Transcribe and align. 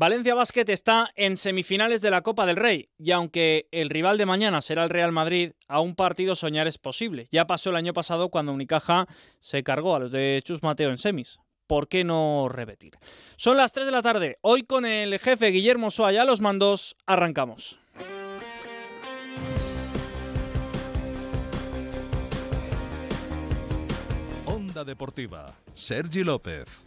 Valencia 0.00 0.34
Basket 0.34 0.64
está 0.70 1.10
en 1.14 1.36
semifinales 1.36 2.00
de 2.00 2.10
la 2.10 2.22
Copa 2.22 2.46
del 2.46 2.56
Rey 2.56 2.88
y 2.96 3.10
aunque 3.10 3.68
el 3.70 3.90
rival 3.90 4.16
de 4.16 4.24
mañana 4.24 4.62
será 4.62 4.82
el 4.82 4.88
Real 4.88 5.12
Madrid, 5.12 5.52
a 5.68 5.80
un 5.80 5.94
partido 5.94 6.34
soñar 6.36 6.66
es 6.66 6.78
posible. 6.78 7.28
Ya 7.30 7.46
pasó 7.46 7.68
el 7.68 7.76
año 7.76 7.92
pasado 7.92 8.30
cuando 8.30 8.50
Unicaja 8.50 9.06
se 9.40 9.62
cargó 9.62 9.94
a 9.94 9.98
los 9.98 10.10
de 10.10 10.40
Chus 10.42 10.62
Mateo 10.62 10.88
en 10.88 10.96
semis. 10.96 11.38
¿Por 11.66 11.86
qué 11.86 12.02
no 12.02 12.48
repetir? 12.48 12.94
Son 13.36 13.58
las 13.58 13.74
3 13.74 13.84
de 13.84 13.92
la 13.92 14.00
tarde. 14.00 14.38
Hoy 14.40 14.62
con 14.62 14.86
el 14.86 15.18
jefe 15.18 15.48
Guillermo 15.48 15.90
Soaya 15.90 16.24
los 16.24 16.40
mandos 16.40 16.96
arrancamos. 17.04 17.78
Onda 24.46 24.82
Deportiva, 24.82 25.54
Sergi 25.74 26.24
López. 26.24 26.86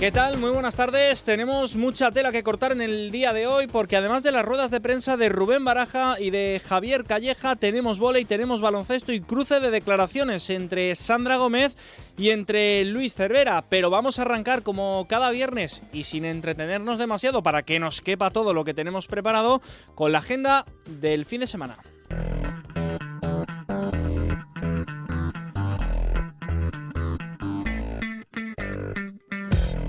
¿Qué 0.00 0.10
tal? 0.10 0.38
Muy 0.38 0.48
buenas 0.48 0.76
tardes. 0.76 1.24
Tenemos 1.24 1.76
mucha 1.76 2.10
tela 2.10 2.32
que 2.32 2.42
cortar 2.42 2.72
en 2.72 2.80
el 2.80 3.10
día 3.10 3.34
de 3.34 3.46
hoy 3.46 3.66
porque 3.66 3.98
además 3.98 4.22
de 4.22 4.32
las 4.32 4.46
ruedas 4.46 4.70
de 4.70 4.80
prensa 4.80 5.18
de 5.18 5.28
Rubén 5.28 5.62
Baraja 5.62 6.18
y 6.18 6.30
de 6.30 6.58
Javier 6.66 7.04
Calleja, 7.04 7.54
tenemos 7.56 7.98
volei, 7.98 8.24
tenemos 8.24 8.62
baloncesto 8.62 9.12
y 9.12 9.20
cruce 9.20 9.60
de 9.60 9.70
declaraciones 9.70 10.48
entre 10.48 10.96
Sandra 10.96 11.36
Gómez 11.36 11.76
y 12.16 12.30
entre 12.30 12.82
Luis 12.86 13.14
Cervera. 13.14 13.66
Pero 13.68 13.90
vamos 13.90 14.18
a 14.18 14.22
arrancar 14.22 14.62
como 14.62 15.04
cada 15.06 15.30
viernes 15.32 15.82
y 15.92 16.04
sin 16.04 16.24
entretenernos 16.24 16.98
demasiado 16.98 17.42
para 17.42 17.62
que 17.62 17.78
nos 17.78 18.00
quepa 18.00 18.30
todo 18.30 18.54
lo 18.54 18.64
que 18.64 18.72
tenemos 18.72 19.06
preparado 19.06 19.60
con 19.94 20.12
la 20.12 20.20
agenda 20.20 20.64
del 20.86 21.26
fin 21.26 21.42
de 21.42 21.46
semana. 21.46 21.76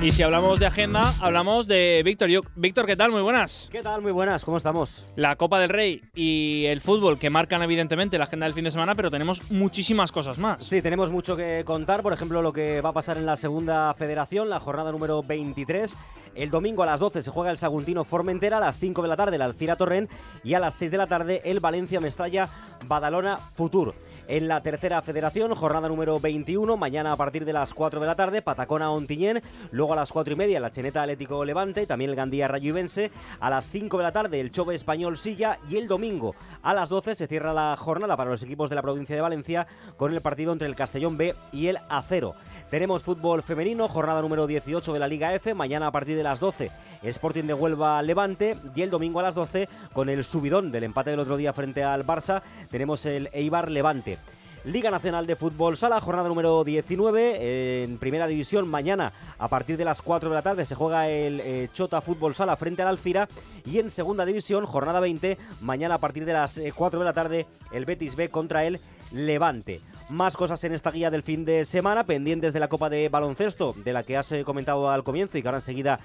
Y 0.03 0.09
si 0.09 0.23
hablamos 0.23 0.59
de 0.59 0.65
agenda, 0.65 1.13
hablamos 1.21 1.67
de 1.67 2.01
Víctor. 2.03 2.27
Víctor, 2.55 2.87
¿qué 2.87 2.95
tal? 2.95 3.11
Muy 3.11 3.21
buenas. 3.21 3.69
¿Qué 3.71 3.83
tal? 3.83 4.01
Muy 4.01 4.11
buenas, 4.11 4.43
¿cómo 4.43 4.57
estamos? 4.57 5.05
La 5.15 5.35
Copa 5.35 5.59
del 5.59 5.69
Rey 5.69 6.01
y 6.15 6.65
el 6.65 6.81
fútbol 6.81 7.19
que 7.19 7.29
marcan 7.29 7.61
evidentemente 7.61 8.17
la 8.17 8.23
agenda 8.23 8.47
del 8.47 8.55
fin 8.55 8.63
de 8.63 8.71
semana, 8.71 8.95
pero 8.95 9.11
tenemos 9.11 9.51
muchísimas 9.51 10.11
cosas 10.11 10.39
más. 10.39 10.63
Sí, 10.65 10.81
tenemos 10.81 11.11
mucho 11.11 11.37
que 11.37 11.61
contar, 11.65 12.01
por 12.01 12.13
ejemplo, 12.13 12.41
lo 12.41 12.51
que 12.51 12.81
va 12.81 12.89
a 12.89 12.93
pasar 12.93 13.17
en 13.17 13.27
la 13.27 13.35
segunda 13.35 13.93
federación, 13.93 14.49
la 14.49 14.59
jornada 14.59 14.91
número 14.91 15.21
23. 15.21 15.95
El 16.33 16.49
domingo 16.49 16.81
a 16.81 16.87
las 16.87 16.99
12 16.99 17.21
se 17.21 17.29
juega 17.29 17.51
el 17.51 17.57
Saguntino 17.57 18.03
Formentera, 18.03 18.57
a 18.57 18.61
las 18.61 18.79
5 18.79 19.03
de 19.03 19.07
la 19.07 19.17
tarde 19.17 19.35
el 19.35 19.43
Alcira 19.43 19.75
Torrent 19.75 20.09
y 20.43 20.55
a 20.55 20.59
las 20.59 20.73
6 20.75 20.89
de 20.89 20.97
la 20.97 21.05
tarde 21.05 21.41
el 21.45 21.59
Valencia 21.59 22.01
Mestalla 22.01 22.49
Badalona 22.87 23.37
Futur 23.37 23.93
en 24.27 24.47
la 24.47 24.61
tercera 24.61 25.01
federación, 25.01 25.55
jornada 25.55 25.87
número 25.87 26.19
21, 26.19 26.77
mañana 26.77 27.11
a 27.13 27.15
partir 27.15 27.45
de 27.45 27.53
las 27.53 27.73
4 27.73 27.99
de 27.99 28.07
la 28.07 28.15
tarde, 28.15 28.41
Patacona 28.41 28.91
Ontiñén, 28.91 29.41
luego 29.71 29.93
a 29.93 29.95
las 29.95 30.11
4 30.11 30.33
y 30.33 30.37
media 30.37 30.59
la 30.59 30.71
Cheneta 30.71 31.01
Atlético 31.01 31.43
Levante, 31.45 31.85
también 31.85 32.09
el 32.09 32.15
Gandía 32.15 32.47
Rayuvense, 32.47 33.11
a 33.39 33.49
las 33.49 33.69
5 33.69 33.97
de 33.97 34.03
la 34.03 34.11
tarde 34.11 34.39
el 34.39 34.51
Chove 34.51 34.75
Español 34.75 35.17
Silla 35.17 35.59
y 35.69 35.77
el 35.77 35.87
domingo 35.87 36.35
a 36.63 36.73
las 36.73 36.89
12 36.89 37.15
se 37.15 37.27
cierra 37.27 37.53
la 37.53 37.75
jornada 37.77 38.17
para 38.17 38.29
los 38.29 38.43
equipos 38.43 38.69
de 38.69 38.75
la 38.75 38.81
provincia 38.81 39.15
de 39.15 39.21
Valencia 39.21 39.67
con 39.97 40.13
el 40.13 40.21
partido 40.21 40.53
entre 40.53 40.67
el 40.67 40.75
Castellón 40.75 41.17
B 41.17 41.35
y 41.51 41.67
el 41.67 41.79
Acero. 41.89 42.35
Tenemos 42.69 43.03
fútbol 43.03 43.43
femenino, 43.43 43.87
jornada 43.87 44.21
número 44.21 44.47
18 44.47 44.93
de 44.93 44.99
la 44.99 45.07
Liga 45.07 45.33
F, 45.33 45.53
mañana 45.53 45.87
a 45.87 45.91
partir 45.91 46.15
de 46.15 46.23
las 46.23 46.39
12 46.39 46.71
Sporting 47.03 47.43
de 47.43 47.53
Huelva 47.53 48.01
Levante 48.01 48.57
y 48.75 48.81
el 48.81 48.89
domingo 48.89 49.19
a 49.19 49.23
las 49.23 49.35
12 49.35 49.67
con 49.93 50.09
el 50.09 50.23
subidón 50.23 50.71
del 50.71 50.83
empate 50.83 51.09
del 51.09 51.19
otro 51.19 51.37
día 51.37 51.53
frente 51.53 51.83
al 51.83 52.05
Barça 52.05 52.41
tenemos 52.69 53.05
el 53.05 53.29
Eibar 53.33 53.71
Levante. 53.71 54.17
Liga 54.63 54.91
Nacional 54.91 55.25
de 55.25 55.35
Fútbol 55.35 55.75
Sala, 55.75 55.99
jornada 55.99 56.29
número 56.29 56.63
19. 56.63 57.83
En 57.83 57.97
primera 57.97 58.27
división, 58.27 58.67
mañana 58.67 59.11
a 59.39 59.47
partir 59.47 59.75
de 59.75 59.85
las 59.85 60.03
4 60.03 60.29
de 60.29 60.35
la 60.35 60.43
tarde 60.43 60.65
se 60.65 60.75
juega 60.75 61.09
el 61.09 61.39
eh, 61.39 61.69
Chota 61.73 61.99
Fútbol 61.99 62.35
Sala 62.35 62.55
frente 62.55 62.83
al 62.83 62.89
Alcira. 62.89 63.27
Y 63.65 63.79
en 63.79 63.89
segunda 63.89 64.23
división, 64.23 64.67
jornada 64.67 64.99
20, 64.99 65.35
mañana 65.61 65.95
a 65.95 65.97
partir 65.97 66.25
de 66.25 66.33
las 66.33 66.61
4 66.75 66.99
eh, 66.99 66.99
de 66.99 67.05
la 67.05 67.13
tarde, 67.13 67.47
el 67.71 67.85
Betis 67.85 68.15
B 68.15 68.29
contra 68.29 68.63
el 68.63 68.79
Levante. 69.11 69.81
Más 70.11 70.35
cosas 70.35 70.61
en 70.65 70.73
esta 70.73 70.91
guía 70.91 71.09
del 71.09 71.23
fin 71.23 71.45
de 71.45 71.63
semana, 71.63 72.03
pendientes 72.03 72.51
de 72.51 72.59
la 72.59 72.67
Copa 72.67 72.89
de 72.89 73.07
Baloncesto, 73.07 73.73
de 73.77 73.93
la 73.93 74.03
que 74.03 74.17
has 74.17 74.29
eh, 74.33 74.43
comentado 74.43 74.89
al 74.89 75.05
comienzo 75.05 75.37
y 75.37 75.41
que 75.41 75.47
ahora 75.47 75.59
enseguida 75.59 75.99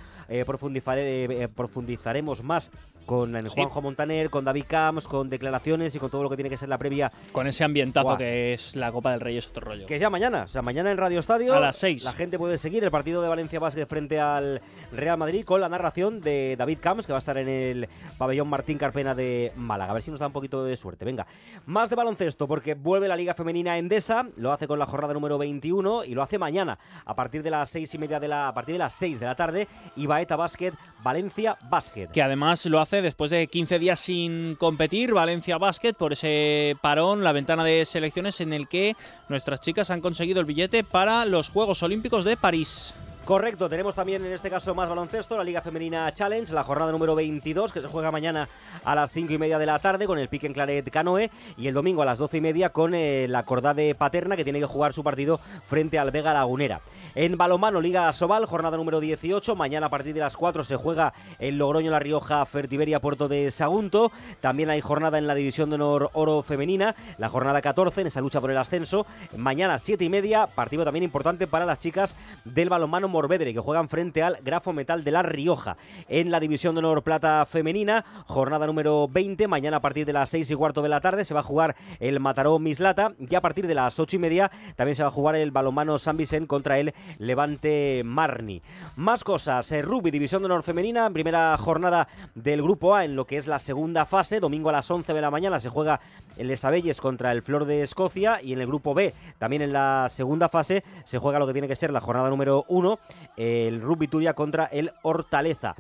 profundizaremos 0.47 2.45
más 2.45 2.71
con 3.07 3.41
Juanjo 3.49 3.81
Montaner, 3.81 4.29
con 4.29 4.45
David 4.45 4.65
Camps, 4.69 5.07
con 5.07 5.29
declaraciones 5.29 5.95
y 5.95 5.99
con 5.99 6.11
todo 6.11 6.23
lo 6.23 6.31
que 6.31 6.37
tiene 6.37 6.51
que 6.51 6.59
ser 6.59 6.69
la 6.69 6.79
previa. 6.79 7.11
Con 7.33 7.47
ese 7.47 7.65
ambientazo 7.65 8.17
que 8.17 8.53
es 8.53 8.77
la 8.77 8.93
Copa 8.93 9.13
del 9.13 9.21
Rey, 9.21 9.39
es 9.39 9.49
otro 9.49 9.71
rollo. 9.71 9.87
Que 9.87 9.97
es 9.97 10.01
ya 10.01 10.11
mañana, 10.11 10.43
o 10.43 10.49
sea, 10.49 10.63
mañana 10.63 10.91
en 10.91 10.99
Radio 10.99 11.21
Estadio. 11.21 11.55
A 11.55 11.61
las 11.61 11.77
6. 11.77 12.05
La 12.05 12.13
gente 12.13 12.39
puede 12.39 12.59
seguir 12.59 12.85
el 12.85 12.91
partido 12.91 13.23
de 13.23 13.29
Valencia 13.29 13.61
Basket 13.61 13.87
frente 13.87 14.21
al 14.21 14.61
Real 14.93 15.17
Madrid 15.17 15.45
con 15.45 15.61
la 15.61 15.69
narración 15.69 16.21
de 16.21 16.57
David 16.59 16.79
Camps, 16.81 17.07
que 17.07 17.13
va 17.13 17.19
a 17.19 17.21
estar 17.21 17.39
en 17.39 17.49
el 17.49 17.89
pabellón 18.19 18.49
Martín 18.49 18.79
Carpena 18.79 19.15
de 19.15 19.53
Málaga. 19.57 19.93
A 19.93 19.95
ver 19.95 20.03
si 20.03 20.11
nos 20.11 20.21
da 20.21 20.27
un 20.27 20.33
poquito 20.33 20.65
de 20.65 20.77
suerte. 20.77 21.05
Venga, 21.05 21.27
más 21.67 21.89
de 21.91 21.97
baloncesto, 21.97 22.49
porque 22.49 22.75
vuelve 22.75 23.09
la 23.09 23.17
Liga 23.17 23.35
Femenina 23.35 23.79
Endesa, 23.79 24.27
lo 24.37 24.53
hace 24.53 24.67
con 24.67 24.79
la 24.79 24.87
jornada 24.87 25.15
número 25.15 25.39
21 25.39 26.05
y 26.05 26.15
lo 26.15 26.23
hace 26.23 26.39
mañana 26.39 26.79
a 27.05 27.15
partir 27.15 27.43
de 27.43 27.51
las 27.51 27.71
6 27.71 27.95
y 27.95 27.99
media 27.99 28.21
de 28.21 28.29
la, 28.29 28.49
a 28.49 28.55
partir 28.55 28.75
de 28.75 28.79
las 28.79 28.95
6 28.95 29.21
de 29.21 29.27
la 29.27 29.35
tarde 29.35 29.69
y 29.95 30.07
Baeta 30.07 30.37
Basket, 30.37 30.73
Valencia 31.03 31.57
Basket. 31.69 32.09
Que 32.09 32.23
además 32.23 32.65
lo 32.67 32.81
hace 32.81 32.96
después 33.03 33.31
de 33.31 33.47
15 33.47 33.79
días 33.79 34.01
sin 34.01 34.55
competir, 34.57 35.13
Valencia 35.13 35.59
Basket, 35.59 35.95
por 35.95 36.13
ese 36.13 36.77
parón, 36.81 37.25
la 37.25 37.33
ventana 37.33 37.65
de 37.65 37.85
selecciones 37.85 38.41
en 38.41 38.53
el 38.53 38.69
que 38.69 38.97
nuestras 39.29 39.61
chicas 39.61 39.91
han 39.91 40.01
conseguido 40.01 40.41
el 40.41 40.47
billete 40.47 40.85
para 40.85 41.25
los 41.25 41.49
Juegos 41.49 41.83
Olímpicos 41.83 42.25
de 42.25 42.37
París. 42.37 42.95
Correcto, 43.27 43.69
tenemos 43.69 43.97
también 43.97 44.25
en 44.25 44.33
este 44.33 44.49
caso 44.49 44.73
más 44.73 44.89
baloncesto, 44.89 45.37
la 45.37 45.43
Liga 45.43 45.61
Femenina 45.61 46.13
Challenge, 46.13 46.55
la 46.55 46.63
jornada 46.63 46.93
número 46.93 47.17
22 47.17 47.73
que 47.73 47.81
se 47.81 47.89
juega 47.89 48.13
mañana 48.13 48.49
a 48.85 48.95
las 48.95 49.11
5 49.11 49.33
y 49.33 49.37
media 49.37 49.59
de 49.59 49.67
la 49.67 49.81
tarde 49.81 50.07
con 50.07 50.21
el 50.21 50.29
pique 50.29 50.47
en 50.47 50.53
Claret 50.53 50.89
Canoe 50.93 51.33
y 51.57 51.67
el 51.67 51.75
domingo 51.75 52.03
a 52.03 52.05
las 52.05 52.19
12 52.19 52.37
y 52.37 52.41
media 52.41 52.69
con 52.69 52.95
eh, 52.95 53.27
la 53.29 53.45
Cordade 53.45 53.97
Paterna 53.97 54.37
que 54.37 54.45
tiene 54.45 54.61
que 54.61 54.67
jugar 54.67 54.93
su 54.93 55.03
partido 55.03 55.41
frente 55.67 55.99
al 55.99 56.13
Vega 56.13 56.33
Lagunera. 56.33 56.83
En 57.17 57.37
balomano, 57.37 57.81
Liga 57.81 58.13
Sobal, 58.13 58.47
jornada 58.47 58.77
número 58.77 59.01
18, 59.01 59.57
mañana 59.57 59.87
a 59.87 59.91
partir 59.91 60.15
de 60.15 60.21
las 60.21 60.37
4 60.37 60.63
se 60.63 60.77
juega 60.77 61.13
el 61.41 61.59
Logroño 61.59 61.91
La 61.91 61.99
Rioja 61.99 62.47
Fertiberia 62.47 63.01
Puerto 63.01 63.27
de 63.27 63.51
Sagunto, 63.51 64.13
también 64.41 64.71
hay 64.71 64.81
jornada 64.81 65.19
en 65.19 65.27
la 65.27 65.35
División 65.35 65.69
de 65.69 65.75
Honor 65.75 66.11
Oro 66.13 66.45
Femenina, 66.45 66.95
la 67.19 67.29
jornada 67.29 67.61
14 67.61 68.03
en 68.03 68.07
esa 68.07 68.21
lucha 68.21 68.41
por 68.41 68.53
el 68.53 68.57
ascenso, 68.57 69.05
mañana 69.37 69.79
7 69.79 70.05
y 70.05 70.09
media, 70.09 70.47
partido 70.47 70.85
también 70.85 71.03
importante 71.03 71.49
para 71.49 71.67
las 71.67 71.81
chicas 71.81 72.17
del 72.45 72.69
balonmano 72.69 73.16
Que 73.17 73.61
juegan 73.61 73.89
frente 73.89 74.23
al 74.23 74.39
Grafo 74.43 74.75
Metal 74.75 75.03
de 75.03 75.11
La 75.11 75.23
Rioja. 75.23 75.77
En 76.09 76.31
la 76.31 76.39
División 76.39 76.75
de 76.75 76.81
Honor 76.81 77.03
Plata 77.03 77.47
Femenina, 77.47 78.05
jornada 78.27 78.67
número 78.67 79.09
20, 79.09 79.49
mañana 79.49 79.79
a 79.79 79.81
partir 79.81 80.05
de 80.05 80.13
las 80.13 80.29
6 80.31 80.51
y 80.51 80.55
cuarto 80.55 80.83
de 80.83 80.91
la 80.91 81.01
tarde 81.01 81.25
se 81.25 81.33
va 81.33 81.41
a 81.41 81.43
jugar 81.43 81.77
el 81.99 82.21
Mataró 82.21 82.59
Mislata 82.59 83.15
y 83.19 83.35
a 83.35 83.41
partir 83.41 83.67
de 83.67 83.75
las 83.75 83.99
8 83.99 84.17
y 84.17 84.19
media 84.19 84.51
también 84.77 84.97
se 84.97 85.03
va 85.03 85.09
a 85.09 85.13
jugar 85.13 85.35
el 85.35 85.51
balonmano 85.51 85.97
San 85.97 86.19
Vicente 86.19 86.47
contra 86.47 86.79
el 86.79 86.93
Levante 87.19 88.03
Marni. 88.05 88.61
Más 88.97 89.25
cosas, 89.25 89.73
eh, 89.73 89.81
Rugby, 89.81 90.11
División 90.11 90.43
de 90.43 90.47
Honor 90.47 90.63
Femenina, 90.63 91.09
primera 91.11 91.57
jornada 91.57 92.07
del 92.35 92.63
Grupo 92.63 92.95
A 92.95 93.07
en 93.07 93.17
lo 93.17 93.25
que 93.25 93.39
es 93.39 93.47
la 93.47 93.59
segunda 93.59 94.05
fase, 94.05 94.41
domingo 94.41 94.69
a 94.69 94.73
las 94.73 94.91
11 94.91 95.15
de 95.15 95.21
la 95.21 95.31
mañana 95.31 95.59
se 95.59 95.71
juega 95.71 96.01
el 96.37 96.51
Esabelles 96.51 97.01
contra 97.01 97.33
el 97.33 97.43
Flor 97.43 97.65
de 97.65 97.83
Escocia 97.83 98.41
y 98.43 98.53
en 98.53 98.61
el 98.61 98.67
Grupo 98.67 98.95
B, 98.95 99.13
también 99.39 99.63
en 99.63 99.73
la 99.73 100.09
segunda 100.11 100.49
fase, 100.49 100.85
se 101.05 101.19
juega 101.19 101.39
lo 101.39 101.47
que 101.47 101.53
tiene 101.53 101.69
que 101.69 101.77
ser 101.77 101.93
la 101.93 102.01
jornada 102.01 102.31
número 102.31 102.65
1, 102.69 102.99
el 103.37 103.81
Rugby 103.81 104.09
Turia 104.09 104.35
contra 104.35 104.67
el 104.67 104.93
Hortaleza. 105.03 105.75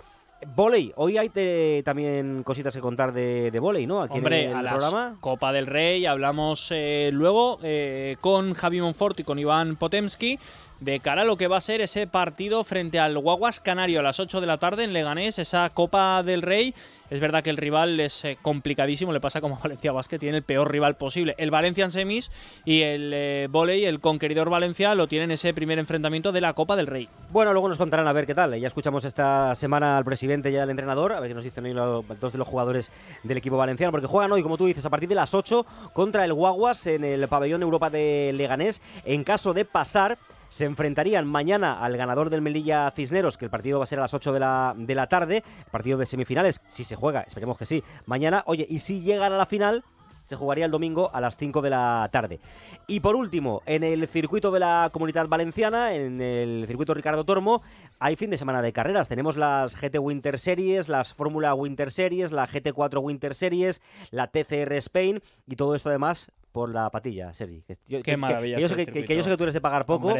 Voley, 0.55 0.93
hoy 0.97 1.17
hay 1.17 1.31
también 1.83 2.43
cositas 2.43 2.75
que 2.75 2.81
contar 2.81 3.12
de, 3.12 3.50
de 3.50 3.59
voley, 3.59 3.87
¿no? 3.87 4.03
Aquí 4.03 4.19
Hombre, 4.19 4.44
en 4.44 4.56
el, 4.56 4.67
programa. 4.69 5.17
Copa 5.21 5.50
del 5.50 5.67
Rey, 5.67 6.05
hablamos 6.05 6.69
eh, 6.73 7.09
luego 7.12 7.59
eh, 7.62 8.17
con 8.20 8.52
Javi 8.52 8.81
Monfort 8.81 9.19
y 9.20 9.25
con 9.25 9.38
Iván 9.38 9.76
Potemski 9.76 10.38
de 10.81 11.00
cara 11.00 11.23
a 11.23 11.25
lo 11.25 11.37
que 11.37 11.49
va 11.49 11.56
a 11.56 11.61
ser 11.61 11.81
ese 11.81 12.06
partido 12.06 12.62
frente 12.64 12.99
al 12.99 13.19
Guaguas 13.19 13.61
Canario 13.61 14.00
a 14.00 14.02
las 14.02 14.20
8 14.20 14.40
de 14.40 14.46
la 14.46 14.58
tarde 14.58 14.84
en 14.84 14.93
Leganés, 14.93 15.38
esa 15.38 15.69
Copa 15.70 16.23
del 16.23 16.43
Rey. 16.43 16.75
Es 17.08 17.20
verdad 17.20 17.43
que 17.43 17.50
el 17.50 17.56
rival 17.56 18.00
es 18.00 18.25
eh, 18.25 18.37
complicadísimo, 18.43 19.12
le 19.12 19.20
pasa 19.20 19.40
como 19.40 19.58
Valencia 19.62 19.93
Basket, 19.93 20.19
tiene 20.19 20.38
el 20.38 20.43
peor 20.43 20.70
rival 20.70 20.96
posible. 20.96 21.34
El 21.38 21.52
Valencia 21.52 21.84
en 21.84 21.93
semis 21.93 22.32
y 22.64 22.82
el 22.82 23.12
eh, 23.14 23.49
el 23.87 24.00
conqueridor 24.00 24.50
Valencia, 24.50 24.94
lo 24.94 25.06
tienen 25.06 25.31
ese 25.31 25.55
primer 25.55 25.78
enfrentamiento 25.78 26.32
de 26.32 26.40
la 26.40 26.52
Copa 26.52 26.76
del 26.76 26.88
Rey. 26.88 27.08
Bueno, 27.31 27.52
luego 27.52 27.69
nos 27.69 27.78
contarán 27.78 28.08
a 28.08 28.12
ver 28.12 28.26
qué 28.26 28.34
tal. 28.34 28.58
Ya 28.58 28.67
escuchamos 28.67 29.05
esta 29.05 29.55
semana 29.55 29.96
al 29.96 30.05
presidente 30.05 30.50
y 30.50 30.56
al 30.56 30.69
entrenador, 30.69 31.12
a 31.12 31.20
ver 31.20 31.31
qué 31.31 31.34
nos 31.34 31.44
dicen 31.44 31.64
hoy 31.64 31.73
los, 31.73 32.05
dos 32.20 32.32
de 32.32 32.38
los 32.38 32.49
jugadores 32.49 32.90
del 33.23 33.38
equipo 33.38 33.56
valenciano, 33.56 33.93
porque 33.93 34.06
juegan 34.06 34.32
hoy, 34.32 34.43
como 34.43 34.56
tú 34.56 34.67
dices, 34.67 34.84
a 34.84 34.90
partir 34.90 35.08
de 35.08 35.14
las 35.14 35.32
8 35.32 35.64
contra 35.93 36.25
el 36.25 36.34
Guaguas 36.34 36.87
en 36.87 37.05
el 37.05 37.28
pabellón 37.28 37.62
Europa 37.62 37.88
de 37.88 38.32
Leganés. 38.34 38.82
En 39.05 39.25
caso 39.25 39.55
de 39.55 39.64
pasar, 39.64 40.19
se 40.48 40.64
enfrentarían 40.64 41.26
mañana 41.26 41.84
al 41.84 41.96
ganador 41.96 42.31
del 42.31 42.43
Melilla 42.43 42.90
Cisneros, 42.90 43.37
que 43.38 43.44
el 43.44 43.50
partido 43.50 43.78
va 43.78 43.84
a 43.84 43.87
ser 43.87 43.98
a 43.98 44.02
las 44.02 44.14
8 44.14 44.32
de 44.32 44.40
la, 44.40 44.75
de 44.76 44.94
la 44.94 45.06
tarde, 45.08 45.43
partido 45.70 45.98
de 45.98 46.06
semifinales, 46.06 46.60
si 46.69 46.84
se 46.84 46.96
juega, 46.96 47.22
esperemos 47.22 47.58
que 47.58 47.66
sí, 47.66 47.82
mañana. 48.06 48.43
Oye, 48.46 48.66
y 48.69 48.78
si 48.78 49.00
llegan 49.00 49.32
a 49.32 49.38
la 49.38 49.46
final, 49.46 49.84
se 50.26 50.34
jugaría 50.34 50.64
el 50.64 50.72
domingo 50.72 51.10
a 51.12 51.20
las 51.20 51.37
5 51.37 51.62
de 51.62 51.70
la 51.70 52.08
tarde. 52.12 52.40
Y 52.88 53.00
por 53.00 53.14
último, 53.14 53.62
en 53.64 53.84
el 53.84 54.08
circuito 54.08 54.50
de 54.50 54.58
la 54.58 54.90
Comunidad 54.93 55.28
Valenciana, 55.28 55.94
en 55.94 56.20
el 56.20 56.64
circuito 56.66 56.94
Ricardo 56.94 57.25
Tormo, 57.25 57.62
hay 58.00 58.16
fin 58.16 58.31
de 58.31 58.38
semana 58.38 58.60
de 58.60 58.72
carreras. 58.72 59.08
Tenemos 59.08 59.37
las 59.37 59.76
GT 59.76 59.99
Winter 60.00 60.38
Series, 60.38 60.88
las 60.88 61.14
Fórmula 61.14 61.54
Winter 61.54 61.92
Series, 61.92 62.32
la 62.32 62.49
GT4 62.49 63.00
Winter 63.00 63.34
Series, 63.37 63.81
la 64.10 64.26
TCR 64.26 64.72
Spain 64.75 65.22
y 65.46 65.54
todo 65.54 65.76
esto 65.76 65.90
además 65.90 66.32
por 66.56 66.73
la 66.73 66.88
patilla, 66.88 67.35
Sergi. 67.35 67.62
Qué 68.03 68.17
maravilla. 68.17 68.56
Que, 68.56 68.62
yo 68.62 68.69
sé 68.69 68.81
este 68.81 69.05
que, 69.05 69.14
yo 69.14 69.23
sé 69.23 69.29
que 69.29 69.37
tú 69.37 69.43
eres 69.43 69.53
de 69.53 69.61
pagar 69.61 69.85
poco, 69.85 70.14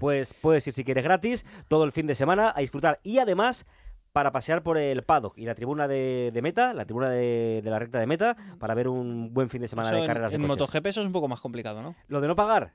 pues 0.00 0.34
puedes 0.34 0.66
ir 0.66 0.72
si 0.72 0.82
quieres 0.82 1.04
gratis 1.04 1.46
todo 1.68 1.84
el 1.84 1.92
fin 1.92 2.08
de 2.08 2.16
semana 2.16 2.52
a 2.54 2.60
disfrutar. 2.62 2.98
Y 3.04 3.20
además 3.20 3.64
para 4.12 4.32
pasear 4.32 4.64
por 4.64 4.76
el 4.76 5.04
paddock 5.04 5.38
y 5.38 5.44
la 5.44 5.54
tribuna 5.54 5.86
de, 5.86 6.36
meta, 6.42 6.74
la 6.74 6.84
tribuna 6.84 7.10
de, 7.10 7.62
la 7.64 7.78
recta 7.78 8.00
de 8.00 8.06
meta, 8.08 8.36
para 8.58 8.74
ver 8.74 8.88
un 8.88 9.32
buen 9.32 9.48
fin 9.48 9.62
de 9.62 9.68
semana 9.68 9.92
de 9.92 10.04
carreras 10.04 10.32
en, 10.32 10.40
de 10.40 10.46
En 10.46 10.48
MotoGP 10.48 10.86
eso 10.86 11.00
es 11.00 11.06
un 11.06 11.12
poco 11.12 11.28
más 11.28 11.40
complicado, 11.40 11.80
¿no? 11.80 11.94
Lo 12.08 12.20
de 12.20 12.26
no 12.26 12.34
pagar. 12.34 12.72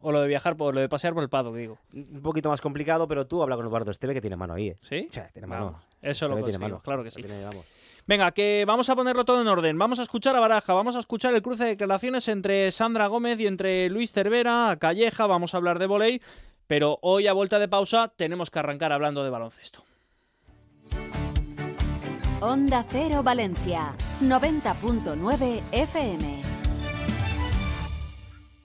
O 0.00 0.10
lo 0.10 0.20
de 0.20 0.26
viajar, 0.26 0.56
por, 0.56 0.74
lo 0.74 0.80
de 0.80 0.88
pasear 0.88 1.14
por 1.14 1.22
el 1.22 1.28
paddock, 1.28 1.54
digo. 1.54 1.78
Un 1.92 2.20
poquito 2.20 2.48
más 2.48 2.60
complicado, 2.60 3.06
pero 3.06 3.28
tú 3.28 3.44
habla 3.44 3.54
con 3.54 3.66
Eduardo 3.66 3.92
Esteve 3.92 4.14
que 4.14 4.20
tiene 4.20 4.34
mano 4.34 4.54
ahí. 4.54 4.70
¿eh? 4.70 4.76
¿Sí? 4.80 5.08
tiene 5.32 5.46
mano. 5.46 5.80
eso 6.02 6.26
lo 6.26 6.40
conseguimos, 6.40 6.82
claro 6.82 7.04
que 7.04 7.12
sí. 7.12 7.22
Venga, 8.06 8.30
que 8.32 8.64
vamos 8.66 8.88
a 8.90 8.96
ponerlo 8.96 9.24
todo 9.24 9.40
en 9.40 9.48
orden. 9.48 9.78
Vamos 9.78 9.98
a 9.98 10.02
escuchar 10.02 10.36
a 10.36 10.40
Baraja, 10.40 10.74
vamos 10.74 10.96
a 10.96 11.00
escuchar 11.00 11.34
el 11.34 11.42
cruce 11.42 11.64
de 11.64 11.70
declaraciones 11.70 12.28
entre 12.28 12.70
Sandra 12.70 13.06
Gómez 13.06 13.38
y 13.40 13.46
entre 13.46 13.88
Luis 13.88 14.12
Cervera, 14.12 14.76
Calleja, 14.80 15.26
vamos 15.26 15.54
a 15.54 15.58
hablar 15.58 15.78
de 15.78 15.86
volei, 15.86 16.22
pero 16.66 16.98
hoy 17.02 17.26
a 17.26 17.32
vuelta 17.32 17.58
de 17.58 17.68
pausa 17.68 18.08
tenemos 18.08 18.50
que 18.50 18.58
arrancar 18.58 18.92
hablando 18.92 19.22
de 19.24 19.30
baloncesto. 19.30 19.84
Onda 22.40 22.86
Cero 22.88 23.22
Valencia, 23.22 23.94
90.9 24.22 25.62
FM. 25.72 26.49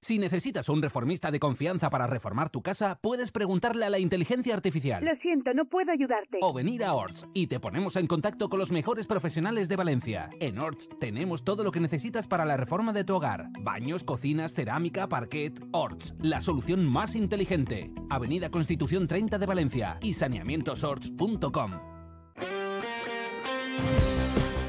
Si 0.06 0.20
necesitas 0.20 0.70
un 0.70 0.84
reformista 0.84 1.32
de 1.32 1.40
confianza 1.40 1.90
para 1.90 2.06
reformar 2.06 2.52
tu 2.52 2.62
casa, 2.62 3.00
puedes 3.02 3.32
preguntarle 3.32 3.86
a 3.86 3.90
la 3.90 3.98
inteligencia 3.98 4.54
artificial. 4.54 5.04
Lo 5.04 5.16
siento, 5.16 5.52
no 5.56 5.66
puedo 5.66 5.92
ayudarte. 5.92 6.38
O 6.44 6.54
venir 6.54 6.84
a 6.84 6.94
Orts 6.94 7.28
y 7.34 7.48
te 7.48 7.60
ponemos 7.60 7.96
en 7.96 8.06
contacto 8.06 8.48
con 8.48 8.60
los 8.60 8.72
mejores 8.72 9.08
profesionales 9.08 9.68
de 9.68 9.78
Valencia. 9.78 10.30
En 10.40 10.60
Orts 10.60 10.90
tenemos 11.00 11.44
todo 11.44 11.64
lo 11.64 11.72
que 11.72 11.80
necesitas 11.80 12.28
para 12.28 12.46
la 12.46 12.56
reforma 12.56 12.94
de 12.94 13.04
tu 13.04 13.16
hogar: 13.16 13.48
baños, 13.62 14.04
cocinas, 14.04 14.54
cerámica, 14.54 15.10
parquet. 15.10 15.60
Orts, 15.72 16.14
la 16.20 16.40
solución 16.40 16.86
más 16.86 17.16
inteligente. 17.16 17.92
Avenida 18.12 18.52
Constitución 18.52 19.08
30 19.08 19.40
de 19.40 19.46
Valencia 19.48 19.98
y 20.04 20.14
saneamientosorts.com. 20.14 21.72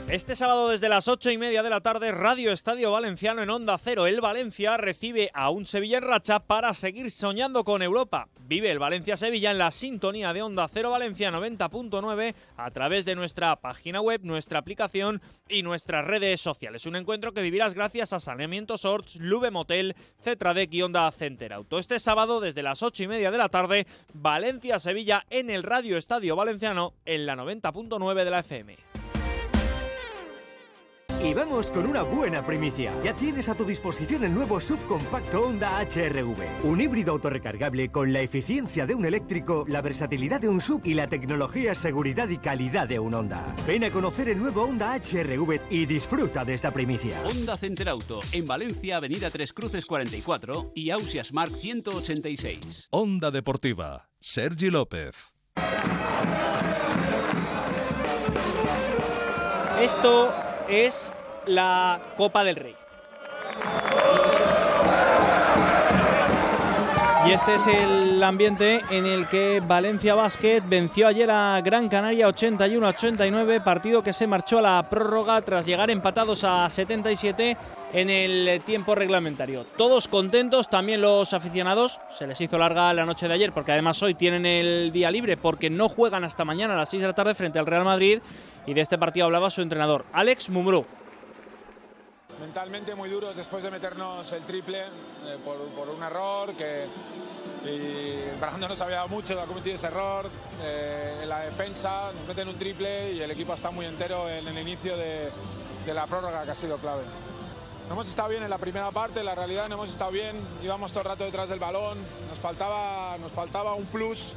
Este 0.08 0.36
sábado 0.36 0.68
desde 0.68 0.88
las 0.88 1.08
ocho 1.08 1.32
y 1.32 1.36
media 1.36 1.64
de 1.64 1.70
la 1.70 1.80
tarde, 1.80 2.12
Radio 2.12 2.52
Estadio 2.52 2.92
Valenciano 2.92 3.42
en 3.42 3.50
Onda 3.50 3.76
Cero. 3.76 4.06
El 4.06 4.20
Valencia 4.20 4.76
recibe 4.76 5.32
a 5.34 5.50
un 5.50 5.66
Sevilla 5.66 5.98
en 5.98 6.04
racha 6.04 6.38
para 6.38 6.72
seguir 6.74 7.10
soñando 7.10 7.64
con 7.64 7.82
Europa. 7.82 8.28
Vive 8.38 8.70
el 8.70 8.78
Valencia-Sevilla 8.78 9.50
en 9.50 9.58
la 9.58 9.72
sintonía 9.72 10.32
de 10.32 10.42
Onda 10.42 10.68
Cero 10.72 10.92
Valencia 10.92 11.32
90.9 11.32 12.34
a 12.56 12.70
través 12.70 13.04
de 13.04 13.16
nuestra 13.16 13.56
página 13.56 14.00
web, 14.00 14.20
nuestra 14.22 14.60
aplicación 14.60 15.20
y 15.48 15.64
nuestras 15.64 16.06
redes 16.06 16.40
sociales. 16.40 16.86
Un 16.86 16.94
encuentro 16.94 17.32
que 17.32 17.42
vivirás 17.42 17.74
gracias 17.74 18.12
a 18.12 18.20
Saneamiento 18.20 18.78
Sorts, 18.78 19.16
Lube 19.16 19.50
Motel, 19.50 19.96
Cetradec 20.22 20.72
y 20.72 20.82
Onda 20.82 21.10
Center 21.10 21.52
Auto. 21.52 21.80
Este 21.80 21.98
sábado 21.98 22.38
desde 22.38 22.62
las 22.62 22.84
ocho 22.84 23.02
y 23.02 23.08
media 23.08 23.32
de 23.32 23.38
la 23.38 23.48
tarde, 23.48 23.88
Valencia-Sevilla 24.14 25.26
en 25.30 25.50
el 25.50 25.64
Radio 25.64 25.96
Estadio 25.96 26.36
Valenciano 26.36 26.94
en 27.04 27.26
la 27.26 27.34
90.9 27.34 28.22
de 28.22 28.30
la 28.30 28.38
FM. 28.38 28.85
Y 31.26 31.34
vamos 31.34 31.70
con 31.70 31.86
una 31.86 32.02
buena 32.02 32.44
primicia. 32.44 32.94
Ya 33.02 33.12
tienes 33.12 33.48
a 33.48 33.56
tu 33.56 33.64
disposición 33.64 34.22
el 34.22 34.32
nuevo 34.32 34.60
subcompacto 34.60 35.48
Honda 35.48 35.80
HRV. 35.80 36.62
Un 36.62 36.80
híbrido 36.80 37.14
autorrecargable 37.14 37.88
con 37.88 38.12
la 38.12 38.20
eficiencia 38.20 38.86
de 38.86 38.94
un 38.94 39.04
eléctrico, 39.04 39.64
la 39.66 39.82
versatilidad 39.82 40.40
de 40.40 40.48
un 40.48 40.60
sub 40.60 40.82
y 40.84 40.94
la 40.94 41.08
tecnología, 41.08 41.74
seguridad 41.74 42.28
y 42.28 42.38
calidad 42.38 42.86
de 42.86 43.00
un 43.00 43.12
Honda. 43.12 43.56
Ven 43.66 43.82
a 43.82 43.90
conocer 43.90 44.28
el 44.28 44.38
nuevo 44.38 44.62
Honda 44.62 44.94
HRV 44.94 45.62
y 45.68 45.86
disfruta 45.86 46.44
de 46.44 46.54
esta 46.54 46.70
primicia. 46.70 47.20
Honda 47.24 47.56
Center 47.56 47.88
Auto, 47.88 48.20
en 48.30 48.46
Valencia, 48.46 48.98
Avenida 48.98 49.28
Tres 49.28 49.52
Cruces 49.52 49.84
44 49.84 50.70
y 50.76 50.90
Ausias 50.90 51.32
Mark 51.32 51.56
186. 51.56 52.86
Honda 52.90 53.32
Deportiva, 53.32 54.10
Sergi 54.20 54.70
López. 54.70 55.34
Esto 59.80 60.32
es 60.68 61.12
la 61.46 62.00
Copa 62.16 62.44
del 62.44 62.56
Rey. 62.56 62.76
Y 67.26 67.32
este 67.32 67.56
es 67.56 67.66
el 67.66 68.22
ambiente 68.22 68.80
en 68.88 69.04
el 69.04 69.28
que 69.28 69.60
Valencia 69.66 70.14
Basket 70.14 70.62
venció 70.64 71.08
ayer 71.08 71.28
a 71.28 71.60
Gran 71.60 71.88
Canaria 71.88 72.28
81-89, 72.28 73.64
partido 73.64 74.00
que 74.00 74.12
se 74.12 74.28
marchó 74.28 74.60
a 74.60 74.62
la 74.62 74.88
prórroga 74.88 75.42
tras 75.42 75.66
llegar 75.66 75.90
empatados 75.90 76.44
a 76.44 76.70
77 76.70 77.56
en 77.92 78.10
el 78.10 78.60
tiempo 78.64 78.94
reglamentario. 78.94 79.66
Todos 79.76 80.06
contentos, 80.06 80.68
también 80.68 81.00
los 81.00 81.32
aficionados. 81.32 81.98
Se 82.10 82.28
les 82.28 82.40
hizo 82.40 82.58
larga 82.58 82.94
la 82.94 83.04
noche 83.04 83.26
de 83.26 83.34
ayer 83.34 83.52
porque 83.52 83.72
además 83.72 84.00
hoy 84.04 84.14
tienen 84.14 84.46
el 84.46 84.92
día 84.92 85.10
libre 85.10 85.36
porque 85.36 85.68
no 85.68 85.88
juegan 85.88 86.22
hasta 86.22 86.44
mañana 86.44 86.74
a 86.74 86.76
las 86.76 86.90
6 86.90 87.02
de 87.02 87.08
la 87.08 87.14
tarde 87.14 87.34
frente 87.34 87.58
al 87.58 87.66
Real 87.66 87.84
Madrid. 87.84 88.20
Y 88.66 88.74
de 88.74 88.82
este 88.82 88.98
partido 88.98 89.26
hablaba 89.26 89.50
su 89.50 89.62
entrenador, 89.62 90.04
Alex 90.12 90.48
Mumbrú 90.50 90.86
mentalmente 92.40 92.94
muy 92.94 93.08
duros 93.08 93.36
después 93.36 93.62
de 93.62 93.70
meternos 93.70 94.30
el 94.32 94.42
triple 94.42 94.82
eh, 94.82 95.36
por, 95.44 95.88
un 95.88 96.02
error 96.02 96.52
que 96.54 96.86
y 97.64 98.38
Brando 98.38 98.68
nos 98.68 98.80
había 98.80 98.96
dado 98.96 99.08
mucho, 99.08 99.40
ha 99.40 99.44
cometido 99.44 99.74
ese 99.74 99.88
error 99.88 100.30
eh, 100.62 101.20
en 101.22 101.28
la 101.28 101.40
defensa, 101.40 102.12
nos 102.16 102.26
meten 102.26 102.48
un 102.48 102.54
triple 102.56 103.12
y 103.12 103.20
el 103.20 103.30
equipo 103.30 103.54
está 103.54 103.70
muy 103.70 103.86
entero 103.86 104.28
en 104.28 104.46
el 104.46 104.58
inicio 104.58 104.96
de, 104.96 105.30
la 105.92 106.06
prórroga 106.06 106.44
que 106.44 106.50
ha 106.52 106.54
sido 106.54 106.78
clave. 106.78 107.02
No 107.88 107.94
hemos 107.94 108.08
estado 108.08 108.28
bien 108.28 108.42
en 108.42 108.50
la 108.50 108.58
primera 108.58 108.90
parte, 108.90 109.22
la 109.22 109.34
realidad 109.34 109.68
no 109.68 109.76
hemos 109.76 109.88
estado 109.88 110.10
bien, 110.10 110.36
íbamos 110.62 110.92
todo 110.92 111.00
el 111.02 111.08
rato 111.08 111.24
detrás 111.24 111.48
del 111.48 111.58
balón, 111.58 111.98
nos 112.28 112.38
faltaba, 112.38 113.16
nos 113.18 113.32
faltaba 113.32 113.74
un 113.74 113.86
plus, 113.86 114.32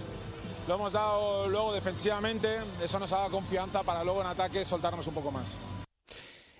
lo 0.67 0.75
hemos 0.75 0.93
dado 0.93 1.47
luego 1.47 1.73
defensivamente, 1.73 2.59
eso 2.83 2.99
nos 2.99 3.11
ha 3.11 3.25
confianza 3.25 3.83
para 3.83 4.03
luego 4.03 4.21
en 4.21 4.27
ataque 4.27 4.65
soltarnos 4.65 5.05
un 5.07 5.13
poco 5.13 5.31
más. 5.31 5.45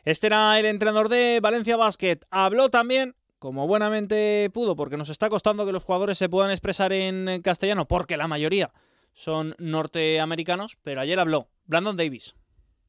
Este 0.05 0.27
era 0.27 0.59
el 0.59 0.65
entrenador 0.65 1.09
de 1.09 1.39
Valencia 1.41 1.77
Basket. 1.77 2.19
Habló 2.29 2.69
también, 2.69 3.15
como 3.37 3.67
buenamente 3.67 4.49
pudo, 4.53 4.75
porque 4.75 4.97
nos 4.97 5.09
está 5.09 5.29
costando 5.29 5.65
que 5.65 5.71
los 5.71 5.83
jugadores 5.83 6.17
se 6.17 6.29
puedan 6.29 6.51
expresar 6.51 6.93
en 6.93 7.41
castellano, 7.41 7.87
porque 7.87 8.17
la 8.17 8.27
mayoría 8.27 8.71
son 9.13 9.55
norteamericanos, 9.57 10.77
pero 10.83 11.01
ayer 11.01 11.19
habló 11.19 11.47
Brandon 11.65 11.97
Davis. 11.97 12.35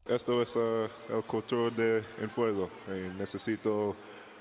Esto 0.07 0.43
es 0.43 0.57
uh, 0.57 0.89
el 1.09 1.23
cultura 1.25 1.71
de 1.77 2.03
fuego. 2.35 2.71
Eh, 2.89 3.11
necesito 3.19 3.95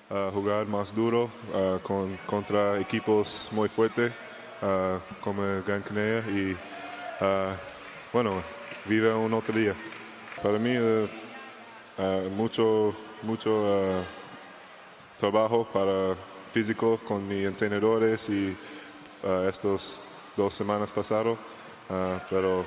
uh, 0.10 0.32
jugar 0.32 0.66
más 0.66 0.96
duro 0.96 1.30
uh, 1.54 1.80
con, 1.84 2.18
contra 2.26 2.80
equipos 2.80 3.48
muy 3.52 3.70
fuertes 3.70 4.12
como 5.22 5.42
Gran 5.66 5.82
Canaria 5.84 6.20
y 6.30 6.54
bueno, 8.12 8.44
vive 8.84 9.14
un 9.14 9.34
otro 9.34 9.56
día. 9.56 9.74
Para 10.44 10.60
mí 10.60 10.76
eh, 12.00 12.29
mucho, 12.34 12.96
mucho 13.24 13.50
eh, 13.68 14.03
trabajo 15.20 15.68
para 15.72 16.15
físico 16.53 16.98
con 17.06 17.27
mis 17.27 17.46
entrenadores 17.46 18.29
y 18.29 18.56
uh, 19.24 19.48
estos 19.48 20.01
dos 20.38 20.53
semanas 20.53 20.91
pasaron, 20.91 21.38
pero 22.29 22.65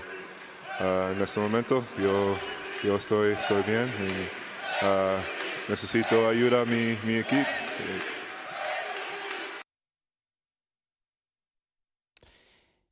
en 0.79 1.21
este 1.21 1.41
momento 1.41 1.83
yo, 1.99 2.37
yo 2.85 2.97
estoy, 2.97 3.33
estoy 3.33 3.63
bien 3.63 3.89
y 3.89 5.71
necesito 5.71 6.29
ayuda 6.29 6.63
a 6.63 6.65
mi, 6.65 6.97
mi 7.05 7.15
equipo. 7.15 7.49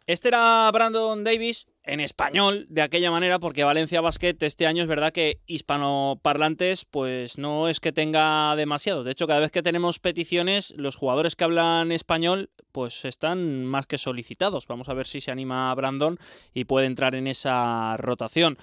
Este 0.06 0.26
era 0.26 0.68
Brandon 0.72 1.22
Davis, 1.22 1.68
en 1.90 1.98
español 1.98 2.66
de 2.68 2.82
aquella 2.82 3.10
manera 3.10 3.40
porque 3.40 3.64
Valencia 3.64 4.00
Basket 4.00 4.36
este 4.40 4.68
año 4.68 4.82
es 4.82 4.88
verdad 4.88 5.12
que 5.12 5.40
hispanoparlantes 5.46 6.84
pues 6.84 7.36
no 7.36 7.68
es 7.68 7.80
que 7.80 7.90
tenga 7.90 8.54
demasiados. 8.54 9.04
De 9.04 9.10
hecho, 9.10 9.26
cada 9.26 9.40
vez 9.40 9.50
que 9.50 9.62
tenemos 9.62 9.98
peticiones, 9.98 10.72
los 10.76 10.94
jugadores 10.94 11.34
que 11.34 11.42
hablan 11.42 11.90
español 11.90 12.50
pues 12.70 13.04
están 13.04 13.66
más 13.66 13.88
que 13.88 13.98
solicitados. 13.98 14.68
Vamos 14.68 14.88
a 14.88 14.94
ver 14.94 15.08
si 15.08 15.20
se 15.20 15.32
anima 15.32 15.74
Brandon 15.74 16.16
y 16.54 16.64
puede 16.64 16.86
entrar 16.86 17.16
en 17.16 17.26
esa 17.26 17.96
rotación. 17.96 18.56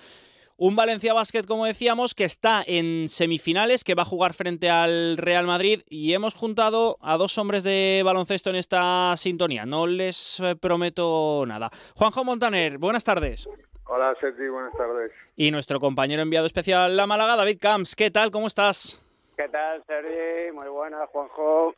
Un 0.59 0.75
Valencia 0.75 1.13
Basket, 1.13 1.43
como 1.43 1.67
decíamos, 1.67 2.15
que 2.15 2.23
está 2.23 2.63
en 2.65 3.09
semifinales, 3.09 3.83
que 3.83 3.93
va 3.93 4.01
a 4.01 4.05
jugar 4.05 4.33
frente 4.33 4.71
al 4.71 5.15
Real 5.17 5.45
Madrid 5.45 5.83
y 5.87 6.13
hemos 6.13 6.33
juntado 6.33 6.97
a 6.99 7.17
dos 7.17 7.37
hombres 7.37 7.63
de 7.63 8.01
baloncesto 8.03 8.49
en 8.49 8.55
esta 8.55 9.13
sintonía. 9.17 9.67
No 9.67 9.85
les 9.85 10.39
eh, 10.39 10.55
prometo 10.55 11.45
nada. 11.47 11.69
Juanjo 11.93 12.23
Montaner, 12.23 12.79
buenas 12.79 13.03
tardes. 13.03 13.47
Hola 13.85 14.15
Sergi, 14.19 14.49
buenas 14.49 14.73
tardes. 14.73 15.11
Y 15.35 15.51
nuestro 15.51 15.79
compañero 15.79 16.23
enviado 16.23 16.47
especial 16.47 16.97
La 16.97 17.05
Málaga, 17.05 17.35
David 17.35 17.59
Camps. 17.61 17.95
¿Qué 17.95 18.09
tal? 18.09 18.31
¿Cómo 18.31 18.47
estás? 18.47 18.99
¿Qué 19.37 19.47
tal, 19.49 19.83
Sergi? 19.85 20.51
Muy 20.53 20.69
buenas, 20.69 21.07
Juanjo. 21.11 21.75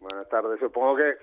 Buenas 0.00 0.28
tardes. 0.28 0.60
Supongo 0.60 0.94
que 0.94 1.14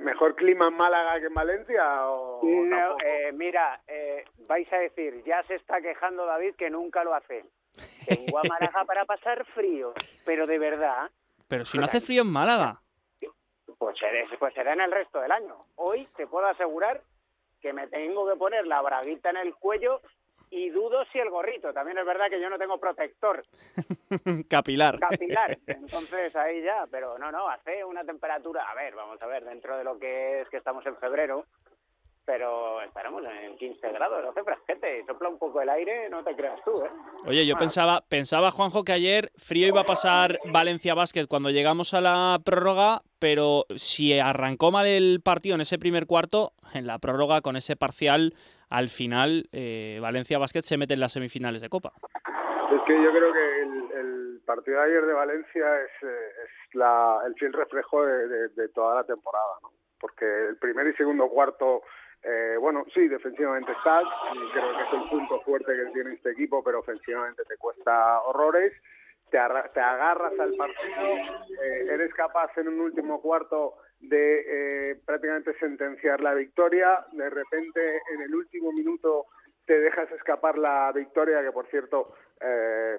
mejor 0.00 0.34
clima 0.34 0.68
en 0.68 0.74
Málaga 0.74 1.20
que 1.20 1.26
en 1.26 1.34
Valencia. 1.34 2.08
O, 2.08 2.40
no, 2.42 2.96
eh, 3.04 3.32
mira, 3.32 3.80
eh, 3.86 4.24
vais 4.48 4.70
a 4.72 4.78
decir, 4.78 5.22
ya 5.24 5.42
se 5.44 5.54
está 5.54 5.80
quejando 5.80 6.26
David 6.26 6.54
que 6.56 6.70
nunca 6.70 7.04
lo 7.04 7.14
hace. 7.14 7.44
Tengo 8.06 8.38
a 8.38 8.42
Málaga 8.42 8.84
para 8.84 9.04
pasar 9.04 9.44
frío, 9.54 9.92
pero 10.24 10.46
de 10.46 10.58
verdad. 10.58 11.10
Pero 11.46 11.64
si 11.64 11.78
no 11.78 11.84
hace 11.84 12.00
frío 12.00 12.22
en 12.22 12.32
Málaga. 12.32 12.80
Pues, 13.78 13.96
pues 14.38 14.54
será 14.54 14.72
en 14.72 14.80
el 14.80 14.90
resto 14.90 15.20
del 15.20 15.30
año. 15.30 15.66
Hoy 15.76 16.08
te 16.16 16.26
puedo 16.26 16.46
asegurar 16.46 17.02
que 17.60 17.72
me 17.72 17.86
tengo 17.88 18.28
que 18.28 18.36
poner 18.36 18.66
la 18.66 18.80
braguita 18.82 19.30
en 19.30 19.36
el 19.36 19.54
cuello 19.54 20.00
y 20.50 20.70
dudo 20.70 21.04
si 21.12 21.18
el 21.18 21.30
gorrito. 21.30 21.72
También 21.72 21.98
es 21.98 22.06
verdad 22.06 22.28
que 22.30 22.40
yo 22.40 22.48
no 22.50 22.58
tengo 22.58 22.78
protector. 22.78 23.44
Capilar. 24.48 24.98
Capilar. 24.98 25.58
Entonces 25.66 26.34
ahí 26.36 26.62
ya, 26.62 26.86
pero 26.90 27.18
no, 27.18 27.30
no, 27.30 27.48
hace 27.48 27.84
una 27.84 28.04
temperatura, 28.04 28.68
a 28.68 28.74
ver, 28.74 28.94
vamos 28.94 29.20
a 29.20 29.26
ver, 29.26 29.44
dentro 29.44 29.76
de 29.76 29.84
lo 29.84 29.98
que 29.98 30.42
es 30.42 30.48
que 30.48 30.58
estamos 30.58 30.84
en 30.86 30.96
febrero, 30.96 31.44
pero 32.28 32.82
estaremos 32.82 33.22
en 33.24 33.56
15 33.56 33.90
grados, 33.90 34.22
hace 34.28 34.44
fresquete, 34.44 35.02
sopla 35.06 35.30
un 35.30 35.38
poco 35.38 35.62
el 35.62 35.68
aire, 35.70 36.10
no 36.10 36.22
te 36.22 36.36
creas 36.36 36.60
tú, 36.62 36.82
¿eh? 36.84 36.88
Oye, 37.26 37.46
yo 37.46 37.56
pensaba, 37.56 38.02
pensaba, 38.06 38.50
Juanjo, 38.50 38.84
que 38.84 38.92
ayer 38.92 39.30
frío 39.38 39.66
iba 39.66 39.80
a 39.80 39.86
pasar 39.86 40.38
Valencia 40.44 40.92
Basket 40.92 41.26
cuando 41.26 41.48
llegamos 41.48 41.94
a 41.94 42.02
la 42.02 42.38
prórroga, 42.44 43.00
pero 43.18 43.64
si 43.76 44.18
arrancó 44.18 44.70
mal 44.70 44.86
el 44.86 45.22
partido 45.22 45.54
en 45.54 45.62
ese 45.62 45.78
primer 45.78 46.04
cuarto, 46.04 46.52
en 46.74 46.86
la 46.86 46.98
prórroga 46.98 47.40
con 47.40 47.56
ese 47.56 47.76
parcial, 47.76 48.34
al 48.70 48.88
final 48.88 49.48
eh, 49.52 49.98
Valencia 50.00 50.38
Basket 50.38 50.62
se 50.62 50.76
mete 50.76 50.94
en 50.94 51.00
las 51.00 51.12
semifinales 51.12 51.62
de 51.62 51.68
Copa. 51.68 51.92
Es 52.72 52.80
que 52.86 53.02
yo 53.02 53.10
creo 53.10 53.32
que 53.32 53.62
el, 54.00 54.40
partido 54.44 54.80
de 54.80 54.86
ayer 54.86 55.04
de 55.04 55.12
Valencia 55.12 55.80
es, 55.82 56.08
eh, 56.08 56.16
la, 56.72 57.20
el 57.26 57.34
fiel 57.34 57.52
reflejo 57.52 58.04
de, 58.06 58.68
toda 58.74 58.94
la 58.94 59.04
temporada, 59.04 59.58
¿no? 59.62 59.72
porque 60.00 60.24
el 60.48 60.56
primer 60.56 60.86
y 60.86 60.94
segundo 60.94 61.28
cuarto 61.28 61.82
eh, 62.22 62.56
bueno, 62.58 62.84
sí, 62.92 63.06
defensivamente 63.06 63.72
estás, 63.72 64.04
creo 64.52 64.76
que 64.76 64.82
es 64.82 65.02
el 65.02 65.08
punto 65.08 65.40
fuerte 65.42 65.72
que 65.72 65.92
tiene 65.92 66.14
este 66.14 66.32
equipo, 66.32 66.64
pero 66.64 66.80
ofensivamente 66.80 67.44
te 67.44 67.56
cuesta 67.56 68.22
horrores, 68.22 68.72
te, 69.30 69.38
agarras 69.38 70.32
al 70.38 70.54
partido, 70.54 71.06
eh, 71.62 71.77
eres 72.08 72.14
capaz 72.14 72.56
en 72.56 72.68
un 72.68 72.80
último 72.80 73.20
cuarto 73.20 73.74
de 74.00 74.92
eh, 74.92 75.00
prácticamente 75.04 75.58
sentenciar 75.58 76.20
la 76.20 76.34
victoria, 76.34 77.04
de 77.12 77.28
repente 77.28 78.00
en 78.14 78.22
el 78.22 78.34
último 78.34 78.72
minuto 78.72 79.26
te 79.66 79.78
dejas 79.78 80.10
escapar 80.12 80.56
la 80.56 80.90
victoria, 80.92 81.42
que 81.42 81.52
por 81.52 81.66
cierto, 81.68 82.14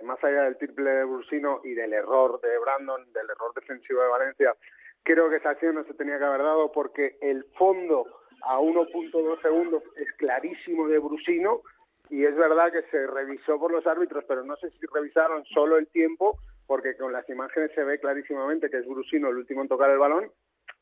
más 0.03 0.23
allá 0.23 0.43
del 0.43 0.57
triple 0.57 0.91
de 0.91 1.03
Bursino 1.03 1.61
y 1.63 1.73
del 1.73 1.93
error 1.93 2.39
de 2.41 2.59
Brandon, 2.59 3.11
del 3.11 3.27
error 3.27 3.53
defensivo 3.55 4.03
de 4.03 4.07
Valencia, 4.07 4.55
creo 5.01 5.29
que 5.29 5.37
esa 5.37 5.51
acción 5.51 5.75
no 5.75 5.83
se 5.85 5.95
tenía 5.95 6.19
que 6.19 6.25
haber 6.25 6.43
dado 6.43 6.71
porque 6.71 7.17
el 7.21 7.43
fondo 7.57 8.05
a 8.43 8.59
1.2 8.59 9.41
segundos 9.41 9.83
es 9.95 10.11
clarísimo 10.13 10.87
de 10.87 10.99
Brusino 10.99 11.61
y 12.09 12.25
es 12.25 12.35
verdad 12.35 12.71
que 12.71 12.83
se 12.89 13.07
revisó 13.07 13.59
por 13.59 13.71
los 13.71 13.85
árbitros, 13.85 14.23
pero 14.27 14.43
no 14.43 14.55
sé 14.57 14.69
si 14.71 14.85
revisaron 14.93 15.45
solo 15.45 15.77
el 15.77 15.87
tiempo, 15.87 16.39
porque 16.69 16.95
con 16.95 17.11
las 17.11 17.27
imágenes 17.27 17.71
se 17.73 17.83
ve 17.83 17.99
clarísimamente 17.99 18.69
que 18.69 18.77
es 18.77 18.87
Brusino 18.87 19.29
el 19.29 19.37
último 19.37 19.63
en 19.63 19.67
tocar 19.67 19.89
el 19.89 19.97
balón. 19.97 20.31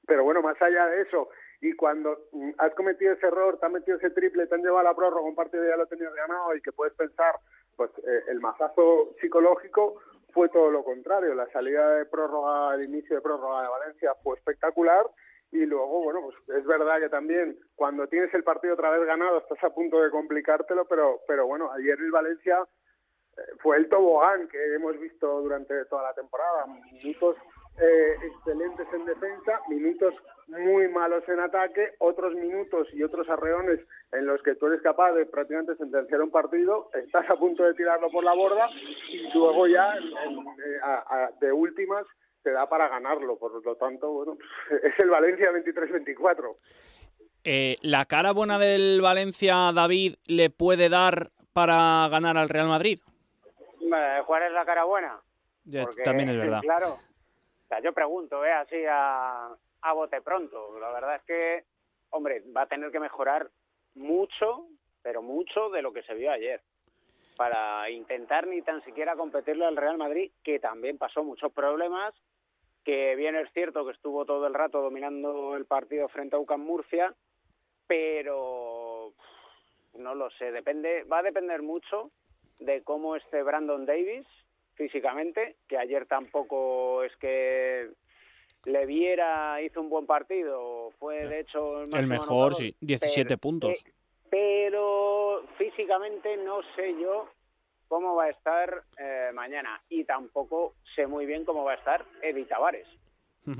Pero 0.06 0.26
bueno, 0.26 0.42
más 0.42 0.62
allá 0.62 0.86
de 0.88 1.04
eso, 1.04 1.30
y 1.62 1.72
cuando 1.72 2.28
mm, 2.34 2.52
has 2.58 2.76
cometido 2.76 3.14
ese 3.14 3.28
error, 3.28 3.58
te 3.58 3.68
han 3.68 3.72
metido 3.72 3.96
ese 3.96 4.10
triple, 4.10 4.48
te 4.48 4.56
han 4.56 4.64
llevado 4.64 4.80
a 4.80 4.92
la 4.92 4.94
prórroga, 4.94 5.22
un 5.22 5.34
partido 5.34 5.64
ya 5.64 5.78
lo 5.78 5.86
tenías 5.86 6.14
ganado 6.14 6.54
y 6.54 6.62
que 6.62 6.74
puedes 6.74 6.94
pensar, 6.94 7.36
pues 7.78 7.90
eh, 8.00 8.24
el 8.28 8.42
mazazo 8.42 9.16
psicológico 9.22 10.02
fue 10.34 10.50
todo 10.50 10.70
lo 10.72 10.84
contrario. 10.84 11.34
La 11.34 11.50
salida 11.52 11.96
de 11.96 12.06
prórroga, 12.06 12.76
el 12.76 12.84
inicio 12.84 13.16
de 13.16 13.22
prórroga 13.22 13.62
de 13.62 13.70
Valencia 13.70 14.14
fue 14.22 14.36
espectacular 14.36 15.06
y 15.54 15.66
luego, 15.66 16.04
bueno, 16.04 16.20
pues 16.22 16.60
es 16.60 16.66
verdad 16.66 17.00
que 17.00 17.08
también 17.08 17.58
cuando 17.76 18.08
tienes 18.08 18.34
el 18.34 18.44
partido 18.44 18.74
otra 18.74 18.90
vez 18.90 19.08
ganado 19.08 19.38
estás 19.38 19.64
a 19.64 19.70
punto 19.70 20.02
de 20.02 20.12
complicártelo, 20.12 20.84
pero, 20.84 21.22
pero 21.30 21.48
bueno, 21.48 21.72
ayer 21.72 21.98
el 21.98 22.12
Valencia 22.12 22.68
fue 23.60 23.78
el 23.78 23.90
tobogán 23.90 24.48
que 24.48 24.76
hemos 24.76 25.00
visto 25.00 25.42
durante 25.42 25.86
toda 25.86 26.04
la 26.04 26.14
temporada. 26.14 26.66
Minutos 26.92 27.36
eh, 27.80 28.16
excelentes 28.24 28.88
en 28.94 29.06
defensa, 29.06 29.62
minutos 29.70 30.14
muy 30.48 30.88
malos 30.88 31.24
en 31.28 31.40
ataque, 31.40 31.94
otros 32.00 32.34
minutos 32.34 32.88
y 32.94 33.04
otros 33.04 33.30
arreones 33.30 33.80
en 34.12 34.26
los 34.26 34.42
que 34.42 34.56
tú 34.56 34.68
eres 34.68 34.82
capaz 34.82 35.12
de 35.12 35.26
prácticamente 35.26 35.76
sentenciar 35.76 36.22
un 36.22 36.32
partido, 36.32 36.90
estás 36.94 37.30
a 37.30 37.36
punto 37.36 37.64
de 37.64 37.74
tirarlo 37.74 38.10
por 38.10 38.24
la 38.24 38.34
borda 38.34 38.70
y 39.10 39.32
luego 39.34 39.68
ya 39.68 39.96
eh, 39.96 41.30
de 41.42 41.52
últimas 41.52 42.06
te 42.44 42.52
da 42.52 42.68
para 42.68 42.88
ganarlo. 42.88 43.38
Por 43.38 43.64
lo 43.64 43.76
tanto, 43.76 44.10
bueno, 44.12 44.38
es 44.84 44.98
el 45.00 45.10
Valencia 45.10 45.52
23-24. 45.52 46.56
Eh, 47.44 47.76
¿La 47.82 48.06
cara 48.06 48.32
buena 48.32 48.58
del 48.58 49.02
Valencia, 49.02 49.72
David, 49.74 50.16
le 50.26 50.50
puede 50.50 50.90
dar 50.90 51.30
para 51.54 52.08
ganar 52.10 52.38
al 52.38 52.50
Real 52.50 52.68
Madrid? 52.68 53.00
¿Cuál 54.26 54.44
es 54.44 54.52
la 54.52 54.66
cara 54.66 54.84
buena? 54.84 55.20
también 56.04 56.30
es 56.30 56.38
verdad. 56.38 56.62
Claro. 56.62 56.94
O 56.94 57.68
sea, 57.68 57.82
yo 57.82 57.94
pregunto, 57.94 58.46
¿eh? 58.46 58.54
así 58.54 58.84
a, 58.90 59.50
a 59.82 59.94
bote 59.94 60.22
pronto. 60.22 60.80
La 60.80 60.92
verdad 60.92 61.16
es 61.16 61.24
que, 61.24 61.66
hombre, 62.12 62.44
va 62.56 62.62
a 62.62 62.68
tener 62.68 62.92
que 62.92 63.00
mejorar 63.00 63.50
mucho, 63.96 64.68
pero 65.02 65.22
mucho 65.22 65.70
de 65.70 65.82
lo 65.82 65.92
que 65.92 66.04
se 66.04 66.14
vio 66.14 66.32
ayer 66.32 66.62
para 67.38 67.90
intentar 67.90 68.48
ni 68.48 68.62
tan 68.64 68.84
siquiera 68.84 69.16
competirle 69.16 69.66
al 69.66 69.78
Real 69.78 69.98
Madrid, 69.98 70.32
que 70.44 70.60
también 70.60 70.98
pasó 70.98 71.24
muchos 71.24 71.54
problemas 71.54 72.14
que 72.84 73.16
bien 73.16 73.36
es 73.36 73.52
cierto 73.52 73.86
que 73.86 73.92
estuvo 73.92 74.26
todo 74.26 74.48
el 74.48 74.54
rato 74.54 74.82
dominando 74.82 75.56
el 75.56 75.66
partido 75.66 76.08
frente 76.08 76.38
a 76.38 76.40
UCAM 76.40 76.62
Murcia, 76.62 77.14
pero 77.86 79.12
no 79.96 80.16
lo 80.16 80.30
sé, 80.32 80.54
depende, 80.54 81.04
va 81.04 81.20
a 81.20 81.24
depender 81.24 81.62
mucho 81.62 82.12
de 82.60 82.84
cómo 82.84 83.16
esté 83.16 83.44
Brandon 83.44 83.86
Davis 83.86 84.26
físicamente, 84.76 85.56
que 85.68 85.78
ayer 85.78 86.06
tampoco 86.06 87.04
es 87.04 87.16
que 87.18 87.90
le 88.66 88.86
viera, 88.86 89.62
hizo 89.62 89.82
un 89.82 89.90
buen 89.90 90.06
partido, 90.06 90.92
fue 91.00 91.26
de 91.26 91.42
hecho 91.42 91.84
el, 91.84 92.08
mejor, 92.08 92.56
sí, 92.56 92.76
17 92.82 93.38
puntos. 93.38 93.84
pero 94.30 95.44
físicamente 95.58 96.38
no 96.38 96.62
sé 96.76 96.96
yo 97.00 97.30
cómo 97.88 98.16
va 98.16 98.26
a 98.26 98.30
estar 98.30 98.84
eh, 98.98 99.32
mañana 99.34 99.82
y 99.90 100.04
tampoco 100.04 100.76
sé 100.96 101.08
muy 101.08 101.26
bien 101.26 101.46
cómo 101.46 101.64
va 101.64 101.74
a 101.74 101.76
estar 101.76 102.06
Eddie 102.22 102.46
Tavares, 102.46 102.88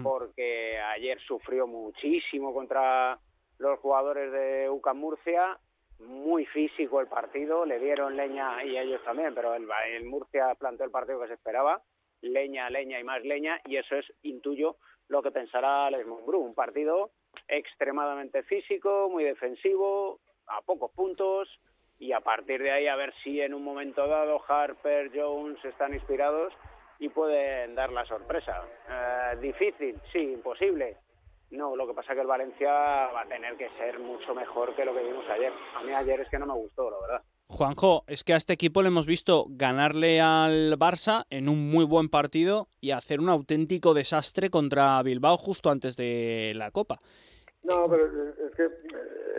porque 0.04 0.78
ayer 0.98 1.18
sufrió 1.22 1.66
muchísimo 1.66 2.54
contra 2.54 3.18
los 3.58 3.80
jugadores 3.80 4.32
de 4.32 4.70
UCAM 4.70 4.98
Murcia, 4.98 5.58
muy 6.00 6.46
físico 6.46 7.02
el 7.02 7.08
partido, 7.08 7.66
le 7.66 7.80
dieron 7.80 8.16
leña 8.16 8.64
y 8.64 8.78
ellos 8.78 9.04
también, 9.04 9.34
pero 9.34 9.54
el, 9.56 9.68
Murcia 10.06 10.56
planteó 10.56 10.86
el 10.86 10.92
partido 10.92 11.22
que 11.22 11.28
se 11.28 11.34
esperaba, 11.34 11.82
leña, 12.22 12.70
leña 12.70 13.00
y 13.00 13.04
más 13.04 13.24
leña, 13.24 13.60
y 13.66 13.78
eso 13.78 13.96
es, 13.96 14.06
intuyo, 14.24 14.78
lo 15.08 15.22
que 15.22 15.32
pensará 15.32 15.88
Alex 15.88 16.06
Monbru, 16.06 16.40
un 16.40 16.54
partido 16.54 17.12
extremadamente 17.48 18.44
físico, 18.44 19.10
muy 19.10 19.24
defensivo, 19.24 20.20
a 20.48 20.62
pocos 20.62 20.92
puntos, 20.92 21.50
y 22.00 22.12
a 22.12 22.20
partir 22.20 22.62
de 22.62 22.72
ahí 22.72 22.88
a 22.88 22.96
ver 22.96 23.14
si 23.24 23.42
en 23.42 23.54
un 23.54 23.64
momento 23.64 24.08
dado 24.08 24.42
Harper, 24.48 25.12
Jones 25.14 25.64
están 25.66 25.94
inspirados 25.94 26.54
y 27.00 27.10
pueden 27.10 27.76
dar 27.76 27.92
la 27.92 28.06
sorpresa. 28.06 28.64
Eh, 28.90 29.38
difícil, 29.42 30.00
sí, 30.12 30.20
imposible. 30.20 30.98
No, 31.52 31.76
lo 31.76 31.88
que 31.88 31.94
pasa 31.94 32.12
es 32.12 32.16
que 32.16 32.22
el 32.22 32.28
Valencia 32.28 32.72
va 32.72 33.22
a 33.22 33.28
tener 33.28 33.56
que 33.56 33.70
ser 33.78 34.00
mucho 34.00 34.36
mejor 34.36 34.76
que 34.76 34.84
lo 34.84 34.94
que 34.94 35.04
vimos 35.04 35.26
ayer. 35.30 35.54
A 35.76 35.84
mí 35.84 35.92
ayer 35.94 36.20
es 36.20 36.30
que 36.30 36.40
no 36.40 36.46
me 36.46 36.54
gustó, 36.54 36.90
la 36.92 36.98
verdad. 37.00 37.24
Juanjo, 37.50 38.04
es 38.08 38.26
que 38.26 38.34
a 38.34 38.38
este 38.38 38.54
equipo 38.54 38.82
le 38.82 38.90
hemos 38.90 39.06
visto 39.06 39.46
ganarle 39.50 40.20
al 40.20 40.78
Barça 40.78 41.26
en 41.30 41.48
un 41.48 41.72
muy 41.72 41.86
buen 41.86 42.10
partido 42.10 42.68
y 42.82 42.92
hacer 42.92 43.22
un 43.22 43.30
auténtico 43.30 43.94
desastre 43.94 44.50
contra 44.50 45.02
Bilbao 45.02 45.38
justo 45.38 45.70
antes 45.70 45.96
de 45.96 46.52
la 46.56 46.72
Copa. 46.72 47.00
No, 47.64 47.90
pero 47.90 48.06
es 48.06 48.56
que 48.56 48.68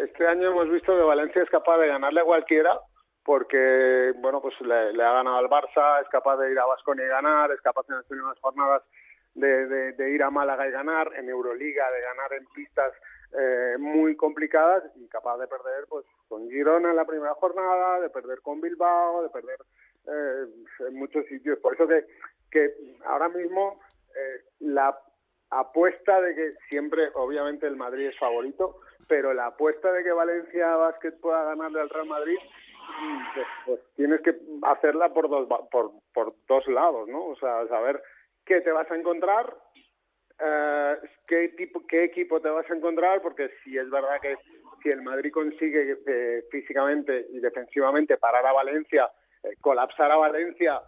este 0.05 0.27
año 0.27 0.49
hemos 0.49 0.71
visto 0.71 0.97
que 0.97 1.03
Valencia 1.03 1.43
es 1.43 1.51
capaz 1.51 1.77
de 1.79 1.89
ganarle 1.89 2.21
a 2.21 2.25
cualquiera 2.25 2.81
porque, 3.29 4.15
bueno, 4.17 4.41
pues 4.41 4.55
le, 4.63 4.75
ha 4.75 5.13
ganado 5.13 5.37
al 5.37 5.51
Barça, 5.51 6.01
es 6.01 6.09
capaz 6.09 6.39
de 6.39 6.51
ir 6.51 6.59
a 6.59 6.65
Vasconia 6.65 7.05
y 7.05 7.09
ganar, 7.09 7.51
es 7.51 7.61
capaz 7.61 7.85
en 7.91 7.97
las 7.97 8.07
primeras 8.07 8.39
jornadas 8.41 8.83
de, 9.39 10.11
ir 10.11 10.23
a 10.23 10.31
Málaga 10.31 10.69
y 10.69 10.71
ganar, 10.71 11.11
en 11.17 11.29
Euroliga 11.29 11.91
de 11.91 12.01
ganar 12.01 12.33
en 12.33 12.47
pistas 12.47 12.93
eh, 13.39 13.77
muy 13.79 14.17
complicadas 14.17 14.85
y 14.97 15.07
capaz 15.09 15.39
de 15.39 15.47
perder 15.47 15.87
pues 15.89 16.05
con 16.29 16.49
Girona 16.49 16.91
en 16.91 16.97
la 16.97 17.05
primera 17.05 17.35
jornada, 17.35 18.01
de 18.01 18.11
perder 18.11 18.41
con 18.41 18.61
Bilbao, 18.61 19.23
de 19.23 19.31
perder 19.31 19.59
eh, 20.07 20.47
en 20.89 20.95
muchos 20.95 21.27
sitios. 21.27 21.59
Por 21.59 21.75
eso 21.75 21.87
que, 21.87 22.07
que 22.51 22.75
ahora 23.05 23.29
mismo 23.29 23.81
eh, 24.17 24.43
la 24.61 24.99
apuesta 25.51 26.21
de 26.21 26.35
que 26.35 26.53
siempre, 26.69 27.11
obviamente, 27.15 27.67
el 27.67 27.77
Madrid 27.77 28.09
es 28.09 28.19
favorito, 28.19 28.81
pero 29.09 29.33
la 29.33 29.47
apuesta 29.47 29.93
de 29.93 30.05
que 30.05 30.13
Valencia 30.13 30.77
Basket 30.77 31.13
pueda 31.21 31.45
ganarle 31.45 31.81
al 31.81 31.91
Real 31.91 32.07
Madrid, 32.07 32.39
pues, 33.35 33.47
pues, 33.67 33.81
tienes 33.97 34.21
que 34.23 34.37
hacerla 34.63 35.13
por 35.13 35.29
dos, 35.29 35.49
por, 35.71 35.93
por 36.13 36.35
dos 36.47 36.67
lados, 36.69 37.09
¿no? 37.09 37.27
O 37.27 37.37
sea, 37.37 37.67
saber 37.69 38.03
qué 38.49 38.63
te 38.63 38.73
vas 38.73 38.91
a 38.91 38.97
encontrar, 38.97 39.55
eh, 40.41 40.97
qué, 41.27 41.51
tipo, 41.51 41.87
qué 41.87 42.05
equipo 42.05 42.41
te 42.41 42.49
vas 42.49 42.69
a 42.69 42.75
encontrar, 42.75 43.21
porque 43.21 43.51
si 43.63 43.77
es 43.77 43.89
verdad 43.91 44.21
que 44.23 44.37
si 44.83 44.89
el 44.89 45.03
Madrid 45.03 45.31
consigue 45.33 45.99
eh, 46.07 46.45
físicamente 46.51 47.27
y 47.31 47.41
defensivamente 47.41 48.17
parar 48.17 48.47
a 48.47 48.53
Valencia, 48.53 49.11
eh, 49.43 49.51
colapsar 49.61 50.11
a 50.11 50.17
Valencia, 50.17 50.81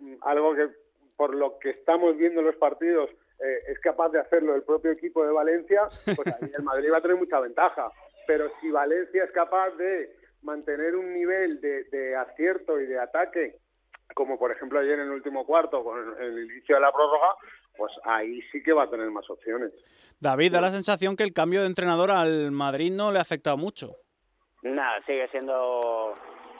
mm, 0.00 0.16
algo 0.22 0.54
que 0.54 0.68
por 1.16 1.34
lo 1.34 1.58
que 1.60 1.70
estamos 1.70 2.16
viendo 2.16 2.40
en 2.40 2.46
los 2.46 2.56
partidos 2.56 3.08
eh, 3.38 3.58
es 3.68 3.78
capaz 3.78 4.08
de 4.08 4.18
hacerlo 4.18 4.56
el 4.56 4.64
propio 4.64 4.90
equipo 4.90 5.24
de 5.24 5.32
Valencia, 5.32 5.82
pues 6.04 6.26
ahí 6.26 6.50
el 6.56 6.64
Madrid 6.64 6.90
va 6.92 6.98
a 6.98 7.02
tener 7.02 7.16
mucha 7.16 7.38
ventaja. 7.38 7.90
Pero 8.26 8.50
si 8.60 8.70
Valencia 8.70 9.22
es 9.22 9.30
capaz 9.30 9.70
de 9.76 10.16
mantener 10.42 10.96
un 10.96 11.12
nivel 11.12 11.60
de, 11.60 11.84
de 11.84 12.16
acierto 12.16 12.80
y 12.80 12.86
de 12.86 12.98
ataque, 12.98 13.56
como 14.14 14.38
por 14.38 14.50
ejemplo 14.50 14.80
ayer 14.80 14.98
en 14.98 15.06
el 15.06 15.10
último 15.10 15.46
cuarto 15.46 15.82
con 15.82 16.20
el 16.20 16.44
inicio 16.44 16.76
de 16.76 16.80
la 16.80 16.92
prórroga, 16.92 17.34
pues 17.76 17.92
ahí 18.04 18.40
sí 18.52 18.62
que 18.62 18.72
va 18.72 18.84
a 18.84 18.90
tener 18.90 19.10
más 19.10 19.28
opciones. 19.30 19.72
David, 20.20 20.52
da 20.52 20.60
la 20.60 20.70
sensación 20.70 21.16
que 21.16 21.24
el 21.24 21.32
cambio 21.32 21.60
de 21.60 21.66
entrenador 21.66 22.10
al 22.10 22.50
Madrid 22.50 22.92
no 22.92 23.12
le 23.12 23.18
ha 23.18 23.22
afectado 23.22 23.56
mucho. 23.56 23.96
Nada, 24.62 25.02
sigue 25.04 25.28
siendo 25.28 26.14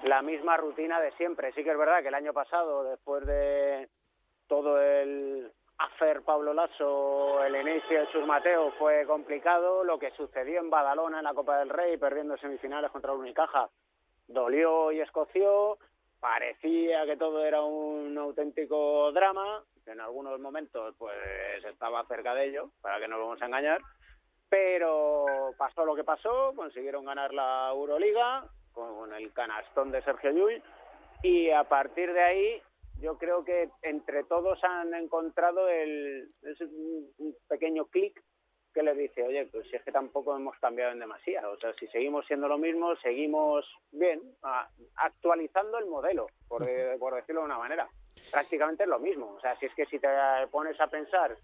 la 0.04 0.22
misma 0.22 0.56
rutina 0.56 1.00
de 1.00 1.12
siempre. 1.12 1.52
Sí 1.52 1.64
que 1.64 1.70
es 1.70 1.78
verdad 1.78 2.02
que 2.02 2.08
el 2.08 2.14
año 2.14 2.32
pasado, 2.32 2.84
después 2.84 3.24
de 3.26 3.88
todo 4.46 4.80
el 4.80 5.50
hacer 5.78 6.22
Pablo 6.22 6.52
Lasso, 6.52 7.42
el 7.44 7.56
inicio 7.56 8.00
de 8.00 8.12
sus 8.12 8.26
Mateo 8.26 8.72
fue 8.78 9.06
complicado. 9.06 9.84
Lo 9.84 9.98
que 9.98 10.10
sucedió 10.12 10.60
en 10.60 10.70
Badalona 10.70 11.18
en 11.18 11.24
la 11.24 11.34
Copa 11.34 11.58
del 11.58 11.70
Rey, 11.70 11.96
perdiendo 11.96 12.36
semifinales 12.36 12.90
contra 12.90 13.12
el 13.12 13.20
Unicaja, 13.20 13.70
dolió 14.28 14.92
y 14.92 15.00
escoció. 15.00 15.78
Parecía 16.24 17.04
que 17.04 17.18
todo 17.18 17.44
era 17.44 17.60
un 17.60 18.16
auténtico 18.16 19.12
drama 19.12 19.62
en 19.84 20.00
algunos 20.00 20.40
momentos 20.40 20.94
pues 20.96 21.14
estaba 21.70 22.02
cerca 22.06 22.34
de 22.34 22.46
ello, 22.46 22.70
para 22.80 22.98
que 22.98 23.06
no 23.06 23.18
lo 23.18 23.26
vamos 23.26 23.42
a 23.42 23.44
engañar, 23.44 23.78
pero 24.48 25.26
pasó 25.58 25.84
lo 25.84 25.94
que 25.94 26.02
pasó, 26.02 26.54
consiguieron 26.56 27.04
ganar 27.04 27.34
la 27.34 27.68
Euroliga 27.70 28.42
con 28.72 29.12
el 29.12 29.34
canastón 29.34 29.92
de 29.92 30.00
Sergio 30.00 30.30
Llull 30.30 30.62
y 31.22 31.50
a 31.50 31.64
partir 31.64 32.10
de 32.14 32.22
ahí 32.22 32.62
yo 33.02 33.18
creo 33.18 33.44
que 33.44 33.68
entre 33.82 34.24
todos 34.24 34.64
han 34.64 34.94
encontrado 34.94 35.68
el, 35.68 36.30
un 37.18 37.36
pequeño 37.48 37.84
clic 37.88 38.18
que 38.74 38.82
les 38.82 38.98
dice, 38.98 39.22
oye, 39.22 39.46
pues 39.46 39.68
si 39.70 39.76
es 39.76 39.82
que 39.82 39.92
tampoco 39.92 40.36
hemos 40.36 40.58
cambiado 40.58 40.92
en 40.92 40.98
demasía, 40.98 41.48
o 41.48 41.56
sea, 41.56 41.72
si 41.74 41.86
seguimos 41.86 42.26
siendo 42.26 42.48
lo 42.48 42.58
mismo, 42.58 42.96
seguimos 42.96 43.64
bien, 43.92 44.20
actualizando 44.96 45.78
el 45.78 45.86
modelo, 45.86 46.26
por, 46.48 46.66
por 46.98 47.14
decirlo 47.14 47.42
de 47.42 47.46
una 47.46 47.58
manera 47.58 47.88
prácticamente 48.30 48.84
es 48.84 48.88
lo 48.88 48.98
mismo. 48.98 49.34
O 49.36 49.40
sea, 49.40 49.56
si 49.56 49.66
es 49.66 49.74
que 49.74 49.86
si 49.86 49.98
te 49.98 50.08
pones 50.50 50.80
a 50.80 50.86
pensar 50.88 51.36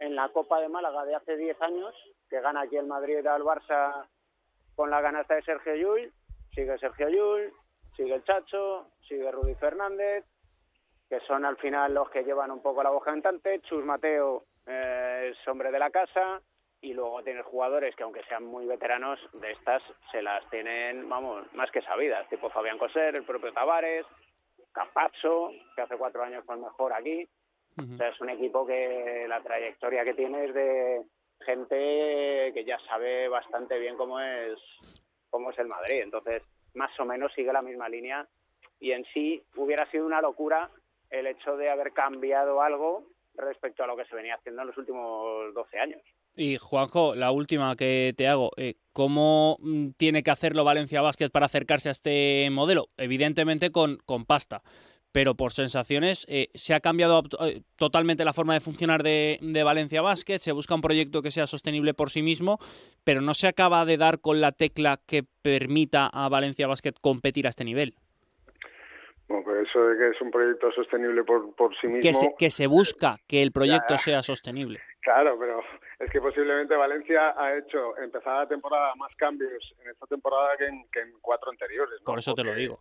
en 0.00 0.14
la 0.14 0.28
Copa 0.30 0.60
de 0.60 0.68
Málaga 0.68 1.04
de 1.04 1.14
hace 1.14 1.36
10 1.36 1.60
años, 1.62 1.94
que 2.28 2.40
gana 2.40 2.62
aquí 2.62 2.76
el 2.76 2.86
Madrid 2.86 3.26
al 3.26 3.42
Barça 3.42 4.06
con 4.74 4.90
la 4.90 5.00
ganasta 5.00 5.34
de 5.34 5.42
Sergio 5.42 5.74
Llull, 5.74 6.12
sigue 6.54 6.78
Sergio 6.78 7.08
Llull, 7.08 7.52
sigue 7.96 8.14
el 8.14 8.24
Chacho, 8.24 8.86
sigue 9.06 9.30
Rudy 9.30 9.54
Fernández, 9.56 10.24
que 11.08 11.20
son 11.20 11.44
al 11.44 11.56
final 11.56 11.94
los 11.94 12.10
que 12.10 12.22
llevan 12.22 12.50
un 12.50 12.62
poco 12.62 12.82
la 12.82 12.90
voz 12.90 13.02
cantante. 13.02 13.60
Chus 13.62 13.84
Mateo 13.84 14.44
eh, 14.66 15.32
es 15.32 15.48
hombre 15.48 15.72
de 15.72 15.78
la 15.78 15.90
casa 15.90 16.40
y 16.80 16.94
luego 16.94 17.22
tienes 17.22 17.44
jugadores 17.46 17.94
que 17.96 18.04
aunque 18.04 18.22
sean 18.24 18.44
muy 18.44 18.66
veteranos 18.66 19.18
de 19.32 19.52
estas 19.52 19.82
se 20.12 20.22
las 20.22 20.48
tienen, 20.50 21.08
vamos, 21.08 21.52
más 21.54 21.70
que 21.70 21.82
sabidas, 21.82 22.28
tipo 22.28 22.50
Fabián 22.50 22.78
Coser, 22.78 23.16
el 23.16 23.24
propio 23.24 23.52
Tavares, 23.52 24.06
Campazzo, 24.72 25.50
que 25.74 25.82
hace 25.82 25.96
cuatro 25.96 26.22
años 26.22 26.44
fue 26.44 26.54
el 26.54 26.62
mejor 26.62 26.92
aquí. 26.92 27.28
O 27.78 27.96
sea, 27.96 28.08
es 28.08 28.20
un 28.20 28.28
equipo 28.30 28.66
que 28.66 29.26
la 29.28 29.40
trayectoria 29.40 30.02
que 30.02 30.14
tiene 30.14 30.46
es 30.46 30.54
de 30.54 31.02
gente 31.44 32.52
que 32.52 32.64
ya 32.66 32.78
sabe 32.88 33.28
bastante 33.28 33.78
bien 33.78 33.96
cómo 33.96 34.18
es, 34.18 34.58
cómo 35.30 35.50
es 35.50 35.58
el 35.60 35.68
Madrid. 35.68 36.02
Entonces, 36.02 36.42
más 36.74 36.90
o 36.98 37.04
menos 37.04 37.32
sigue 37.34 37.52
la 37.52 37.62
misma 37.62 37.88
línea 37.88 38.26
y 38.80 38.92
en 38.92 39.04
sí 39.12 39.42
hubiera 39.56 39.88
sido 39.90 40.06
una 40.06 40.20
locura 40.20 40.70
el 41.10 41.28
hecho 41.28 41.56
de 41.56 41.70
haber 41.70 41.92
cambiado 41.92 42.62
algo 42.62 43.04
respecto 43.34 43.84
a 43.84 43.86
lo 43.86 43.96
que 43.96 44.04
se 44.06 44.16
venía 44.16 44.34
haciendo 44.34 44.62
en 44.62 44.68
los 44.68 44.76
últimos 44.76 45.54
12 45.54 45.78
años. 45.78 46.02
Y 46.38 46.56
Juanjo, 46.56 47.16
la 47.16 47.32
última 47.32 47.74
que 47.74 48.14
te 48.16 48.28
hago, 48.28 48.52
eh, 48.56 48.74
¿cómo 48.92 49.56
mm, 49.58 49.88
tiene 49.96 50.22
que 50.22 50.30
hacerlo 50.30 50.62
Valencia 50.62 51.02
Basket 51.02 51.30
para 51.30 51.46
acercarse 51.46 51.88
a 51.88 51.92
este 51.92 52.48
modelo? 52.52 52.90
Evidentemente 52.96 53.72
con, 53.72 53.98
con 54.06 54.24
pasta, 54.24 54.62
pero 55.10 55.34
por 55.34 55.50
sensaciones 55.50 56.24
eh, 56.28 56.46
se 56.54 56.74
ha 56.74 56.80
cambiado 56.80 57.24
eh, 57.40 57.62
totalmente 57.74 58.24
la 58.24 58.32
forma 58.32 58.54
de 58.54 58.60
funcionar 58.60 59.02
de, 59.02 59.40
de, 59.42 59.62
Valencia 59.64 60.00
Basket, 60.00 60.38
se 60.38 60.52
busca 60.52 60.76
un 60.76 60.80
proyecto 60.80 61.22
que 61.22 61.32
sea 61.32 61.48
sostenible 61.48 61.92
por 61.92 62.10
sí 62.10 62.22
mismo, 62.22 62.60
pero 63.02 63.20
no 63.20 63.34
se 63.34 63.48
acaba 63.48 63.84
de 63.84 63.96
dar 63.96 64.20
con 64.20 64.40
la 64.40 64.52
tecla 64.52 65.00
que 65.08 65.24
permita 65.42 66.06
a 66.06 66.28
Valencia 66.28 66.68
Basket 66.68 66.94
competir 67.00 67.46
a 67.46 67.50
este 67.50 67.64
nivel. 67.64 67.96
Bueno, 69.26 69.42
pues 69.42 69.68
eso 69.68 69.80
de 69.80 69.98
que 69.98 70.08
es 70.10 70.22
un 70.22 70.30
proyecto 70.30 70.70
sostenible 70.70 71.24
por, 71.24 71.52
por 71.56 71.76
sí 71.80 71.88
mismo... 71.88 72.00
Que 72.00 72.14
se, 72.14 72.34
que 72.38 72.50
se 72.50 72.68
busca 72.68 73.16
que 73.26 73.42
el 73.42 73.50
proyecto 73.50 73.98
sea 73.98 74.22
sostenible. 74.22 74.80
Claro, 75.00 75.36
pero 75.36 75.62
es 75.98 76.10
que 76.10 76.20
posiblemente 76.20 76.76
Valencia 76.76 77.34
ha 77.36 77.56
hecho 77.56 77.96
empezada 77.98 78.40
la 78.40 78.48
temporada 78.48 78.94
más 78.94 79.14
cambios 79.16 79.74
en 79.82 79.90
esta 79.90 80.06
temporada 80.06 80.56
que 80.56 80.66
en, 80.66 80.88
que 80.90 81.00
en 81.00 81.12
cuatro 81.20 81.50
anteriores. 81.50 82.00
Por 82.04 82.18
eso 82.18 82.34
te 82.34 82.44
lo 82.44 82.54
digo. 82.54 82.78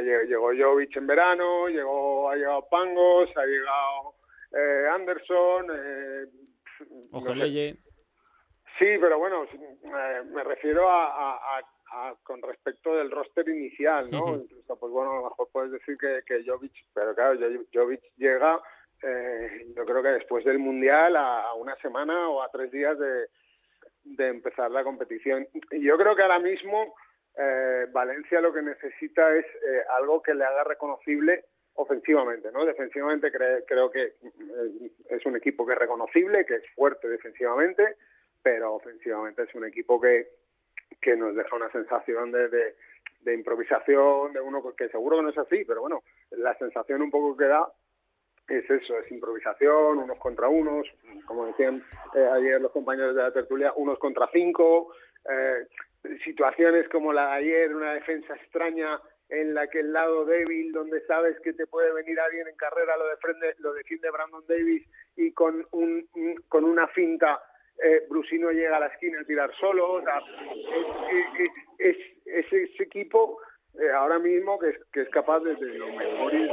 llegó 0.00 0.50
Jovic 0.56 0.96
en 0.96 1.06
verano, 1.06 1.68
llegó, 1.68 2.30
ha 2.30 2.36
llegado 2.36 2.66
Pangos, 2.70 3.28
ha 3.36 3.44
llegado 3.44 4.14
eh, 4.52 4.88
Anderson. 4.92 5.66
Eh, 5.74 6.26
Ojeleye. 7.12 7.76
sí, 8.78 8.86
pero 8.98 9.18
bueno, 9.18 9.44
eh, 9.44 10.22
me 10.32 10.42
refiero 10.42 10.88
a, 10.90 11.60
con 12.24 12.42
respecto 12.42 12.96
del 12.96 13.10
roster 13.10 13.48
inicial, 13.48 14.10
¿no? 14.10 14.34
Incluso, 14.34 14.76
pues 14.76 14.90
bueno, 14.90 15.12
a 15.12 15.16
lo 15.16 15.24
mejor 15.24 15.48
puedes 15.52 15.70
decir 15.70 15.96
que, 15.96 16.22
que 16.26 16.44
Jovic, 16.44 16.72
pero 16.92 17.14
claro, 17.14 17.38
Jovic 17.72 18.02
llega 18.16 18.60
eh, 19.04 19.66
yo 19.76 19.84
creo 19.84 20.02
que 20.02 20.08
después 20.08 20.44
del 20.44 20.58
Mundial, 20.58 21.16
a, 21.16 21.52
una 21.54 21.76
semana 21.76 22.28
o 22.28 22.42
a 22.42 22.50
tres 22.50 22.70
días 22.70 22.98
de, 22.98 23.28
empezar 24.18 24.70
la 24.70 24.84
competición. 24.84 25.46
Yo 25.70 25.96
creo 25.96 26.14
que 26.14 26.22
ahora 26.22 26.38
mismo 26.38 26.94
eh, 27.36 27.86
Valencia 27.90 28.40
lo 28.40 28.52
que 28.52 28.62
necesita 28.62 29.34
es 29.36 29.44
eh, 29.46 29.82
algo 29.96 30.22
que 30.22 30.34
le 30.34 30.44
haga 30.44 30.64
reconocible 30.64 31.44
ofensivamente, 31.74 32.52
¿no? 32.52 32.64
Defensivamente 32.64 33.32
creo 33.32 33.90
que 33.90 34.02
eh, 34.02 34.90
es 35.08 35.26
un 35.26 35.36
equipo 35.36 35.66
que 35.66 35.72
es 35.72 35.78
reconocible, 35.78 36.46
que 36.46 36.56
es 36.56 36.64
fuerte 36.74 37.08
defensivamente, 37.08 37.96
pero 38.42 38.74
ofensivamente 38.74 39.42
es 39.42 39.54
un 39.54 39.64
equipo 39.64 40.00
que, 40.00 40.28
que 41.00 41.16
nos 41.16 41.34
deja 41.34 41.56
una 41.56 41.72
sensación 41.72 42.30
de, 42.30 42.48
de, 42.48 42.76
de 43.22 43.34
improvisación, 43.34 44.32
de 44.32 44.40
uno 44.40 44.62
que 44.76 44.88
seguro 44.88 45.16
que 45.16 45.22
no 45.24 45.30
es 45.30 45.38
así, 45.38 45.64
pero 45.64 45.80
bueno, 45.80 46.02
la 46.30 46.56
sensación 46.58 47.02
un 47.02 47.10
poco 47.10 47.36
que 47.36 47.46
da 47.46 47.68
es 48.48 48.68
eso, 48.68 48.98
es 48.98 49.10
improvisación, 49.10 49.98
unos 49.98 50.18
contra 50.18 50.48
unos, 50.48 50.86
como 51.26 51.46
decían 51.46 51.82
eh, 52.14 52.28
ayer 52.34 52.60
los 52.60 52.72
compañeros 52.72 53.14
de 53.14 53.22
la 53.22 53.32
tertulia, 53.32 53.72
unos 53.76 53.98
contra 53.98 54.28
cinco, 54.32 54.92
eh, 55.30 55.66
situaciones 56.24 56.88
como 56.90 57.12
la 57.12 57.28
de 57.28 57.32
ayer, 57.32 57.74
una 57.74 57.94
defensa 57.94 58.34
extraña 58.34 59.00
en 59.30 59.54
la 59.54 59.66
que 59.68 59.80
el 59.80 59.92
lado 59.92 60.24
débil, 60.26 60.72
donde 60.72 61.00
sabes 61.06 61.38
que 61.40 61.54
te 61.54 61.66
puede 61.66 61.92
venir 61.92 62.20
alguien 62.20 62.46
en 62.46 62.56
carrera, 62.56 62.96
lo 62.96 63.06
defiende, 63.08 63.54
lo 63.58 63.72
defiende 63.72 64.10
Brandon 64.10 64.44
Davis 64.46 64.86
y 65.16 65.32
con, 65.32 65.66
un, 65.72 66.06
con 66.48 66.64
una 66.64 66.86
finta 66.88 67.42
eh, 67.82 68.06
Brusino 68.08 68.50
llega 68.50 68.76
a 68.76 68.80
la 68.80 68.86
esquina 68.86 69.20
a 69.20 69.24
tirar 69.24 69.50
solo. 69.58 69.94
O 69.94 70.02
sea, 70.02 70.20
es, 71.78 71.96
es, 72.26 72.52
ese 72.52 72.82
equipo 72.82 73.40
eh, 73.80 73.90
ahora 73.90 74.18
mismo 74.18 74.58
que 74.58 74.70
es, 74.70 74.84
que 74.92 75.02
es 75.02 75.08
capaz 75.08 75.40
de, 75.40 75.54
de 75.56 75.78
lo 75.78 75.86
mejor 75.88 76.34
y 76.34 76.48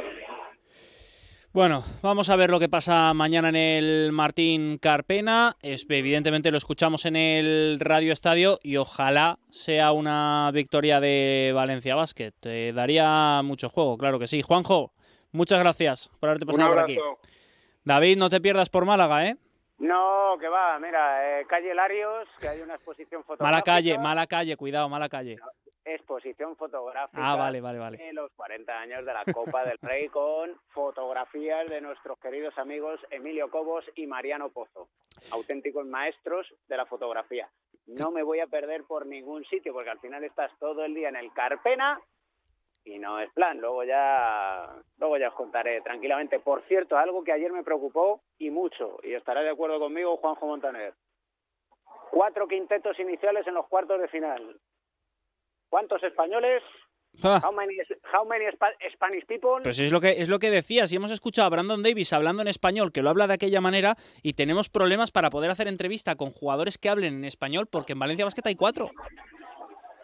bueno, 1.54 1.84
vamos 2.02 2.30
a 2.30 2.36
ver 2.36 2.50
lo 2.50 2.60
que 2.60 2.70
pasa 2.70 3.14
mañana 3.14 3.50
en 3.50 3.56
el 3.56 4.12
Martín 4.12 4.78
Carpena. 4.78 5.58
Es, 5.62 5.86
evidentemente 5.90 6.52
lo 6.52 6.58
escuchamos 6.58 7.06
en 7.06 7.16
el 7.16 7.78
Radio 7.80 8.14
Estadio 8.14 8.58
y 8.64 8.78
ojalá 8.78 9.38
sea 9.50 9.92
una 9.92 10.50
victoria 10.54 11.00
de 11.00 11.52
Valencia 11.54 11.96
Basket. 11.96 12.32
Te 12.40 12.72
daría 12.72 13.42
mucho 13.44 13.70
juego, 13.70 13.98
claro 13.98 14.18
que 14.18 14.28
sí. 14.28 14.42
Juanjo, 14.42 14.94
muchas 15.32 15.60
gracias 15.60 16.10
por 16.20 16.30
haberte 16.30 16.46
pasado 16.46 16.70
por 16.70 16.80
aquí. 16.80 16.98
David, 17.84 18.18
no 18.18 18.30
te 18.30 18.40
pierdas 18.40 18.70
por 18.70 18.86
Málaga, 18.86 19.26
¿eh? 19.28 19.36
No, 19.80 20.38
que 20.40 20.48
va, 20.48 20.80
mira, 20.80 21.40
eh, 21.40 21.46
calle 21.50 21.74
Larios, 21.74 22.28
que 22.40 22.48
hay 22.48 22.62
una 22.62 22.76
exposición 22.76 23.24
fotográfica. 23.24 23.44
Mala 23.52 23.62
calle, 23.62 23.98
mala 23.98 24.28
calle, 24.28 24.56
cuidado, 24.56 24.88
mala 24.88 25.10
calle 25.10 25.38
exposición 25.96 26.56
fotográfica 26.56 27.22
ah, 27.22 27.36
vale, 27.36 27.62
vale, 27.62 27.80
vale. 27.80 27.98
de 27.98 28.14
los 28.14 28.32
40 28.34 28.80
años 28.80 29.06
de 29.06 29.14
la 29.14 29.24
Copa 29.34 29.64
del 29.66 29.78
Rey 29.82 30.08
con 30.10 30.60
fotografías 30.70 31.70
de 31.70 31.82
nuestros 31.82 32.18
queridos 32.20 32.58
amigos 32.58 33.00
Emilio 33.10 33.50
Cobos 33.50 33.86
y 33.96 34.08
Mariano 34.08 34.50
Pozo, 34.50 34.90
auténticos 35.32 35.86
maestros 35.86 36.48
de 36.68 36.78
la 36.78 36.86
fotografía. 36.86 37.50
No 37.88 38.12
me 38.12 38.24
voy 38.24 38.40
a 38.40 38.48
perder 38.48 38.84
por 38.84 39.06
ningún 39.06 39.44
sitio 39.46 39.74
porque 39.74 39.90
al 39.90 40.00
final 40.00 40.24
estás 40.24 40.52
todo 40.60 40.84
el 40.86 40.94
día 40.94 41.10
en 41.10 41.16
el 41.16 41.32
Carpena 41.34 42.00
y 42.84 43.00
no 43.00 43.20
es 43.20 43.32
plan. 43.34 43.60
Luego 43.60 43.84
ya, 43.84 44.76
luego 44.98 45.18
ya 45.18 45.30
os 45.30 45.36
contaré 45.36 45.82
tranquilamente. 45.82 46.40
Por 46.40 46.64
cierto, 46.64 46.98
algo 46.98 47.24
que 47.24 47.32
ayer 47.32 47.52
me 47.52 47.64
preocupó 47.64 48.22
y 48.38 48.50
mucho, 48.50 49.00
y 49.04 49.14
estará 49.14 49.42
de 49.42 49.50
acuerdo 49.50 49.80
conmigo 49.80 50.18
Juanjo 50.18 50.48
Montaner. 50.48 50.94
Cuatro 52.12 52.48
quintetos 52.48 53.00
iniciales 53.00 53.48
en 53.48 53.54
los 53.54 53.68
cuartos 53.68 54.00
de 54.02 54.08
final. 54.08 54.60
¿Cuántos 55.72 56.04
españoles? 56.04 56.62
Ah. 57.24 57.42
How 57.44 57.52
many, 57.54 57.76
how 58.14 58.26
many 58.26 58.46
Spa- 58.52 58.74
Spanish 58.94 59.26
people? 59.26 59.64
Pues 59.64 59.80
es 59.80 59.90
lo 59.92 60.00
que 60.02 60.22
es 60.22 60.28
lo 60.30 60.38
que 60.38 60.50
decías 60.52 60.92
y 60.92 60.98
hemos 60.98 61.12
escuchado 61.12 61.46
a 61.46 61.50
Brandon 61.50 61.82
Davis 61.82 62.12
hablando 62.12 62.42
en 62.42 62.50
español 62.50 62.92
que 62.92 63.02
lo 63.02 63.10
habla 63.10 63.26
de 63.28 63.36
aquella 63.36 63.62
manera 63.62 63.96
y 64.22 64.34
tenemos 64.34 64.70
problemas 64.70 65.12
para 65.12 65.30
poder 65.30 65.50
hacer 65.50 65.68
entrevista 65.70 66.16
con 66.16 66.32
jugadores 66.32 66.78
que 66.78 66.90
hablen 66.90 67.14
en 67.16 67.26
español 67.26 67.68
porque 67.72 67.94
en 67.94 68.00
Valencia 68.00 68.26
Basket 68.26 68.44
hay 68.46 68.56
cuatro. 68.56 68.92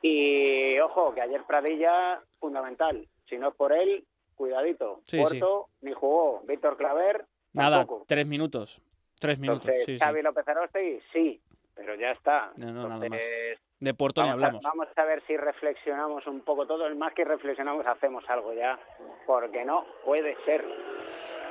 Y 0.01 0.79
ojo, 0.79 1.13
que 1.13 1.21
ayer 1.21 1.43
Pradilla, 1.45 2.21
fundamental. 2.39 3.05
Si 3.29 3.37
no 3.37 3.49
es 3.49 3.55
por 3.55 3.73
él, 3.73 4.05
cuidadito. 4.35 5.01
Sí, 5.07 5.19
Puerto, 5.19 5.67
ni 5.81 5.91
jugó. 5.93 6.41
Víctor 6.47 6.77
Claver, 6.77 7.25
Nada, 7.53 7.79
tampoco. 7.79 8.05
tres 8.07 8.25
minutos. 8.25 8.81
Tres 9.19 9.39
minutos, 9.39 9.65
Entonces, 9.67 9.85
sí. 9.85 9.97
Xavi 9.99 10.21
López 10.21 10.47
Arostegui, 10.47 10.99
sí, 11.11 11.41
pero 11.73 11.95
ya 11.95 12.11
está. 12.11 12.51
No, 12.55 12.67
no, 12.71 12.83
nada 12.87 12.95
más. 12.97 13.03
Entonces, 13.05 13.59
De 13.79 13.93
Puerto 13.93 14.23
ni 14.23 14.29
vamos, 14.29 14.43
a, 14.43 14.47
hablamos. 14.47 14.63
vamos 14.63 14.87
a 14.95 15.03
ver 15.03 15.23
si 15.27 15.37
reflexionamos 15.37 16.25
un 16.25 16.41
poco 16.41 16.65
todo. 16.65 16.93
Más 16.95 17.13
que 17.13 17.23
reflexionamos, 17.23 17.85
hacemos 17.85 18.23
algo 18.27 18.53
ya. 18.53 18.79
Porque 19.25 19.63
no 19.65 19.85
puede 20.03 20.35
ser. 20.45 20.65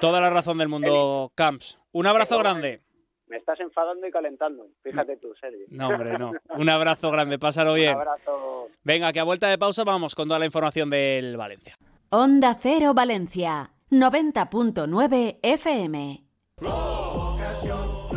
Toda 0.01 0.21
la 0.21 0.31
razón 0.31 0.59
del 0.59 0.69
mundo, 0.69 1.31
Camps. 1.35 1.79
Un 1.93 2.07
abrazo 2.07 2.39
grande. 2.39 2.83
Me 3.29 3.39
estás 3.39 3.59
enfadando 3.61 4.07
y 4.07 4.11
calentando. 4.11 4.69
Fíjate 4.83 5.17
tú, 5.17 5.35
Sergio. 5.41 5.67
No, 5.71 5.89
hombre, 5.89 6.17
no. 6.19 6.33
Un 6.57 6.69
abrazo 6.69 7.11
grande, 7.11 7.39
pásalo 7.39 7.75
bien. 7.75 7.95
Un 7.95 8.03
abrazo. 8.03 8.69
Venga, 8.85 9.13
que 9.13 9.21
a 9.21 9.25
vuelta 9.25 9.49
de 9.49 9.59
pausa 9.59 9.83
vamos 9.85 10.15
con 10.15 10.29
toda 10.29 10.39
la 10.39 10.47
información 10.47 10.91
del 10.91 11.37
Valencia. 11.37 11.75
Onda 12.11 12.55
Cero 12.55 12.95
Valencia, 12.95 13.73
90.9 13.91 15.39
FM. 15.43 16.25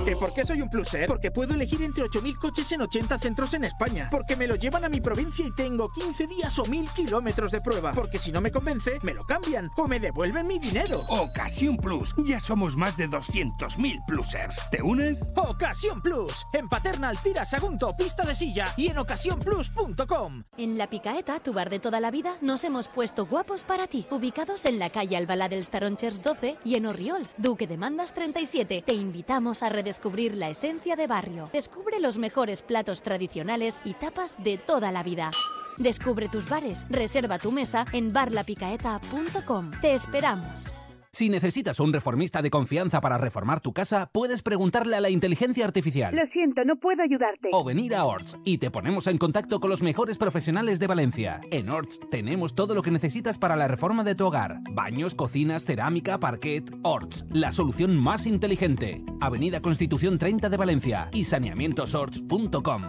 ¿Que 0.10 0.16
por 0.16 0.34
qué 0.34 0.44
soy 0.44 0.60
un 0.60 0.72
pluser? 0.72 1.06
Porque 1.06 1.30
puedo 1.30 1.54
elegir 1.54 1.84
entre 1.84 2.04
8.000 2.04 2.36
coches 2.40 2.72
en 2.72 2.82
80 2.82 3.20
centros 3.20 3.54
en 3.54 3.64
España. 3.64 4.08
Porque 4.10 4.36
me 4.36 4.48
lo 4.48 4.56
llevan 4.56 4.84
a 4.84 4.90
mi 4.90 5.00
provincia 5.00 5.46
y 5.46 5.54
tengo 5.54 5.88
15 5.88 6.26
días 6.26 6.58
o 6.58 6.64
1.000 6.64 6.94
kilómetros 6.94 7.52
de 7.52 7.62
prueba. 7.62 7.92
Porque 7.92 8.18
si 8.18 8.32
no 8.32 8.42
me 8.42 8.52
convence, 8.52 8.98
me 9.04 9.14
lo 9.14 9.24
cambian 9.24 9.70
o 9.78 9.88
me 9.88 10.00
devuelven 10.00 10.48
mi 10.48 10.58
dinero. 10.58 10.98
Ocasión 11.10 11.78
Plus. 11.78 12.16
Ya 12.26 12.40
somos 12.40 12.76
más 12.76 12.98
de 12.98 13.08
200.000 13.08 14.04
plusers. 14.08 14.60
¿Te 14.72 14.82
unes? 14.82 15.32
Ocasión 15.36 16.02
Plus. 16.02 16.44
En 16.54 16.68
Paterna, 16.70 17.10
Alcira, 17.10 17.46
Sagunto, 17.46 17.96
Pista 17.96 18.26
de 18.26 18.34
Silla 18.34 18.74
y 18.78 18.88
en 18.88 18.98
ocasiónplus.com. 18.98 20.44
En 20.58 20.80
La 20.80 20.90
Picaeta, 20.90 21.40
tu 21.40 21.54
bar 21.54 21.70
de 21.70 21.78
toda 21.78 22.00
la 22.00 22.10
vida, 22.10 22.36
nos 22.42 22.64
hemos 22.64 22.88
puesto 22.88 23.28
guapos 23.28 23.62
para 23.62 23.86
ti. 23.86 24.08
Ubicados 24.10 24.66
en 24.66 24.80
la 24.80 24.90
calle 24.90 25.18
Albalá 25.18 25.50
del 25.50 25.64
Staronchers 25.64 26.24
12 26.24 26.58
y 26.66 26.74
en 26.74 26.88
Orriols, 26.88 27.36
Duque 27.38 27.68
de 27.68 27.78
Mandas 27.78 28.16
37. 28.16 28.84
Te 28.88 28.96
invitamos 28.96 29.62
a 29.62 29.70
redescubrir 30.00 30.36
la 30.36 30.50
esencia 30.50 30.96
de 30.96 31.08
barrio. 31.08 31.50
Descubre 31.52 32.00
los 32.00 32.18
mejores 32.18 32.62
platos 32.62 33.02
tradicionales 33.02 33.80
y 33.84 33.94
tapas 33.94 34.42
de 34.42 34.58
toda 34.58 34.92
la 34.92 35.04
vida. 35.04 35.30
Descubre 35.78 36.30
tus 36.30 36.48
bares, 36.48 36.86
reserva 36.90 37.38
tu 37.38 37.52
mesa 37.52 37.84
en 37.92 38.14
barlapicaeta.com. 38.14 39.72
Te 39.82 39.94
esperamos. 39.94 40.79
Si 41.12 41.30
necesitas 41.30 41.80
un 41.80 41.92
reformista 41.92 42.44
de 42.44 42.52
confianza 42.52 43.02
para 43.02 43.18
reformar 43.18 43.62
tu 43.62 43.74
casa, 43.74 44.10
puedes 44.14 44.44
preguntarle 44.44 44.96
a 44.96 45.02
la 45.02 45.10
inteligencia 45.10 45.66
artificial. 45.66 46.16
Lo 46.16 46.26
siento, 46.28 46.64
no 46.66 46.76
puedo 46.76 47.02
ayudarte. 47.02 47.50
O 47.52 47.64
venir 47.64 47.96
a 47.96 48.06
Orts 48.06 48.38
y 48.46 48.60
te 48.60 48.70
ponemos 48.70 49.08
en 49.08 49.18
contacto 49.18 49.60
con 49.60 49.72
los 49.72 49.82
mejores 49.82 50.18
profesionales 50.18 50.80
de 50.80 50.86
Valencia. 50.86 51.42
En 51.50 51.70
Orts 51.70 52.00
tenemos 52.12 52.54
todo 52.54 52.76
lo 52.76 52.84
que 52.84 52.92
necesitas 52.92 53.40
para 53.40 53.56
la 53.56 53.68
reforma 53.68 54.04
de 54.04 54.14
tu 54.14 54.28
hogar. 54.28 54.60
Baños, 54.72 55.16
cocinas, 55.16 55.66
cerámica, 55.66 56.20
parquet. 56.20 56.70
Orts, 56.84 57.26
la 57.32 57.52
solución 57.52 57.98
más 57.98 58.28
inteligente. 58.28 59.04
Avenida 59.20 59.62
Constitución 59.62 60.20
30 60.20 60.48
de 60.50 60.58
Valencia 60.58 61.10
y 61.12 61.24
saneamientosorts.com. 61.24 62.84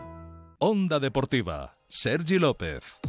Onda 0.58 1.00
Deportiva. 1.00 1.78
Sergi 1.88 2.38
López. 2.38 3.00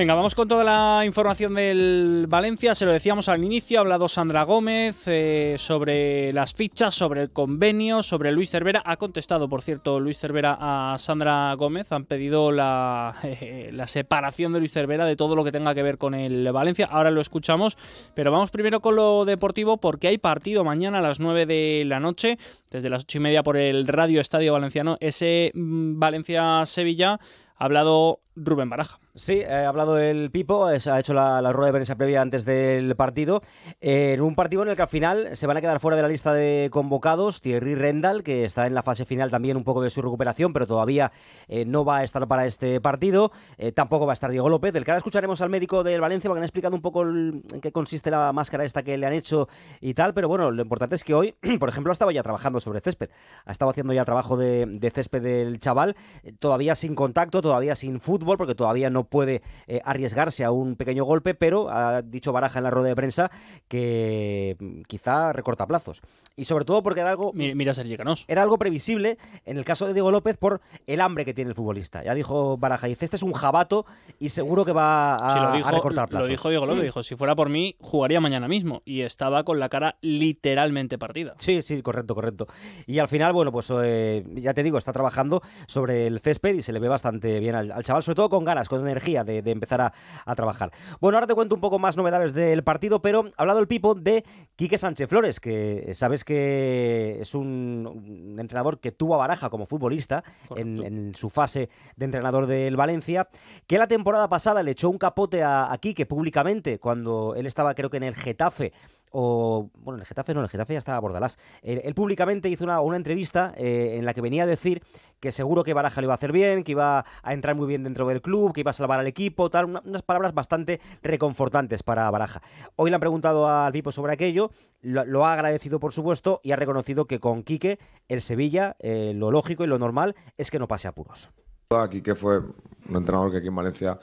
Venga, 0.00 0.14
vamos 0.14 0.34
con 0.34 0.48
toda 0.48 0.64
la 0.64 1.04
información 1.04 1.52
del 1.52 2.24
Valencia. 2.26 2.74
Se 2.74 2.86
lo 2.86 2.92
decíamos 2.92 3.28
al 3.28 3.44
inicio, 3.44 3.76
ha 3.76 3.82
hablado 3.82 4.08
Sandra 4.08 4.44
Gómez 4.44 5.02
eh, 5.04 5.56
sobre 5.58 6.32
las 6.32 6.54
fichas, 6.54 6.94
sobre 6.94 7.20
el 7.20 7.30
convenio, 7.32 8.02
sobre 8.02 8.32
Luis 8.32 8.48
Cervera. 8.48 8.82
Ha 8.86 8.96
contestado, 8.96 9.50
por 9.50 9.60
cierto, 9.60 10.00
Luis 10.00 10.18
Cervera 10.18 10.56
a 10.58 10.96
Sandra 10.98 11.52
Gómez. 11.52 11.92
Han 11.92 12.06
pedido 12.06 12.50
la, 12.50 13.14
eh, 13.24 13.68
la 13.74 13.86
separación 13.86 14.54
de 14.54 14.60
Luis 14.60 14.72
Cervera 14.72 15.04
de 15.04 15.16
todo 15.16 15.36
lo 15.36 15.44
que 15.44 15.52
tenga 15.52 15.74
que 15.74 15.82
ver 15.82 15.98
con 15.98 16.14
el 16.14 16.50
Valencia. 16.50 16.88
Ahora 16.90 17.10
lo 17.10 17.20
escuchamos, 17.20 17.76
pero 18.14 18.32
vamos 18.32 18.50
primero 18.50 18.80
con 18.80 18.96
lo 18.96 19.26
deportivo 19.26 19.76
porque 19.76 20.08
hay 20.08 20.16
partido 20.16 20.64
mañana 20.64 21.00
a 21.00 21.02
las 21.02 21.20
9 21.20 21.44
de 21.44 21.82
la 21.84 22.00
noche, 22.00 22.38
desde 22.70 22.88
las 22.88 23.02
8 23.02 23.18
y 23.18 23.20
media 23.20 23.42
por 23.42 23.58
el 23.58 23.86
Radio 23.86 24.22
Estadio 24.22 24.54
Valenciano. 24.54 24.96
Ese 24.98 25.52
mm, 25.52 25.98
Valencia-Sevilla 25.98 27.20
ha 27.60 27.64
hablado 27.66 28.20
Rubén 28.36 28.70
Baraja. 28.70 28.98
Sí, 29.14 29.42
ha 29.42 29.68
hablado 29.68 29.98
el 29.98 30.30
Pipo, 30.30 30.70
es- 30.70 30.86
ha 30.86 30.98
hecho 30.98 31.12
la, 31.14 31.42
la 31.42 31.52
rueda 31.52 31.66
de 31.66 31.72
prensa 31.72 31.96
previa 31.96 32.22
antes 32.22 32.44
del 32.44 32.94
partido. 32.96 33.42
eh, 33.80 34.12
en 34.14 34.20
un 34.22 34.34
partido 34.34 34.62
en 34.62 34.68
el 34.68 34.76
que 34.76 34.82
al 34.82 34.88
final 34.88 35.36
se 35.36 35.46
van 35.46 35.56
a 35.56 35.60
quedar 35.60 35.80
fuera 35.80 35.96
de 35.96 36.02
la 36.02 36.08
lista 36.08 36.32
de 36.32 36.68
convocados 36.72 37.40
Thierry 37.42 37.74
Rendal, 37.74 38.22
que 38.22 38.44
está 38.44 38.66
en 38.66 38.74
la 38.74 38.82
fase 38.82 39.04
final 39.04 39.30
también 39.30 39.56
un 39.56 39.64
poco 39.64 39.82
de 39.82 39.90
su 39.90 40.00
recuperación, 40.00 40.52
pero 40.52 40.66
todavía 40.66 41.12
eh, 41.48 41.64
no 41.64 41.84
va 41.84 41.98
a 41.98 42.04
estar 42.04 42.26
para 42.28 42.46
este 42.46 42.80
partido. 42.80 43.32
Eh, 43.58 43.72
tampoco 43.72 44.06
va 44.06 44.12
a 44.12 44.14
estar 44.14 44.30
Diego 44.30 44.48
López. 44.48 44.72
Del 44.72 44.84
que 44.84 44.90
ahora 44.92 44.98
escucharemos 44.98 45.40
al 45.40 45.50
médico 45.50 45.82
del 45.82 46.00
Valencia, 46.00 46.28
porque 46.28 46.38
han 46.40 46.44
explicado 46.44 46.74
un 46.76 46.82
poco 46.82 47.02
en 47.02 47.42
qué 47.60 47.72
consiste 47.72 48.10
la 48.10 48.32
máscara 48.32 48.64
esta 48.64 48.82
que 48.82 48.96
le 48.96 49.06
han 49.06 49.12
hecho 49.12 49.48
y 49.80 49.92
tal. 49.94 50.14
Pero 50.14 50.28
bueno, 50.28 50.50
lo 50.50 50.62
importante 50.62 50.94
es 50.94 51.04
que 51.04 51.14
hoy, 51.14 51.34
por 51.58 51.68
ejemplo, 51.68 51.92
estaba 51.92 52.12
ya 52.12 52.22
trabajando 52.22 52.60
sobre 52.60 52.80
césped. 52.80 53.10
Ha 53.44 53.52
estado 53.52 53.70
haciendo 53.70 53.92
ya 53.92 54.04
trabajo 54.04 54.36
de, 54.36 54.66
de 54.66 54.90
césped 54.90 55.20
del 55.22 55.58
chaval, 55.60 55.96
todavía 56.38 56.74
sin 56.74 56.94
contacto, 56.94 57.42
todavía 57.42 57.74
sin 57.74 57.98
fútbol, 58.00 58.19
porque 58.24 58.54
todavía 58.54 58.90
no 58.90 59.04
puede 59.04 59.42
eh, 59.66 59.80
arriesgarse 59.84 60.44
a 60.44 60.50
un 60.50 60.76
pequeño 60.76 61.04
golpe, 61.04 61.34
pero 61.34 61.70
ha 61.70 62.02
dicho 62.02 62.32
Baraja 62.32 62.58
en 62.58 62.64
la 62.64 62.70
rueda 62.70 62.88
de 62.88 62.96
prensa 62.96 63.30
que 63.68 64.56
mm, 64.58 64.82
quizá 64.82 65.32
recorta 65.32 65.66
plazos. 65.66 66.02
Y 66.36 66.44
sobre 66.44 66.64
todo 66.64 66.82
porque 66.82 67.00
era 67.00 67.10
algo... 67.10 67.32
Mira, 67.34 67.72
Canós. 67.96 68.24
Era 68.28 68.42
algo 68.42 68.58
previsible 68.58 69.18
en 69.44 69.56
el 69.56 69.64
caso 69.64 69.86
de 69.86 69.92
Diego 69.92 70.10
López 70.10 70.36
por 70.36 70.60
el 70.86 71.00
hambre 71.00 71.24
que 71.24 71.34
tiene 71.34 71.50
el 71.50 71.54
futbolista. 71.54 72.02
Ya 72.02 72.14
dijo 72.14 72.56
Baraja, 72.56 72.86
dice, 72.86 73.04
este 73.04 73.16
es 73.16 73.22
un 73.22 73.32
jabato 73.32 73.86
y 74.18 74.30
seguro 74.30 74.64
que 74.64 74.72
va 74.72 75.16
a, 75.16 75.30
Sí, 75.30 75.38
lo 75.38 75.48
a 75.48 75.56
dijo, 75.56 75.70
recortar 75.70 76.08
plazos. 76.08 76.26
lo 76.26 76.30
dijo 76.30 76.48
Diego 76.50 76.66
López, 76.66 76.82
dijo, 76.84 77.02
si 77.02 77.16
fuera 77.16 77.34
por 77.34 77.48
mí, 77.48 77.76
jugaría 77.80 78.20
mañana 78.20 78.48
mismo. 78.48 78.82
Y 78.84 79.02
estaba 79.02 79.44
con 79.44 79.58
la 79.60 79.68
cara 79.68 79.96
literalmente 80.00 80.98
partida. 80.98 81.34
Sí, 81.38 81.62
sí, 81.62 81.82
correcto, 81.82 82.14
correcto. 82.14 82.46
Y 82.86 82.98
al 82.98 83.08
final, 83.08 83.32
bueno, 83.32 83.52
pues 83.52 83.70
eh, 83.82 84.24
ya 84.34 84.54
te 84.54 84.62
digo, 84.62 84.78
está 84.78 84.92
trabajando 84.92 85.42
sobre 85.66 86.06
el 86.06 86.20
césped 86.20 86.54
y 86.54 86.62
se 86.62 86.72
le 86.72 86.80
ve 86.80 86.88
bastante 86.88 87.38
bien 87.40 87.54
al, 87.54 87.72
al 87.72 87.84
chaval, 87.84 88.02
sobre 88.10 88.16
todo 88.16 88.28
con 88.28 88.44
ganas, 88.44 88.68
con 88.68 88.80
energía 88.80 89.22
de, 89.22 89.40
de 89.40 89.50
empezar 89.52 89.80
a, 89.80 89.92
a 90.24 90.34
trabajar. 90.34 90.72
Bueno, 91.00 91.16
ahora 91.16 91.28
te 91.28 91.34
cuento 91.34 91.54
un 91.54 91.60
poco 91.60 91.78
más 91.78 91.96
novedades 91.96 92.34
del 92.34 92.64
partido, 92.64 93.00
pero 93.00 93.30
ha 93.36 93.42
hablado 93.42 93.60
el 93.60 93.68
Pipo 93.68 93.94
de 93.94 94.24
Quique 94.56 94.78
Sánchez 94.78 95.08
Flores, 95.08 95.38
que 95.38 95.92
sabes 95.94 96.24
que 96.24 97.18
es 97.20 97.34
un, 97.34 98.36
entrenador 98.38 98.80
que 98.80 98.90
tuvo 98.90 99.14
a 99.14 99.18
Baraja 99.18 99.48
como 99.48 99.66
futbolista 99.66 100.24
en, 100.56 100.82
en 100.82 101.14
su 101.14 101.30
fase 101.30 101.68
de 101.94 102.04
entrenador 102.04 102.46
del 102.46 102.76
Valencia, 102.76 103.28
que 103.68 103.78
la 103.78 103.86
temporada 103.86 104.28
pasada 104.28 104.64
le 104.64 104.72
echó 104.72 104.90
un 104.90 104.98
capote 104.98 105.44
a, 105.44 105.72
a 105.72 105.78
Quique 105.78 106.04
públicamente 106.04 106.80
cuando 106.80 107.34
él 107.36 107.46
estaba 107.46 107.74
creo 107.74 107.90
que 107.90 107.98
en 107.98 108.02
el 108.02 108.16
Getafe 108.16 108.72
o 109.10 109.70
bueno, 109.74 109.96
en 109.96 110.00
el 110.00 110.06
Getafe 110.06 110.34
no, 110.34 110.40
el 110.40 110.48
Getafe 110.48 110.74
ya 110.74 110.78
estaba 110.78 110.98
Bordalás. 111.00 111.38
Él, 111.62 111.80
él 111.84 111.94
públicamente 111.94 112.48
hizo 112.48 112.64
una, 112.64 112.80
una 112.80 112.96
entrevista 112.96 113.52
eh, 113.56 113.96
en 113.98 114.04
la 114.04 114.14
que 114.14 114.20
venía 114.20 114.44
a 114.44 114.46
decir 114.46 114.82
que 115.20 115.32
seguro 115.32 115.64
que 115.64 115.74
Baraja 115.74 116.00
lo 116.00 116.06
iba 116.06 116.14
a 116.14 116.16
hacer 116.16 116.32
bien, 116.32 116.64
que 116.64 116.72
iba 116.72 117.04
a 117.22 117.32
entrar 117.32 117.54
muy 117.54 117.66
bien 117.66 117.82
dentro 117.82 118.06
del 118.08 118.22
club, 118.22 118.52
que 118.54 118.60
iba 118.60 118.70
a 118.70 118.74
salvar 118.74 118.98
al 119.00 119.06
equipo, 119.06 119.50
tal, 119.50 119.66
una- 119.66 119.82
unas 119.84 120.02
palabras 120.02 120.32
bastante 120.32 120.80
reconfortantes 121.02 121.82
para 121.82 122.10
Baraja. 122.10 122.40
Hoy 122.76 122.90
le 122.90 122.94
han 122.94 123.00
preguntado 123.00 123.46
al 123.48 123.72
Pipo 123.72 123.92
sobre 123.92 124.12
aquello, 124.14 124.50
lo, 124.82 125.26
ha 125.26 125.32
agradecido 125.34 125.78
por 125.78 125.92
supuesto 125.92 126.40
y 126.42 126.52
ha 126.52 126.56
reconocido 126.56 127.04
que 127.06 127.20
con 127.20 127.42
Quique, 127.42 127.78
el 128.08 128.22
Sevilla, 128.22 128.76
eh, 128.78 129.12
lo 129.14 129.30
lógico 129.30 129.64
y 129.64 129.66
lo 129.66 129.78
normal 129.78 130.14
es 130.38 130.50
que 130.50 130.58
no 130.58 130.66
pase 130.68 130.88
apuros. 130.88 131.28
Aquí 131.70 132.02
que 132.02 132.14
fue 132.14 132.38
un 132.38 132.96
entrenador 132.96 133.30
que 133.30 133.36
aquí 133.36 133.46
en 133.48 133.54
Valencia 133.54 133.98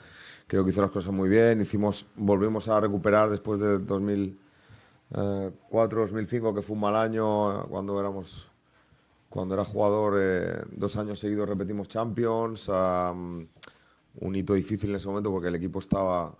creo 0.46 0.64
que 0.64 0.70
hizo 0.70 0.80
las 0.80 0.90
cosas 0.90 1.12
muy 1.12 1.28
bien. 1.28 1.60
Hicimos, 1.60 2.06
volvimos 2.16 2.68
a 2.68 2.80
recuperar 2.80 3.28
después 3.28 3.58
de 3.60 3.80
2004, 5.10 6.00
2005, 6.02 6.54
que 6.54 6.62
fue 6.62 6.74
un 6.74 6.80
mal 6.80 6.96
año 6.96 7.66
cuando 7.68 7.98
éramos, 7.98 8.50
cuando 9.28 9.54
era 9.54 9.64
jugador. 9.64 10.14
eh, 10.18 10.62
dos 10.72 10.96
años 10.96 11.18
seguidos 11.18 11.48
repetimos 11.48 11.88
Champions. 11.88 12.68
am, 12.68 13.48
un 14.20 14.36
hito 14.36 14.54
difícil 14.54 14.90
en 14.90 14.96
ese 14.96 15.08
momento 15.08 15.30
porque 15.30 15.48
el 15.48 15.54
equipo 15.54 15.78
estaba 15.78 16.36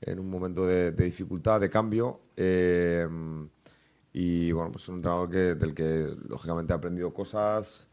en 0.00 0.18
un 0.18 0.30
momento 0.30 0.66
de, 0.66 0.92
dificultad, 0.92 1.60
de 1.60 1.68
cambio. 1.70 2.20
eh, 2.36 3.06
y 4.12 4.50
bueno, 4.52 4.72
pues 4.72 4.88
un 4.88 4.96
entrenador 4.96 5.28
del 5.28 5.74
que 5.74 6.16
lógicamente 6.28 6.72
he 6.72 6.76
aprendido 6.76 7.12
cosas 7.14 7.88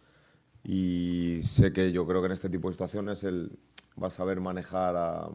y 0.63 1.39
sé 1.43 1.71
que 1.71 1.91
yo 1.91 2.07
creo 2.07 2.21
que 2.21 2.25
en 2.27 2.31
este 2.31 2.49
tipo 2.49 2.67
de 2.67 2.73
situaciones 2.73 3.23
el, 3.23 3.57
va 4.01 4.07
a 4.07 4.11
saber 4.11 4.39
manejar 4.41 4.95
a 4.97 5.29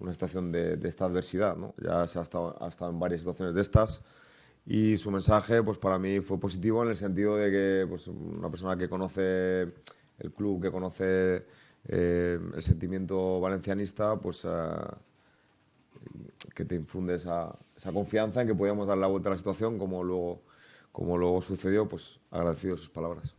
una 0.00 0.12
situación 0.12 0.50
de, 0.50 0.76
de 0.76 0.88
esta 0.88 1.04
adversidad. 1.04 1.56
¿no? 1.56 1.74
Ya 1.82 2.08
se 2.08 2.18
ha 2.18 2.22
estado, 2.22 2.56
ha 2.60 2.68
estado 2.68 2.90
en 2.90 2.98
varias 2.98 3.20
situaciones 3.20 3.54
de 3.54 3.60
estas 3.60 4.02
y 4.66 4.98
su 4.98 5.10
mensaje 5.10 5.62
pues 5.62 5.78
para 5.78 5.98
mí 5.98 6.20
fue 6.20 6.38
positivo 6.38 6.82
en 6.82 6.90
el 6.90 6.96
sentido 6.96 7.36
de 7.36 7.50
que 7.50 7.86
pues, 7.88 8.08
una 8.08 8.50
persona 8.50 8.76
que 8.76 8.88
conoce 8.88 9.62
el 10.18 10.32
club, 10.34 10.62
que 10.62 10.70
conoce 10.70 11.44
eh, 11.88 12.38
el 12.54 12.62
sentimiento 12.62 13.40
valencianista, 13.40 14.16
pues 14.16 14.44
eh, 14.44 14.48
que 16.54 16.64
te 16.64 16.74
infunde 16.74 17.14
esa, 17.14 17.56
esa 17.76 17.92
confianza 17.92 18.42
en 18.42 18.48
que 18.48 18.54
podíamos 18.54 18.86
dar 18.86 18.98
la 18.98 19.06
vuelta 19.06 19.28
a 19.28 19.32
la 19.32 19.38
situación 19.38 19.78
como 19.78 20.04
luego, 20.04 20.42
como 20.92 21.16
luego 21.16 21.40
sucedió, 21.42 21.88
pues 21.88 22.20
agradecido 22.30 22.76
sus 22.76 22.90
palabras. 22.90 23.34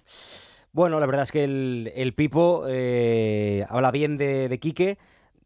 Bueno, 0.73 0.99
la 0.99 1.05
verdad 1.05 1.23
es 1.23 1.31
que 1.31 1.43
el, 1.43 1.91
el 1.95 2.13
Pipo 2.13 2.63
eh, 2.67 3.65
habla 3.69 3.91
bien 3.91 4.17
de, 4.17 4.47
de 4.47 4.59
Quique. 4.59 4.97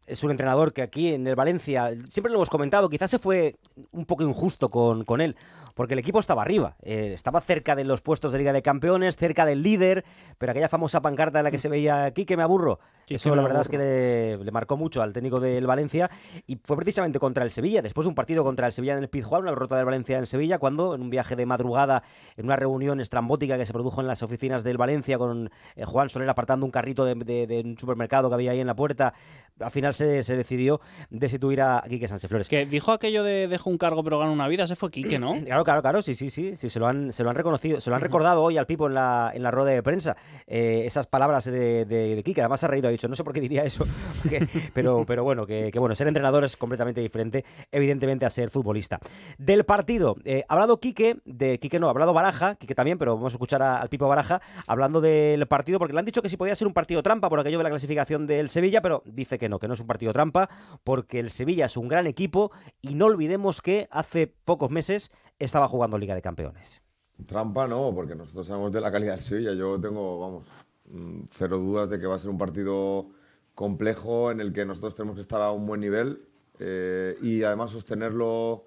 Es 0.06 0.22
un 0.22 0.30
entrenador 0.30 0.72
que 0.72 0.82
aquí 0.82 1.08
en 1.08 1.26
el 1.26 1.34
Valencia, 1.34 1.90
siempre 2.08 2.30
lo 2.30 2.38
hemos 2.38 2.50
comentado, 2.50 2.88
quizás 2.88 3.10
se 3.10 3.18
fue 3.18 3.56
un 3.90 4.06
poco 4.06 4.22
injusto 4.22 4.68
con, 4.68 5.04
con 5.04 5.20
él, 5.20 5.36
porque 5.76 5.92
el 5.94 6.00
equipo 6.00 6.18
estaba 6.18 6.42
arriba, 6.42 6.74
eh, 6.82 7.12
estaba 7.14 7.40
cerca 7.40 7.76
de 7.76 7.84
los 7.84 8.00
puestos 8.00 8.32
de 8.32 8.38
Liga 8.38 8.52
de 8.52 8.62
Campeones, 8.62 9.16
cerca 9.16 9.44
del 9.46 9.62
líder, 9.62 10.04
pero 10.38 10.50
aquella 10.50 10.68
famosa 10.68 11.00
pancarta 11.02 11.38
en 11.38 11.44
la 11.44 11.50
que 11.52 11.58
se 11.58 11.68
veía 11.68 12.04
aquí 12.06 12.24
que 12.26 12.36
me 12.36 12.42
aburro, 12.42 12.80
Sí, 13.06 13.14
eso 13.14 13.36
la 13.36 13.42
verdad 13.42 13.60
es 13.62 13.68
que 13.68 13.78
le, 13.78 14.44
le 14.44 14.50
marcó 14.50 14.76
mucho 14.76 15.00
al 15.00 15.12
técnico 15.12 15.38
del 15.38 15.64
Valencia 15.66 16.10
y 16.48 16.56
fue 16.56 16.76
precisamente 16.76 17.20
contra 17.20 17.44
el 17.44 17.52
Sevilla, 17.52 17.82
después 17.82 18.04
de 18.04 18.08
un 18.08 18.14
partido 18.16 18.42
contra 18.42 18.66
el 18.66 18.72
Sevilla 18.72 18.94
en 18.94 19.02
el 19.04 19.08
Pizjuán, 19.08 19.42
una 19.42 19.50
derrota 19.52 19.76
del 19.76 19.84
Valencia 19.84 20.18
en 20.18 20.26
Sevilla, 20.26 20.58
cuando 20.58 20.94
en 20.94 21.02
un 21.02 21.10
viaje 21.10 21.36
de 21.36 21.46
madrugada, 21.46 22.02
en 22.36 22.46
una 22.46 22.56
reunión 22.56 22.98
estrambótica 23.00 23.56
que 23.58 23.66
se 23.66 23.72
produjo 23.72 24.00
en 24.00 24.08
las 24.08 24.22
oficinas 24.24 24.64
del 24.64 24.78
Valencia 24.78 25.18
con 25.18 25.50
eh, 25.76 25.84
Juan 25.84 26.08
Soler 26.08 26.28
apartando 26.30 26.66
un 26.66 26.72
carrito 26.72 27.04
de, 27.04 27.14
de- 27.14 27.46
de 27.46 27.60
un 27.60 27.78
supermercado 27.78 28.28
que 28.28 28.34
había 28.34 28.50
ahí 28.52 28.60
en 28.60 28.66
la 28.66 28.74
puerta, 28.74 29.12
al 29.60 29.70
final 29.70 29.94
se, 29.94 30.24
se 30.24 30.34
decidió 30.36 30.80
destituir 31.10 31.60
a 31.60 31.84
Quique 31.88 32.08
Sánchez 32.08 32.28
Flores. 32.28 32.48
Que 32.48 32.66
dijo 32.66 32.92
aquello 32.92 33.22
de 33.22 33.46
dejo 33.46 33.70
un 33.70 33.78
cargo 33.78 34.02
pero 34.02 34.18
gano 34.18 34.32
una 34.32 34.48
vida, 34.48 34.64
ese 34.64 34.74
fue 34.74 34.90
Quique, 34.90 35.18
¿no? 35.18 35.34
Claro, 35.46 35.64
claro, 35.66 35.82
claro, 35.82 36.00
sí, 36.02 36.14
sí, 36.14 36.30
sí, 36.30 36.56
sí, 36.56 36.70
se 36.70 36.80
lo 36.80 36.86
han, 36.86 37.12
se 37.12 37.22
lo 37.22 37.28
han 37.28 37.36
reconocido, 37.36 37.80
se 37.80 37.90
lo 37.90 37.96
han 37.96 38.02
recordado 38.02 38.42
hoy 38.42 38.56
al 38.56 38.64
Pipo 38.66 38.86
en 38.86 38.94
la, 38.94 39.30
en 39.34 39.42
la 39.42 39.50
rueda 39.50 39.72
de 39.72 39.82
prensa, 39.82 40.16
eh, 40.46 40.84
esas 40.86 41.06
palabras 41.06 41.44
de, 41.44 41.84
de, 41.84 42.16
de 42.16 42.22
Quique, 42.22 42.40
además 42.40 42.60
se 42.60 42.66
ha 42.66 42.68
reído, 42.70 42.88
ha 42.88 42.90
dicho, 42.90 43.08
no 43.08 43.14
sé 43.14 43.22
por 43.24 43.34
qué 43.34 43.40
diría 43.42 43.62
eso, 43.64 43.84
pero, 44.74 45.04
pero 45.06 45.24
bueno, 45.24 45.46
que, 45.46 45.70
que 45.70 45.78
bueno, 45.78 45.94
ser 45.94 46.08
entrenador 46.08 46.44
es 46.44 46.56
completamente 46.56 47.00
diferente, 47.00 47.44
evidentemente, 47.70 48.24
a 48.26 48.30
ser 48.30 48.50
futbolista. 48.50 48.98
Del 49.38 49.64
partido, 49.64 50.16
eh, 50.24 50.44
ha 50.48 50.52
hablado 50.54 50.80
Quique, 50.80 51.18
de 51.24 51.58
Quique 51.58 51.78
no, 51.78 51.88
ha 51.88 51.90
hablado 51.90 52.12
Baraja, 52.12 52.54
Quique 52.56 52.74
también, 52.74 52.98
pero 52.98 53.16
vamos 53.16 53.32
a 53.32 53.36
escuchar 53.36 53.62
a- 53.62 53.80
al 53.80 53.88
Pipo 53.88 54.08
Baraja, 54.08 54.40
hablando 54.66 55.00
del 55.00 55.46
partido, 55.46 55.78
porque 55.78 55.92
le 55.92 55.98
han 55.98 56.04
dicho 56.06 56.22
que 56.22 56.28
si 56.28 56.36
podía 56.36 56.56
ser 56.56 56.66
un 56.66 56.72
partido 56.74 57.02
trampa 57.02 57.28
por 57.28 57.40
aquello 57.40 57.58
de 57.58 57.64
la 57.64 57.70
clasificación 57.70 58.26
del 58.26 58.48
Sevilla, 58.48 58.80
pero 58.80 59.02
dice 59.04 59.38
que 59.38 59.48
no, 59.48 59.58
que 59.58 59.68
no 59.68 59.74
es 59.74 59.80
un 59.80 59.86
partido 59.86 60.12
trampa, 60.12 60.48
porque 60.84 61.18
el 61.20 61.30
Sevilla 61.30 61.66
es 61.66 61.76
un 61.76 61.88
gran 61.88 62.06
equipo 62.06 62.50
y 62.80 62.94
no 62.94 63.06
olvidemos 63.06 63.60
que 63.62 63.88
hace 63.90 64.26
pocos 64.44 64.70
meses 64.70 65.10
estaba 65.38 65.68
jugando 65.68 65.98
Liga 65.98 66.14
de 66.14 66.22
Campeones. 66.22 66.82
Trampa 67.26 67.66
no, 67.66 67.94
porque 67.94 68.14
nosotros 68.14 68.46
sabemos 68.46 68.72
de 68.72 68.80
la 68.80 68.92
calidad 68.92 69.12
del 69.12 69.20
Sevilla. 69.20 69.54
Yo 69.54 69.80
tengo, 69.80 70.18
vamos, 70.18 70.46
mm, 70.90 71.22
cero 71.30 71.58
dudas 71.58 71.88
de 71.88 71.98
que 71.98 72.06
va 72.06 72.16
a 72.16 72.18
ser 72.18 72.30
un 72.30 72.38
partido 72.38 73.08
complejo 73.54 74.30
en 74.30 74.40
el 74.40 74.52
que 74.52 74.66
nosotros 74.66 74.94
tenemos 74.94 75.16
que 75.16 75.22
estar 75.22 75.40
a 75.40 75.50
un 75.50 75.66
buen 75.66 75.80
nivel 75.80 76.22
eh, 76.58 77.16
y 77.22 77.42
además 77.42 77.70
sostenerlo 77.70 78.66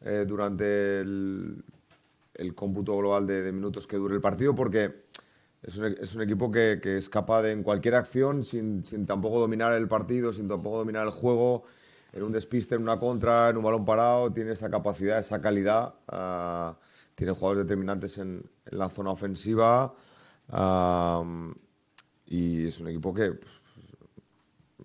eh, 0.00 0.24
durante 0.26 1.00
el, 1.00 1.62
cómputo 2.54 2.96
global 2.98 3.26
de, 3.26 3.52
minutos 3.52 3.86
que 3.86 3.96
dure 3.96 4.14
el 4.14 4.20
partido, 4.20 4.54
porque 4.54 5.04
es 5.62 5.78
un, 6.14 6.22
equipo 6.22 6.50
que, 6.50 6.80
que 6.82 6.98
es 6.98 7.08
capaz 7.08 7.42
de 7.42 7.52
en 7.52 7.62
cualquier 7.62 7.94
acción, 7.94 8.44
sin, 8.44 8.84
sin 8.84 9.06
tampoco 9.06 9.40
dominar 9.40 9.72
el 9.72 9.88
partido, 9.88 10.32
sin 10.32 10.46
tampoco 10.46 10.78
dominar 10.78 11.06
el 11.06 11.12
juego, 11.12 11.64
en 12.14 12.22
un 12.22 12.32
despiste, 12.32 12.76
en 12.76 12.82
una 12.82 12.98
contra, 12.98 13.50
en 13.50 13.56
un 13.56 13.64
balón 13.64 13.84
parado, 13.84 14.32
tiene 14.32 14.52
esa 14.52 14.70
capacidad, 14.70 15.18
esa 15.18 15.40
calidad. 15.40 15.94
ah, 16.08 16.78
tiene 17.16 17.32
jugadores 17.32 17.64
determinantes 17.64 18.18
en, 18.18 18.42
en 18.66 18.78
la 18.78 18.88
zona 18.88 19.10
ofensiva. 19.10 19.94
ah, 20.48 21.22
y 22.26 22.66
es 22.66 22.80
un 22.80 22.88
equipo 22.88 23.12
que 23.12 23.32
pues, 23.32 23.52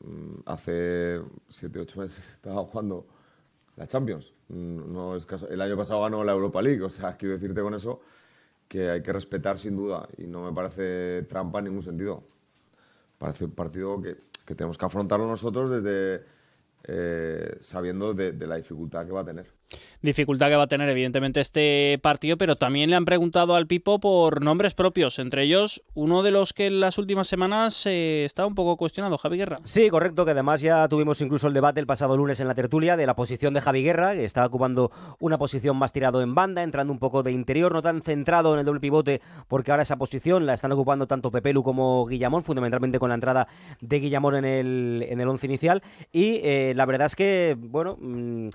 mm, 0.01 0.39
hace 0.45 1.21
7-8 1.49 1.95
meses 1.97 2.29
estaba 2.33 2.63
jugando 2.65 3.07
la 3.75 3.87
Champions. 3.87 4.33
No 4.49 5.15
es 5.15 5.25
caso- 5.25 5.47
el 5.47 5.61
año 5.61 5.77
pasado 5.77 6.01
ganó 6.01 6.23
la 6.23 6.31
Europa 6.33 6.61
League. 6.61 6.81
O 6.83 6.89
sea, 6.89 7.15
quiero 7.17 7.35
decirte 7.35 7.61
con 7.61 7.73
eso 7.73 8.01
que 8.67 8.89
hay 8.89 9.01
que 9.01 9.13
respetar 9.13 9.57
sin 9.57 9.75
duda. 9.75 10.07
Y 10.17 10.27
no 10.27 10.43
me 10.43 10.51
parece 10.53 11.23
trampa 11.23 11.59
en 11.59 11.65
ningún 11.65 11.83
sentido. 11.83 12.23
Parece 13.17 13.45
un 13.45 13.51
partido 13.51 14.01
que, 14.01 14.17
que 14.45 14.55
tenemos 14.55 14.77
que 14.77 14.85
afrontarlo 14.85 15.27
nosotros 15.27 15.69
desde 15.71 16.23
eh, 16.83 17.57
sabiendo 17.61 18.13
de, 18.13 18.31
de 18.33 18.47
la 18.47 18.55
dificultad 18.55 19.05
que 19.05 19.11
va 19.13 19.21
a 19.21 19.25
tener. 19.25 19.58
Dificultad 20.01 20.47
que 20.47 20.55
va 20.55 20.63
a 20.63 20.67
tener 20.67 20.87
evidentemente 20.87 21.41
este 21.41 21.99
partido, 22.01 22.37
pero 22.37 22.55
también 22.55 22.89
le 22.89 22.95
han 22.95 23.03
preguntado 23.03 23.55
al 23.55 23.67
Pipo 23.67 23.99
por 23.99 24.41
nombres 24.41 24.73
propios, 24.73 25.19
entre 25.19 25.43
ellos 25.43 25.83
uno 25.93 26.23
de 26.23 26.31
los 26.31 26.53
que 26.53 26.67
en 26.67 26.79
las 26.79 26.97
últimas 26.97 27.27
semanas 27.27 27.85
eh, 27.85 28.23
estaba 28.23 28.47
un 28.47 28.55
poco 28.55 28.77
cuestionado, 28.77 29.17
Javi 29.17 29.37
Guerra. 29.37 29.59
Sí, 29.65 29.89
correcto, 29.89 30.23
que 30.23 30.31
además 30.31 30.61
ya 30.61 30.87
tuvimos 30.87 31.19
incluso 31.19 31.47
el 31.47 31.53
debate 31.53 31.81
el 31.81 31.85
pasado 31.85 32.15
lunes 32.15 32.39
en 32.39 32.47
la 32.47 32.55
tertulia 32.55 32.95
de 32.95 33.05
la 33.05 33.15
posición 33.15 33.53
de 33.53 33.61
Javi 33.61 33.83
Guerra, 33.83 34.13
que 34.13 34.23
estaba 34.23 34.47
ocupando 34.47 34.89
una 35.19 35.37
posición 35.37 35.75
más 35.75 35.91
tirado 35.91 36.21
en 36.21 36.33
banda, 36.33 36.63
entrando 36.63 36.93
un 36.93 36.99
poco 36.99 37.21
de 37.21 37.33
interior, 37.33 37.73
no 37.73 37.81
tan 37.81 38.01
centrado 38.01 38.53
en 38.53 38.59
el 38.59 38.65
doble 38.65 38.79
pivote, 38.79 39.21
porque 39.49 39.71
ahora 39.71 39.83
esa 39.83 39.97
posición 39.97 40.45
la 40.45 40.53
están 40.53 40.71
ocupando 40.71 41.07
tanto 41.07 41.29
Pepelu 41.29 41.61
como 41.61 42.05
Guillamón, 42.05 42.43
fundamentalmente 42.43 42.99
con 42.99 43.09
la 43.09 43.15
entrada 43.15 43.47
de 43.81 43.99
Guillamón 43.99 44.37
en 44.37 44.45
el, 44.45 45.05
en 45.09 45.19
el 45.19 45.27
once 45.27 45.45
inicial. 45.45 45.83
Y 46.13 46.39
eh, 46.41 46.73
la 46.75 46.85
verdad 46.85 47.07
es 47.07 47.15
que, 47.15 47.57
bueno... 47.59 47.97
mm, 47.99 48.49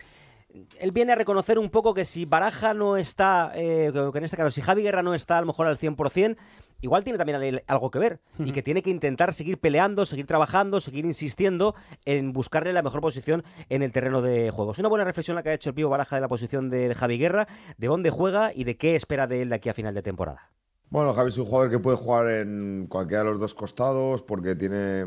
él 0.79 0.93
viene 0.93 1.13
a 1.13 1.17
reconocer 1.17 1.59
un 1.59 1.71
poco 1.71 1.95
que 1.95 2.05
si 2.05 2.25
Baraja 2.27 2.75
no 2.75 2.97
está, 2.97 3.53
eh, 3.55 3.91
que 3.93 4.19
en 4.19 4.25
este 4.25 4.37
caso, 4.37 4.51
si 4.51 4.61
Javi 4.61 4.83
Guerra 4.83 5.03
no 5.03 5.15
está 5.15 5.39
a 5.39 5.41
lo 5.41 5.47
mejor 5.49 5.67
al 5.67 5.79
100%, 5.79 6.37
igual 6.81 7.03
tiene 7.03 7.19
también 7.19 7.37
al- 7.43 7.65
algo 7.67 7.91
que 7.91 7.99
ver 7.99 8.21
y 8.39 8.53
que 8.53 8.63
tiene 8.63 8.83
que 8.83 8.91
intentar 8.91 9.35
seguir 9.35 9.59
peleando, 9.59 10.07
seguir 10.07 10.27
trabajando, 10.27 10.81
seguir 10.81 11.05
insistiendo 11.07 11.75
en 12.05 12.33
buscarle 12.33 12.73
la 12.73 12.83
mejor 12.83 13.01
posición 13.01 13.43
en 13.69 13.83
el 13.83 13.91
terreno 13.93 14.23
de 14.23 14.51
juego. 14.51 14.73
Es 14.73 14.79
una 14.79 14.89
buena 14.89 15.05
reflexión 15.05 15.35
la 15.35 15.43
que 15.43 15.49
ha 15.51 15.55
hecho 15.55 15.71
el 15.71 15.75
Pío 15.75 15.89
Baraja 15.89 16.17
de 16.17 16.23
la 16.23 16.29
posición 16.29 16.71
de 16.71 16.95
Javi 16.95 17.19
Guerra, 17.19 17.49
de 17.79 17.87
dónde 17.87 18.11
juega 18.11 18.53
y 18.55 18.65
de 18.65 18.77
qué 18.77 18.95
espera 18.95 19.27
de 19.27 19.43
él 19.43 19.49
de 19.49 19.55
aquí 19.57 19.69
a 19.71 19.75
final 19.75 19.95
de 19.95 20.03
temporada. 20.03 20.51
Bueno, 20.91 21.13
Javi 21.15 21.31
es 21.31 21.39
un 21.39 21.47
jugador 21.47 21.71
que 21.71 21.79
puede 21.81 21.97
jugar 21.97 22.29
en 22.29 22.85
cualquiera 22.89 23.25
de 23.25 23.31
los 23.31 23.41
dos 23.41 23.55
costados 23.55 24.23
porque 24.23 24.55
tiene, 24.55 25.07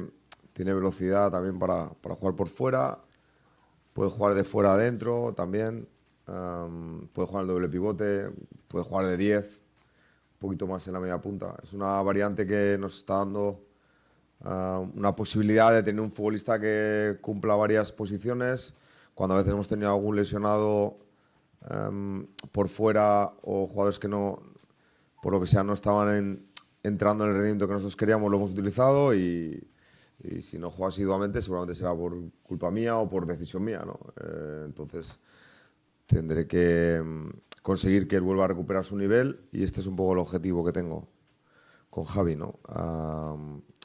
tiene 0.51 0.73
velocidad 0.73 1.31
también 1.31 1.57
para, 1.59 1.91
para 2.01 2.15
jugar 2.15 2.35
por 2.35 2.49
fuera. 2.49 2.97
Puede 3.97 4.11
jugar 4.11 4.35
de 4.35 4.43
fuera 4.43 4.73
adentro 4.75 5.33
también. 5.35 5.87
am, 6.27 7.07
puede 7.13 7.27
jugar 7.27 7.41
el 7.41 7.47
doble 7.47 7.67
pivote. 7.67 8.29
Puede 8.67 8.85
jugar 8.85 9.07
de 9.07 9.17
10. 9.17 9.59
Un 10.33 10.37
poquito 10.37 10.67
más 10.67 10.85
en 10.85 10.93
la 10.93 10.99
media 10.99 11.19
punta. 11.19 11.55
Es 11.63 11.73
una 11.73 11.99
variante 12.03 12.45
que 12.45 12.77
nos 12.79 12.95
está 12.95 13.15
dando 13.15 13.63
una 14.93 15.15
posibilidad 15.15 15.73
de 15.73 15.81
tener 15.81 15.99
un 15.99 16.11
futbolista 16.11 16.59
que 16.59 17.17
cumpla 17.21 17.55
varias 17.55 17.91
posiciones. 17.91 18.75
Cuando 19.15 19.33
a 19.33 19.39
veces 19.39 19.53
hemos 19.53 19.67
tenido 19.67 19.89
algún 19.91 20.15
lesionado 20.15 20.99
por 22.51 22.67
fuera 22.67 23.33
o 23.41 23.65
jugadores 23.65 23.97
que 23.97 24.07
no, 24.07 24.43
por 25.23 25.33
lo 25.33 25.41
que 25.41 25.47
sea, 25.47 25.63
no 25.63 25.73
estaban 25.73 26.15
en- 26.15 26.47
entrando 26.83 27.23
en 27.23 27.31
el 27.31 27.35
rendimiento 27.35 27.65
que 27.65 27.73
nosotros 27.73 27.95
queríamos, 27.95 28.29
lo 28.29 28.37
hemos 28.37 28.51
utilizado 28.51 29.15
y, 29.15 29.67
y 30.23 30.41
si 30.41 30.57
no 30.57 30.69
juega 30.71 30.89
asiduamente 30.89 31.41
seguramente 31.41 31.75
será 31.75 31.95
por 31.95 32.15
culpa 32.43 32.71
mía 32.71 32.97
o 32.97 33.07
por 33.07 33.25
decisión 33.25 33.63
mía, 33.63 33.83
¿no? 33.85 33.99
Eh, 34.21 34.63
entonces 34.65 35.19
tendré 36.05 36.47
que 36.47 37.01
mm, 37.03 37.29
conseguir 37.61 38.07
que 38.07 38.15
él 38.15 38.21
vuelva 38.21 38.45
a 38.45 38.47
recuperar 38.47 38.83
su 38.83 38.97
nivel 38.97 39.41
y 39.51 39.63
este 39.63 39.81
es 39.81 39.87
un 39.87 39.95
poco 39.95 40.13
el 40.13 40.19
objetivo 40.19 40.65
que 40.65 40.71
tengo 40.71 41.07
con 41.89 42.05
Javi, 42.05 42.35
¿no? 42.35 42.59
Ah, 42.67 43.35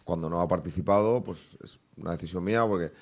cuando 0.04 0.28
no 0.28 0.40
ha 0.40 0.48
participado, 0.48 1.22
pues 1.22 1.56
es 1.62 1.78
una 1.96 2.12
decisión 2.12 2.44
mía 2.44 2.66
porque 2.66 2.92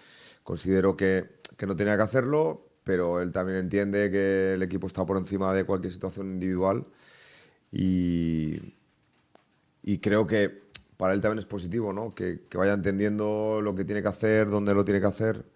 considero 0.43 0.97
que, 0.97 1.41
que 1.57 1.67
no 1.67 1.77
tenía 1.77 1.97
que 1.97 2.03
hacerlo, 2.03 2.69
pero 2.85 3.21
él 3.21 3.33
también 3.33 3.59
entiende 3.59 4.11
que 4.11 4.55
el 4.55 4.63
equipo 4.63 4.87
está 4.87 5.07
por 5.07 5.17
encima 5.17 5.53
de 5.55 5.65
cualquier 5.65 5.93
situación 5.93 6.33
individual 6.33 6.87
y, 7.73 8.75
y 9.83 9.99
creo 9.99 10.27
que 10.27 10.70
para 11.01 11.15
él 11.15 11.23
también 11.23 11.39
es 11.39 11.47
positivo, 11.47 11.95
¿no? 11.95 12.15
Que, 12.15 12.43
vaya 12.53 12.75
entendiendo 12.75 13.63
lo 13.63 13.75
que 13.75 13.87
tiene 13.87 14.03
que 14.03 14.09
hacer, 14.09 14.51
dónde 14.51 14.75
lo 14.75 14.85
tiene 14.85 15.01
que 15.01 15.07
hacer 15.07 15.47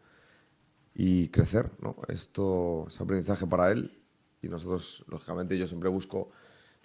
y 0.95 1.29
crecer, 1.29 1.71
¿no? 1.81 1.97
Esto 2.09 2.87
es 2.89 2.99
aprendizaje 2.99 3.47
para 3.47 3.71
él 3.71 4.03
y 4.41 4.49
nosotros, 4.49 5.05
lógicamente, 5.07 5.59
yo 5.59 5.67
siempre 5.67 5.91
busco 5.91 6.31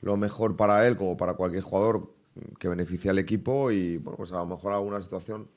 lo 0.01 0.17
mejor 0.17 0.57
para 0.57 0.85
él 0.85 0.97
como 0.97 1.15
para 1.15 1.35
cualquier 1.35 1.63
jugador 1.63 2.13
que 2.59 2.67
beneficie 2.67 3.09
al 3.09 3.17
equipo 3.19 3.71
y, 3.71 3.95
bueno, 3.95 4.17
pues 4.17 4.33
a 4.33 4.39
lo 4.39 4.47
mejor 4.47 4.73
alguna 4.73 5.01
situación, 5.01 5.49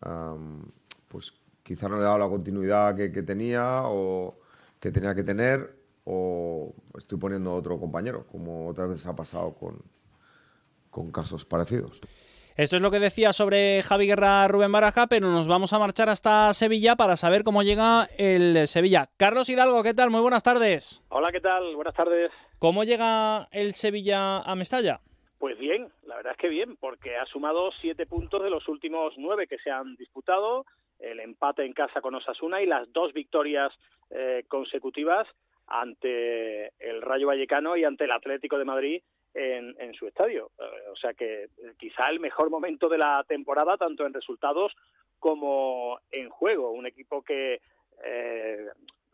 am, 0.00 0.72
pues 1.06 1.34
quizá 1.62 1.88
no 1.88 1.98
le 1.98 2.02
he 2.02 2.04
dado 2.04 2.18
la 2.18 2.28
continuidad 2.28 2.96
que, 2.96 3.12
que 3.12 3.22
tenía 3.22 3.82
o 3.84 4.40
que 4.80 4.90
tenía 4.90 5.14
que 5.14 5.22
tener 5.22 5.78
o 6.02 6.74
estoy 6.98 7.16
poniendo 7.16 7.54
otro 7.54 7.78
compañero, 7.78 8.26
como 8.26 8.66
otras 8.66 8.88
veces 8.88 9.06
ha 9.06 9.14
pasado 9.14 9.54
con, 9.54 9.93
con 10.94 11.10
casos 11.10 11.44
parecidos. 11.44 12.00
Esto 12.56 12.76
es 12.76 12.82
lo 12.82 12.92
que 12.92 13.00
decía 13.00 13.32
sobre 13.32 13.82
Javi 13.82 14.06
Guerra 14.06 14.46
Rubén 14.46 14.70
Baraja, 14.70 15.08
pero 15.08 15.28
nos 15.32 15.48
vamos 15.48 15.72
a 15.72 15.80
marchar 15.80 16.08
hasta 16.08 16.54
Sevilla 16.54 16.94
para 16.94 17.16
saber 17.16 17.42
cómo 17.42 17.64
llega 17.64 18.06
el 18.16 18.68
Sevilla. 18.68 19.08
Carlos 19.16 19.50
Hidalgo, 19.50 19.82
¿qué 19.82 19.92
tal? 19.92 20.10
Muy 20.10 20.20
buenas 20.20 20.44
tardes. 20.44 21.02
Hola, 21.08 21.32
¿qué 21.32 21.40
tal? 21.40 21.74
Buenas 21.74 21.94
tardes. 21.94 22.30
¿Cómo 22.60 22.84
llega 22.84 23.48
el 23.50 23.74
Sevilla 23.74 24.38
a 24.38 24.54
Mestalla? 24.54 25.00
Pues 25.38 25.58
bien, 25.58 25.88
la 26.06 26.14
verdad 26.14 26.34
es 26.34 26.38
que 26.38 26.48
bien, 26.48 26.76
porque 26.76 27.16
ha 27.16 27.26
sumado 27.26 27.72
siete 27.80 28.06
puntos 28.06 28.40
de 28.44 28.50
los 28.50 28.68
últimos 28.68 29.14
nueve 29.16 29.48
que 29.48 29.58
se 29.58 29.72
han 29.72 29.96
disputado, 29.96 30.64
el 31.00 31.18
empate 31.18 31.66
en 31.66 31.72
casa 31.72 32.00
con 32.00 32.14
Osasuna 32.14 32.62
y 32.62 32.66
las 32.66 32.90
dos 32.92 33.12
victorias 33.12 33.72
eh, 34.10 34.44
consecutivas 34.46 35.26
ante 35.66 36.66
el 36.78 37.02
Rayo 37.02 37.26
Vallecano 37.26 37.76
y 37.76 37.82
ante 37.82 38.04
el 38.04 38.12
Atlético 38.12 38.58
de 38.58 38.64
Madrid 38.64 39.02
en, 39.34 39.74
en 39.78 39.92
su 39.94 40.06
estadio. 40.06 40.50
Eh, 40.58 40.88
o 40.90 40.96
sea 40.96 41.12
que 41.12 41.44
eh, 41.44 41.48
quizá 41.78 42.06
el 42.06 42.20
mejor 42.20 42.50
momento 42.50 42.88
de 42.88 42.98
la 42.98 43.24
temporada, 43.26 43.76
tanto 43.76 44.06
en 44.06 44.14
resultados 44.14 44.72
como 45.18 45.98
en 46.10 46.28
juego. 46.30 46.70
Un 46.70 46.86
equipo 46.86 47.22
que 47.22 47.60
eh, 48.04 48.66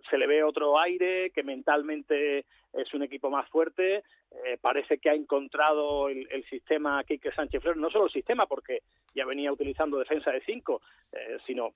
se 0.08 0.18
le 0.18 0.26
ve 0.26 0.42
otro 0.42 0.78
aire, 0.78 1.30
que 1.30 1.42
mentalmente 1.42 2.44
es 2.72 2.94
un 2.94 3.02
equipo 3.02 3.30
más 3.30 3.48
fuerte. 3.48 4.02
Eh, 4.44 4.58
parece 4.60 4.98
que 4.98 5.10
ha 5.10 5.14
encontrado 5.14 6.08
el, 6.08 6.28
el 6.30 6.44
sistema 6.44 7.02
Quique 7.04 7.32
Sánchez 7.32 7.62
Flores, 7.62 7.80
no 7.80 7.90
solo 7.90 8.06
el 8.06 8.12
sistema, 8.12 8.46
porque 8.46 8.82
ya 9.14 9.24
venía 9.24 9.52
utilizando 9.52 9.98
defensa 9.98 10.30
de 10.30 10.40
cinco, 10.42 10.82
eh, 11.12 11.38
sino 11.46 11.74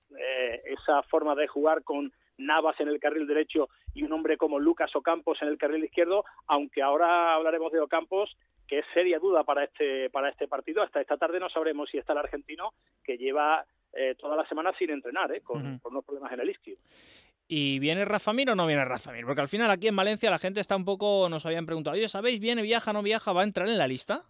esa 0.65 1.03
forma 1.03 1.35
de 1.35 1.47
jugar 1.47 1.83
con 1.83 2.11
Navas 2.37 2.79
en 2.79 2.89
el 2.89 2.99
carril 2.99 3.27
derecho 3.27 3.69
y 3.93 4.03
un 4.03 4.13
hombre 4.13 4.37
como 4.37 4.59
Lucas 4.59 4.95
Ocampos 4.95 5.41
en 5.41 5.47
el 5.47 5.57
carril 5.57 5.83
izquierdo, 5.83 6.25
aunque 6.47 6.81
ahora 6.81 7.33
hablaremos 7.33 7.71
de 7.71 7.79
Ocampos, 7.79 8.35
que 8.67 8.79
es 8.79 8.85
seria 8.93 9.19
duda 9.19 9.43
para 9.43 9.63
este, 9.63 10.09
para 10.09 10.29
este 10.29 10.47
partido. 10.47 10.81
Hasta 10.81 11.01
esta 11.01 11.17
tarde 11.17 11.39
no 11.39 11.49
sabremos 11.49 11.89
si 11.89 11.97
está 11.97 12.13
el 12.13 12.19
argentino, 12.19 12.73
que 13.03 13.17
lleva 13.17 13.65
eh, 13.93 14.15
toda 14.19 14.35
la 14.35 14.47
semana 14.47 14.73
sin 14.77 14.89
entrenar, 14.89 15.31
eh, 15.31 15.41
con, 15.41 15.79
unos 15.83 16.05
problemas 16.05 16.31
en 16.33 16.39
el 16.41 16.49
isquio. 16.49 16.77
¿Y 17.47 17.79
viene 17.79 18.05
Rafa 18.05 18.33
Mir 18.33 18.49
o 18.49 18.55
no 18.55 18.65
viene 18.65 18.83
Rafa 18.83 19.11
Mir? 19.11 19.25
Porque 19.25 19.41
al 19.41 19.47
final 19.47 19.69
aquí 19.69 19.87
en 19.87 19.95
Valencia 19.95 20.31
la 20.31 20.39
gente 20.39 20.59
está 20.59 20.75
un 20.75 20.83
poco, 20.83 21.29
nos 21.29 21.45
habían 21.45 21.65
preguntado, 21.65 21.95
oye, 21.95 22.09
¿sabéis? 22.09 22.39
¿Viene, 22.39 22.63
viaja, 22.63 22.91
no 22.91 23.03
viaja? 23.03 23.33
¿Va 23.33 23.41
a 23.41 23.45
entrar 23.45 23.69
en 23.69 23.77
la 23.77 23.87
lista? 23.87 24.25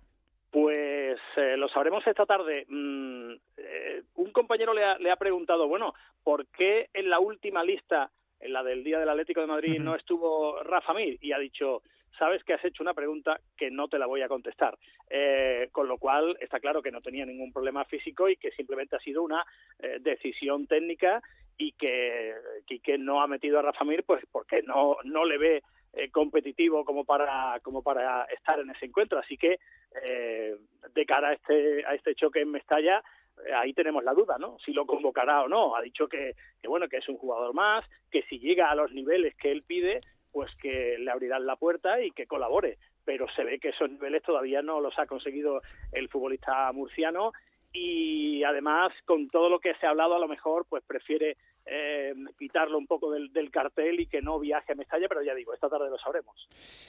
Pues 1.16 1.46
eh, 1.48 1.56
lo 1.56 1.70
sabremos 1.70 2.06
esta 2.06 2.26
tarde. 2.26 2.66
Mm, 2.68 3.36
eh, 3.56 4.04
un 4.16 4.32
compañero 4.34 4.74
le 4.74 4.84
ha, 4.84 4.98
le 4.98 5.12
ha 5.12 5.16
preguntado, 5.16 5.66
bueno, 5.66 5.94
¿por 6.22 6.46
qué 6.48 6.90
en 6.94 7.10
la 7.10 7.20
última 7.20 7.64
lista, 7.64 8.12
en 8.42 8.52
la 8.52 8.64
del 8.64 8.84
Día 8.84 9.00
del 9.00 9.08
Atlético 9.08 9.40
de 9.40 9.48
Madrid, 9.48 9.80
no 9.80 9.96
estuvo 9.96 10.62
Rafa 10.64 10.94
Mir? 10.94 11.18
Y 11.22 11.32
ha 11.32 11.40
dicho, 11.40 11.84
sabes 12.20 12.44
que 12.44 12.52
has 12.52 12.66
hecho 12.66 12.84
una 12.84 12.94
pregunta 12.94 13.40
que 13.56 13.72
no 13.72 13.88
te 13.88 13.98
la 13.98 14.08
voy 14.08 14.24
a 14.24 14.28
contestar. 14.28 14.78
Eh, 15.10 15.70
con 15.72 15.88
lo 15.88 15.98
cual 15.98 16.36
está 16.42 16.60
claro 16.60 16.82
que 16.82 16.92
no 16.92 17.00
tenía 17.00 17.26
ningún 17.26 17.54
problema 17.54 17.86
físico 17.86 18.28
y 18.28 18.36
que 18.36 18.52
simplemente 18.52 18.98
ha 18.98 19.00
sido 19.00 19.24
una 19.24 19.46
eh, 19.80 20.00
decisión 20.02 20.68
técnica 20.68 21.22
y 21.58 21.72
que 21.74 22.34
Quique 22.66 22.98
no 22.98 23.22
ha 23.22 23.28
metido 23.28 23.60
a 23.60 23.62
Rafa 23.62 23.86
Mir 23.86 24.04
pues 24.04 24.26
porque 24.30 24.64
no, 24.64 24.98
no 25.06 25.24
le 25.24 25.38
ve 25.38 25.64
eh, 25.96 26.12
competitivo 26.12 26.84
como 26.84 27.06
para 27.06 27.60
como 27.62 27.82
para 27.82 28.26
estar 28.26 28.60
en 28.60 28.70
ese 28.70 28.86
encuentro. 28.86 29.18
Así 29.18 29.38
que 29.38 29.60
eh, 30.04 30.58
de 30.94 31.06
cara 31.06 31.30
a 31.30 31.34
este 31.34 31.86
a 31.86 31.96
este 31.96 32.16
choque 32.16 32.42
en 32.42 32.52
Mestalla 32.52 33.02
eh, 33.46 33.54
ahí 33.54 33.74
tenemos 33.74 34.04
la 34.04 34.14
duda 34.14 34.38
no 34.38 34.58
si 34.60 34.74
lo 34.74 34.86
convocará 34.86 35.44
o 35.44 35.48
no. 35.48 35.76
Ha 35.76 35.82
dicho 35.82 36.08
que, 36.08 36.36
que 36.62 36.68
bueno 36.68 36.90
que 36.90 36.98
es 36.98 37.08
un 37.08 37.18
jugador 37.18 37.54
más 37.54 37.86
que 38.12 38.24
si 38.24 38.40
llega 38.40 38.70
a 38.70 38.76
los 38.76 38.92
niveles 38.92 39.36
que 39.36 39.52
él 39.52 39.64
pide 39.64 40.02
pues 40.32 40.54
que 40.62 40.98
le 41.00 41.10
abrirán 41.10 41.46
la 41.46 41.56
puerta 41.56 42.02
y 42.02 42.12
que 42.12 42.28
colabore. 42.28 42.78
Pero 43.06 43.28
se 43.34 43.46
ve 43.46 43.58
que 43.60 43.70
esos 43.70 43.90
niveles 43.90 44.22
todavía 44.22 44.62
no 44.62 44.82
los 44.82 45.00
ha 45.00 45.06
conseguido 45.06 45.62
el 45.94 46.10
futbolista 46.10 46.70
murciano 46.74 47.32
y 47.76 48.44
además 48.44 48.92
con 49.06 49.28
todo 49.30 49.50
lo 49.50 49.60
que 49.60 49.74
se 49.76 49.86
ha 49.86 49.90
hablado 49.90 50.16
a 50.16 50.20
lo 50.20 50.28
mejor 50.28 50.66
pues 50.70 50.84
prefiere 50.86 51.38
eh, 51.66 52.14
quitarlo 52.40 52.78
un 52.78 52.88
poco 52.88 53.12
del, 53.12 53.34
del 53.34 53.52
cartel 53.52 54.00
y 54.00 54.08
que 54.08 54.22
no 54.22 54.40
viaje 54.40 54.72
a 54.72 54.76
Mestalla, 54.76 55.08
pero 55.08 55.24
ya 55.24 55.34
digo, 55.34 55.54
esta 55.54 55.68
tarde 55.68 55.90
lo 55.90 55.98
sabremos. 55.98 56.36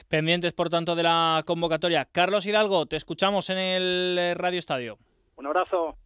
Pendientes, 0.08 0.52
por 0.52 0.70
tanto, 0.70 0.94
de 0.94 1.02
la 1.02 1.42
convocatoria. 1.46 2.04
Carlos 2.04 2.46
Hidalgo, 2.46 2.86
te 2.86 2.96
escuchamos 2.96 3.50
en 3.50 3.58
el 3.58 4.16
eh, 4.18 4.34
Radio 4.34 4.58
Estadio. 4.58 4.98
Un 5.36 5.46
abrazo. 5.46 5.96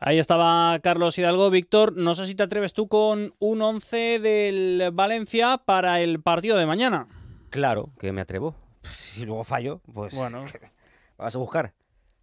Ahí 0.00 0.18
estaba 0.18 0.78
Carlos 0.80 1.16
Hidalgo. 1.16 1.50
Víctor, 1.50 1.96
no 1.96 2.14
sé 2.14 2.26
si 2.26 2.34
te 2.34 2.42
atreves 2.42 2.74
tú 2.74 2.88
con 2.88 3.32
un 3.38 3.62
11 3.62 4.18
del 4.18 4.90
Valencia 4.92 5.58
para 5.64 6.00
el 6.00 6.20
partido 6.20 6.58
de 6.58 6.66
mañana. 6.66 7.06
Claro, 7.50 7.90
que 7.98 8.12
me 8.12 8.20
atrevo. 8.20 8.54
Si 8.82 9.24
luego 9.24 9.44
fallo, 9.44 9.80
pues. 9.94 10.14
Bueno. 10.14 10.44
Vas 11.16 11.36
a 11.36 11.38
buscar. 11.38 11.72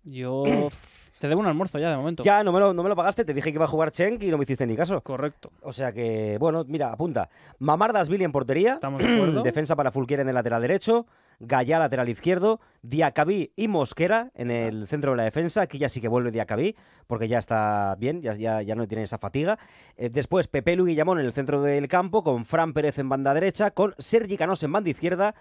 Yo 0.04 0.44
te 1.21 1.27
debo 1.29 1.39
un 1.39 1.45
almuerzo 1.45 1.77
ya 1.77 1.91
de 1.91 1.97
momento. 1.97 2.23
Ya, 2.23 2.43
no 2.43 2.51
me, 2.51 2.60
lo, 2.60 2.73
no 2.73 2.81
me 2.81 2.89
lo 2.89 2.95
pagaste, 2.95 3.23
te 3.23 3.34
dije 3.34 3.51
que 3.51 3.55
iba 3.57 3.65
a 3.65 3.67
jugar 3.67 3.91
Cenk 3.91 4.23
y 4.23 4.27
no 4.31 4.39
me 4.39 4.43
hiciste 4.43 4.65
ni 4.65 4.75
caso. 4.75 5.01
Correcto. 5.01 5.51
O 5.62 5.71
sea 5.71 5.93
que, 5.93 6.38
bueno, 6.39 6.65
mira, 6.67 6.91
apunta. 6.91 7.29
Mamardas 7.60 8.10
Billy 8.10 8.23
en 8.23 8.31
portería. 8.31 8.73
Estamos 8.73 9.03
de 9.03 9.13
acuerdo. 9.13 9.43
Defensa 9.43 9.75
para 9.75 9.91
Fulquier 9.91 10.21
en 10.21 10.29
el 10.29 10.34
lateral 10.34 10.63
derecho. 10.63 11.05
Gallá 11.39 11.77
lateral 11.77 12.10
izquierdo. 12.10 12.60
Diacabí 12.81 13.51
y 13.55 13.67
Mosquera 13.67 14.31
en 14.34 14.49
el 14.49 14.88
centro 14.88 15.12
de 15.12 15.17
la 15.17 15.23
defensa. 15.23 15.62
Aquí 15.62 15.77
ya 15.77 15.89
sí 15.89 16.01
que 16.01 16.07
vuelve 16.07 16.31
Diacabí, 16.31 16.75
porque 17.05 17.27
ya 17.27 17.38
está 17.38 17.95
bien, 17.99 18.23
ya, 18.23 18.34
ya, 18.34 18.63
ya 18.63 18.73
no 18.73 18.88
tiene 18.88 19.03
esa 19.03 19.19
fatiga. 19.19 19.60
Eh, 19.97 20.10
después 20.10 20.47
Pepe 20.47 20.75
Lu 20.75 20.86
Guillamón 20.86 21.19
en 21.19 21.27
el 21.27 21.34
centro 21.34 21.62
del 21.62 21.88
campo, 21.88 22.23
con 22.23 22.45
Fran 22.45 22.73
Pérez 22.73 22.97
en 22.97 23.10
banda 23.10 23.34
derecha, 23.36 23.69
con 23.69 23.93
Sergi 23.99 24.38
Canós 24.38 24.63
en 24.63 24.71
banda 24.71 24.89
izquierda. 24.89 25.36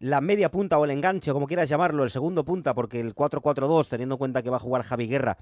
La 0.00 0.20
media 0.22 0.50
punta 0.50 0.78
o 0.78 0.84
el 0.84 0.90
enganche, 0.90 1.30
como 1.32 1.46
quieras 1.46 1.68
llamarlo, 1.68 2.04
el 2.04 2.10
segundo 2.10 2.42
punta, 2.42 2.72
porque 2.72 3.00
el 3.00 3.14
4-4-2, 3.14 3.88
teniendo 3.88 4.14
en 4.14 4.18
cuenta 4.18 4.42
que 4.42 4.48
va 4.48 4.56
a 4.56 4.60
jugar 4.60 4.82
Javi 4.82 5.06
Guerra, 5.06 5.36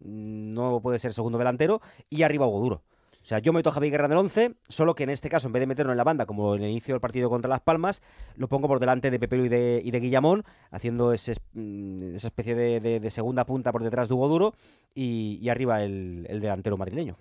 mm, 0.00 0.50
no 0.50 0.80
puede 0.80 0.98
ser 0.98 1.12
segundo 1.12 1.36
delantero. 1.36 1.82
Y 2.08 2.22
arriba 2.22 2.46
Hugo 2.46 2.60
Duro. 2.60 2.82
O 3.22 3.26
sea, 3.28 3.40
yo 3.40 3.52
meto 3.52 3.68
a 3.68 3.72
Javi 3.74 3.90
Guerra 3.90 4.06
en 4.06 4.12
el 4.12 4.18
11, 4.18 4.54
solo 4.68 4.94
que 4.94 5.04
en 5.04 5.10
este 5.10 5.28
caso, 5.28 5.48
en 5.48 5.52
vez 5.52 5.60
de 5.60 5.66
meterlo 5.66 5.92
en 5.92 5.98
la 5.98 6.04
banda, 6.04 6.24
como 6.24 6.54
en 6.54 6.62
el 6.62 6.70
inicio 6.70 6.94
del 6.94 7.00
partido 7.02 7.28
contra 7.28 7.50
Las 7.50 7.60
Palmas, 7.60 8.02
lo 8.36 8.48
pongo 8.48 8.66
por 8.66 8.80
delante 8.80 9.10
de 9.10 9.18
Pepelu 9.18 9.44
y 9.44 9.48
de, 9.50 9.82
y 9.84 9.90
de 9.90 10.00
Guillamón, 10.00 10.44
haciendo 10.70 11.12
ese, 11.12 11.34
mm, 11.52 12.16
esa 12.16 12.28
especie 12.28 12.54
de, 12.54 13.10
segunda 13.10 13.44
punta 13.44 13.72
por 13.72 13.82
detrás 13.82 14.08
de 14.08 14.14
Hugo 14.14 14.28
Duro 14.28 14.54
y, 14.94 15.38
y 15.42 15.50
arriba 15.50 15.82
el, 15.82 16.26
el 16.30 16.40
delantero 16.40 16.78
madrileño. 16.78 17.16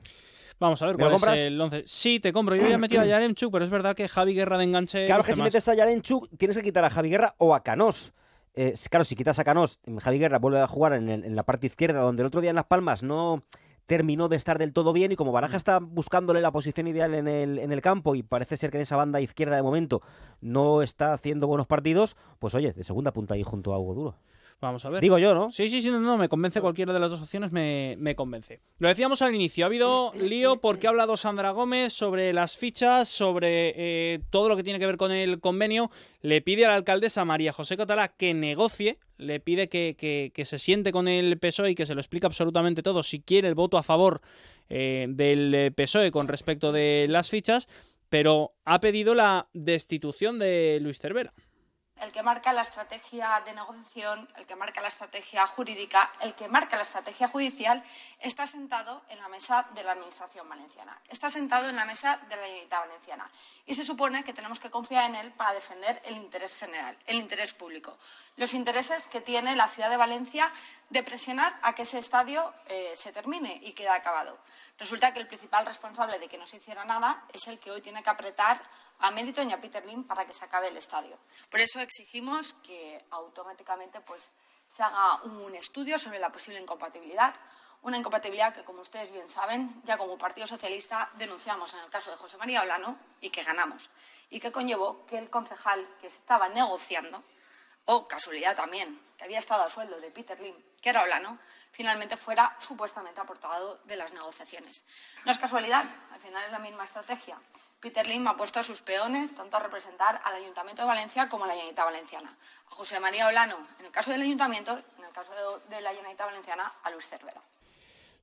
Vamos 0.60 0.82
a 0.82 0.88
ver 0.88 0.98
¿Me 0.98 1.04
lo 1.04 1.10
cuál 1.10 1.16
es 1.16 1.22
compras? 1.22 1.40
el 1.42 1.62
11. 1.62 1.84
Sí, 1.86 2.20
te 2.20 2.34
compro. 2.34 2.56
Yo 2.56 2.64
había 2.64 2.78
metido 2.78 3.02
a 3.02 3.06
Yaremchuk, 3.06 3.52
pero 3.52 3.64
es 3.64 3.70
verdad 3.72 3.96
que 3.96 4.08
Javi 4.08 4.34
Guerra 4.34 4.58
de 4.58 4.64
enganche. 4.64 5.06
Claro 5.06 5.24
que 5.24 5.34
si 5.34 5.40
más. 5.40 5.48
metes 5.48 5.68
a 5.68 5.76
Yarenchuk, 5.76 6.30
tienes 6.38 6.58
que 6.58 6.64
quitar 6.64 6.84
a 6.84 6.90
Javi 6.90 7.10
Guerra 7.10 7.36
o 7.38 7.54
a 7.54 7.62
Canós. 7.64 8.14
Eh, 8.56 8.74
claro, 8.90 9.06
si 9.06 9.16
quitas 9.16 9.38
a 9.38 9.44
Canós, 9.44 9.80
Javi 10.02 10.18
Guerra 10.18 10.40
vuelve 10.40 10.60
a 10.60 10.68
jugar 10.68 10.94
en, 10.94 11.10
el- 11.10 11.26
en 11.26 11.36
la 11.36 11.44
parte 11.44 11.68
izquierda, 11.68 12.00
donde 12.02 12.24
el 12.24 12.28
otro 12.28 12.42
día 12.42 12.50
en 12.50 12.56
Las 12.56 12.66
Palmas 12.66 13.04
no 13.04 13.44
terminó 13.86 14.28
de 14.30 14.36
estar 14.36 14.58
del 14.58 14.74
todo 14.74 14.92
bien 14.94 15.12
y 15.12 15.16
como 15.16 15.32
Baraja 15.32 15.56
está 15.56 15.78
buscándole 15.80 16.42
la 16.42 16.52
posición 16.52 16.88
ideal 16.88 17.14
en 17.14 17.28
el, 17.28 17.58
en 17.60 17.72
el 17.72 17.82
campo 17.82 18.16
y 18.16 18.24
parece 18.24 18.58
ser 18.58 18.70
que 18.72 18.78
en 18.78 18.82
esa 18.82 18.98
banda 18.98 19.22
izquierda 19.22 19.56
de 19.56 19.62
momento 19.62 20.02
no 20.42 20.82
está 20.82 21.14
haciendo 21.14 21.48
buenos 21.48 21.68
partidos, 21.68 22.18
pues 22.40 22.54
oye, 22.56 22.74
de 22.74 22.84
segunda 22.84 23.14
punta 23.14 23.36
ahí 23.36 23.44
junto 23.44 23.74
a 23.74 23.80
Hugo 23.80 23.94
Duro. 23.94 24.16
Vamos 24.60 24.84
a 24.86 24.90
ver. 24.90 25.02
Digo 25.02 25.20
yo, 25.20 25.36
¿no? 25.36 25.52
Sí, 25.52 25.70
sí, 25.70 25.84
sí, 25.84 25.92
no, 25.92 26.00
no, 26.00 26.18
me 26.18 26.28
convence 26.30 26.62
cualquiera 26.62 26.92
de 26.92 27.00
las 27.00 27.12
dos 27.12 27.22
opciones, 27.22 27.52
me, 27.52 27.96
me 28.00 28.16
convence. 28.16 28.60
Lo 28.80 28.88
decíamos 28.88 29.22
al 29.22 29.36
inicio, 29.36 29.64
ha 29.64 29.68
habido 29.68 30.12
lío 30.16 30.60
porque 30.60 30.88
ha 30.88 30.90
hablado 30.90 31.16
Sandra 31.16 31.52
Gómez 31.52 31.94
sobre 31.94 32.34
las 32.34 32.58
fichas, 32.58 33.08
sobre 33.08 33.74
eh, 33.76 34.20
todo 34.32 34.50
lo 34.50 34.58
que 34.58 34.64
tiene 34.64 34.80
que 34.80 34.88
ver 34.88 34.98
con 34.98 35.12
el 35.12 35.40
convenio. 35.40 35.92
Le 36.22 36.42
pide 36.42 36.66
a 36.66 36.70
la 36.70 36.76
alcaldesa 36.76 37.24
María 37.24 37.54
José 37.54 37.78
Catalá 37.78 38.08
que 38.08 38.34
negocie, 38.34 38.98
le 39.18 39.40
pide 39.40 39.70
que, 39.70 39.96
que- 39.96 40.32
que 40.34 40.46
se 40.46 40.58
siente 40.58 40.92
con 40.92 41.08
el 41.08 41.38
PSOE 41.38 41.72
y 41.72 41.76
que 41.76 41.86
se 41.86 41.94
lo 41.94 42.02
explique 42.02 42.26
absolutamente 42.26 42.82
todo 42.82 43.04
si 43.04 43.20
quiere 43.22 43.48
el 43.48 43.56
voto 43.56 43.78
a 43.78 43.84
favor 43.84 44.22
eh, 44.70 45.06
del 45.08 45.54
eh, 45.54 45.72
PSOE 45.72 46.10
con 46.10 46.28
respecto 46.28 46.72
de 46.72 47.06
las 47.10 47.30
fichas, 47.30 47.68
pero 48.10 48.54
ha 48.66 48.80
pedido 48.82 49.14
la 49.14 49.50
destitución 49.54 50.40
de 50.40 50.80
Luis 50.82 50.98
Cervera. 50.98 51.34
El 52.02 52.12
que 52.12 52.24
marca 52.24 52.54
la 52.54 52.62
estrategia 52.62 53.42
de 53.46 53.54
negociación, 53.54 54.28
el 54.36 54.46
que 54.46 54.56
marca 54.56 54.82
la 54.82 54.88
estrategia 54.88 55.46
jurídica, 55.48 56.12
el 56.22 56.36
que 56.36 56.48
marca 56.48 56.78
la 56.78 56.84
estrategia 56.84 57.28
judicial, 57.28 57.84
está 58.20 58.48
sentado 58.48 59.02
en 59.10 59.20
la 59.20 59.28
mesa 59.28 59.68
de 59.74 59.84
la 59.84 59.94
Administración 59.94 60.48
valenciana, 60.48 61.00
está 61.10 61.30
sentado 61.30 61.70
en 61.70 61.76
la 61.76 61.86
mesa 61.86 62.18
de 62.30 62.36
la 62.36 62.44
Generalitat 62.44 62.80
valenciana. 62.80 63.32
Y 63.66 63.76
se 63.76 63.84
supone 63.84 64.24
que 64.24 64.34
tenemos 64.34 64.60
que 64.60 64.70
confiar 64.70 65.06
en 65.06 65.16
él 65.16 65.32
para 65.32 65.54
defender 65.54 66.02
el 66.06 66.18
interés 66.18 66.56
general, 66.56 66.98
el 67.06 67.18
interés 67.18 67.54
público, 67.54 67.98
los 68.38 68.54
intereses 68.54 69.08
que 69.08 69.22
tiene 69.22 69.56
la 69.56 69.68
ciudad 69.68 69.90
de 69.90 69.98
Valencia 69.98 70.52
de 70.90 71.04
presionar 71.04 71.58
a 71.62 71.74
que 71.76 71.82
ese 71.82 72.00
estadio 72.00 72.54
eh, 72.68 72.94
se 72.96 73.12
termine 73.12 73.60
y 73.64 73.74
quede 73.74 73.90
acabado. 73.90 74.38
Resulta 74.80 75.14
que 75.14 75.20
el 75.20 75.28
principal 75.28 75.66
responsable 75.66 76.20
de 76.20 76.28
que 76.28 76.38
no 76.38 76.48
se 76.48 76.58
hiciera 76.58 76.86
nada 76.86 77.24
es 77.34 77.48
el 77.48 77.60
que 77.60 77.72
hoy 77.72 77.82
tiene 77.82 78.04
que 78.04 78.10
apretar 78.10 78.62
a 79.00 79.12
Meriton 79.12 79.50
y 79.50 79.54
a 79.54 79.62
Peter 79.62 79.86
Lim 79.86 80.04
para 80.04 80.26
que 80.26 80.34
se 80.34 80.46
acabe 80.46 80.68
el 80.68 80.78
estadio. 80.78 81.18
Por 81.50 81.60
eso 81.60 81.80
exigimos 81.80 82.54
que 82.66 83.04
automáticamente 83.12 84.02
pues, 84.02 84.24
se 84.76 84.84
haga 84.84 85.22
un 85.24 85.54
estudio 85.56 85.98
sobre 85.98 86.20
la 86.20 86.32
posible 86.32 86.60
incompatibilidad, 86.60 87.34
una 87.84 87.98
incompatibilidad 87.98 88.54
que, 88.54 88.64
como 88.64 88.82
ustedes 88.82 89.12
bien 89.12 89.30
saben, 89.30 89.82
ya 89.86 89.98
como 89.98 90.18
Partido 90.18 90.48
Socialista 90.48 91.10
denunciamos 91.16 91.74
en 91.74 91.80
el 91.80 91.90
caso 91.90 92.12
de 92.12 92.18
José 92.18 92.38
María 92.38 92.62
Olano 92.62 92.98
y 93.22 93.30
que 93.30 93.44
ganamos, 93.44 93.90
y 94.30 94.40
que 94.40 94.52
conllevó 94.52 95.06
que 95.06 95.18
el 95.18 95.30
concejal 95.30 95.88
que 96.02 96.08
estaba 96.08 96.50
negociando 96.50 97.24
o 97.86 98.08
casualidad 98.08 98.56
también, 98.56 99.00
que 99.18 99.24
había 99.24 99.40
estado 99.40 99.64
a 99.64 99.70
sueldo 99.70 100.00
de 100.02 100.12
Peter 100.12 100.40
Lim, 100.40 100.56
que 100.82 100.90
era 100.90 101.04
Olano, 101.04 101.40
finalmente 101.72 102.18
fuera 102.18 102.56
supuestamente 102.60 103.22
aportado 103.22 103.80
de 103.86 103.96
las 103.96 104.12
negociaciones. 104.12 104.84
No 105.24 105.32
es 105.32 105.38
casualidad, 105.38 105.86
al 106.12 106.20
final 106.20 106.44
es 106.46 106.52
la 106.52 106.60
misma 106.60 106.84
estrategia. 106.84 107.40
Peter 107.80 108.08
Lim 108.08 108.28
ha 108.28 108.36
puesto 108.36 108.60
a 108.60 108.64
sus 108.64 108.82
peones 108.82 109.36
tanto 109.36 109.58
a 109.58 109.60
representar 109.60 110.20
al 110.24 110.36
Ayuntamiento 110.36 110.82
de 110.82 110.88
Valencia 110.88 111.30
como 111.30 111.44
a 111.44 111.48
la 111.48 111.54
Generalitat 111.54 111.86
Valenciana. 111.86 112.36
A 112.72 112.76
José 112.76 113.00
María 113.00 113.28
Olano, 113.28 113.56
en 113.80 113.86
el 113.86 113.92
caso 113.92 114.12
del 114.12 114.22
Ayuntamiento, 114.22 114.80
en 114.98 115.06
el 115.06 115.12
caso 115.12 115.32
de, 115.70 115.82
la 115.82 115.92
Generalitat 115.92 116.28
Valenciana, 116.28 116.74
a 116.84 116.90
Luis 116.90 117.08
Cervera. 117.08 117.42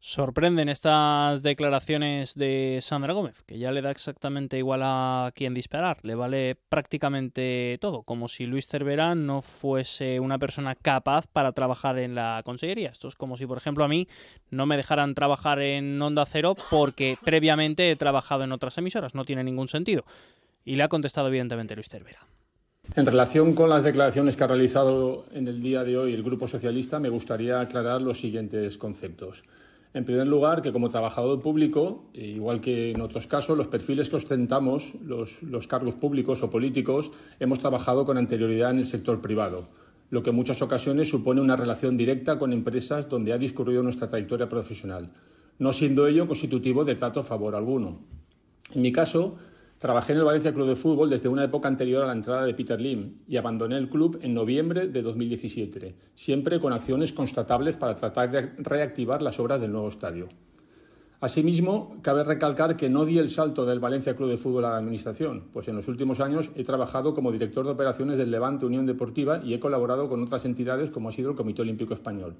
Sorprenden 0.06 0.68
estas 0.68 1.42
declaraciones 1.42 2.34
de 2.34 2.78
Sandra 2.82 3.14
Gómez, 3.14 3.42
que 3.44 3.56
ya 3.56 3.72
le 3.72 3.80
da 3.80 3.90
exactamente 3.90 4.58
igual 4.58 4.82
a 4.84 5.32
quién 5.34 5.54
disparar, 5.54 5.96
le 6.02 6.14
vale 6.14 6.58
prácticamente 6.68 7.78
todo, 7.80 8.02
como 8.02 8.28
si 8.28 8.44
Luis 8.44 8.66
Cervera 8.66 9.14
no 9.14 9.40
fuese 9.40 10.20
una 10.20 10.38
persona 10.38 10.74
capaz 10.74 11.26
para 11.26 11.52
trabajar 11.52 11.98
en 11.98 12.14
la 12.14 12.42
consellería. 12.44 12.90
Esto 12.90 13.08
es 13.08 13.14
como 13.14 13.38
si, 13.38 13.46
por 13.46 13.56
ejemplo, 13.56 13.82
a 13.82 13.88
mí 13.88 14.06
no 14.50 14.66
me 14.66 14.76
dejaran 14.76 15.14
trabajar 15.14 15.58
en 15.60 16.00
Onda 16.02 16.26
Cero 16.26 16.54
porque 16.68 17.16
previamente 17.24 17.90
he 17.90 17.96
trabajado 17.96 18.44
en 18.44 18.52
otras 18.52 18.76
emisoras, 18.76 19.14
no 19.14 19.24
tiene 19.24 19.42
ningún 19.42 19.68
sentido. 19.68 20.04
Y 20.66 20.76
le 20.76 20.82
ha 20.82 20.88
contestado 20.88 21.28
evidentemente 21.28 21.76
Luis 21.76 21.88
Cervera. 21.88 22.28
En 22.94 23.06
relación 23.06 23.54
con 23.54 23.70
las 23.70 23.84
declaraciones 23.84 24.36
que 24.36 24.44
ha 24.44 24.48
realizado 24.48 25.24
en 25.32 25.48
el 25.48 25.62
día 25.62 25.82
de 25.82 25.96
hoy 25.96 26.12
el 26.12 26.22
Grupo 26.22 26.46
Socialista, 26.46 27.00
me 27.00 27.08
gustaría 27.08 27.58
aclarar 27.58 28.02
los 28.02 28.20
siguientes 28.20 28.76
conceptos. 28.76 29.42
En 29.94 30.04
primer 30.04 30.26
lugar, 30.26 30.60
que 30.60 30.72
como 30.72 30.90
trabajador 30.90 31.40
público, 31.40 32.10
igual 32.14 32.60
que 32.60 32.90
en 32.90 33.00
otros 33.00 33.28
casos, 33.28 33.56
los 33.56 33.68
perfiles 33.68 34.10
que 34.10 34.16
ostentamos, 34.16 34.92
los, 35.00 35.68
cargos 35.68 35.94
públicos 35.94 36.42
o 36.42 36.50
políticos, 36.50 37.12
hemos 37.38 37.60
trabajado 37.60 38.04
con 38.04 38.18
anterioridad 38.18 38.72
en 38.72 38.78
el 38.78 38.86
sector 38.86 39.20
privado, 39.20 39.68
lo 40.10 40.24
que 40.24 40.30
en 40.30 40.36
muchas 40.36 40.62
ocasiones 40.62 41.08
supone 41.08 41.40
una 41.40 41.54
relación 41.54 41.96
directa 41.96 42.40
con 42.40 42.52
empresas 42.52 43.08
donde 43.08 43.32
ha 43.32 43.38
discurrido 43.38 43.84
nuestra 43.84 44.08
trayectoria 44.08 44.48
profesional, 44.48 45.12
no 45.60 45.72
siendo 45.72 46.08
ello 46.08 46.26
constitutivo 46.26 46.84
de 46.84 46.96
trato 46.96 47.22
favor 47.22 47.54
alguno. 47.54 48.00
En 48.74 48.82
mi 48.82 48.90
caso, 48.90 49.36
Trabajé 49.84 50.12
en 50.12 50.20
el 50.20 50.24
Valencia 50.24 50.54
Club 50.54 50.68
de 50.68 50.76
Fútbol 50.76 51.10
desde 51.10 51.28
una 51.28 51.44
época 51.44 51.68
anterior 51.68 52.02
a 52.02 52.06
la 52.06 52.14
entrada 52.14 52.46
de 52.46 52.54
Peter 52.54 52.80
Lim 52.80 53.18
y 53.28 53.36
abandoné 53.36 53.76
el 53.76 53.90
club 53.90 54.18
en 54.22 54.32
noviembre 54.32 54.88
de 54.88 55.02
2017, 55.02 55.94
siempre 56.14 56.58
con 56.58 56.72
acciones 56.72 57.12
constatables 57.12 57.76
para 57.76 57.94
tratar 57.94 58.30
de 58.30 58.52
reactivar 58.56 59.20
las 59.20 59.38
obras 59.38 59.60
del 59.60 59.72
nuevo 59.72 59.90
estadio. 59.90 60.30
Asimismo, 61.20 61.98
cabe 62.00 62.24
recalcar 62.24 62.78
que 62.78 62.88
no 62.88 63.04
di 63.04 63.18
el 63.18 63.28
salto 63.28 63.66
del 63.66 63.78
Valencia 63.78 64.16
Club 64.16 64.30
de 64.30 64.38
Fútbol 64.38 64.64
a 64.64 64.70
la 64.70 64.78
Administración, 64.78 65.48
pues 65.52 65.68
en 65.68 65.76
los 65.76 65.86
últimos 65.86 66.18
años 66.18 66.48
he 66.54 66.64
trabajado 66.64 67.14
como 67.14 67.30
director 67.30 67.66
de 67.66 67.72
operaciones 67.72 68.16
del 68.16 68.30
Levante 68.30 68.64
Unión 68.64 68.86
Deportiva 68.86 69.42
y 69.44 69.52
he 69.52 69.60
colaborado 69.60 70.08
con 70.08 70.22
otras 70.22 70.46
entidades 70.46 70.90
como 70.90 71.10
ha 71.10 71.12
sido 71.12 71.28
el 71.28 71.36
Comité 71.36 71.60
Olímpico 71.60 71.92
Español. 71.92 72.36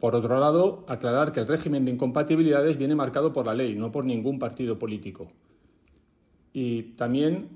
Por 0.00 0.16
otro 0.16 0.40
lado, 0.40 0.84
aclarar 0.88 1.30
que 1.30 1.38
el 1.38 1.46
régimen 1.46 1.84
de 1.84 1.92
incompatibilidades 1.92 2.78
viene 2.78 2.96
marcado 2.96 3.32
por 3.32 3.46
la 3.46 3.54
ley, 3.54 3.76
no 3.76 3.92
por 3.92 4.04
ningún 4.04 4.40
partido 4.40 4.76
político. 4.76 5.30
Y 6.52 6.82
también 6.94 7.48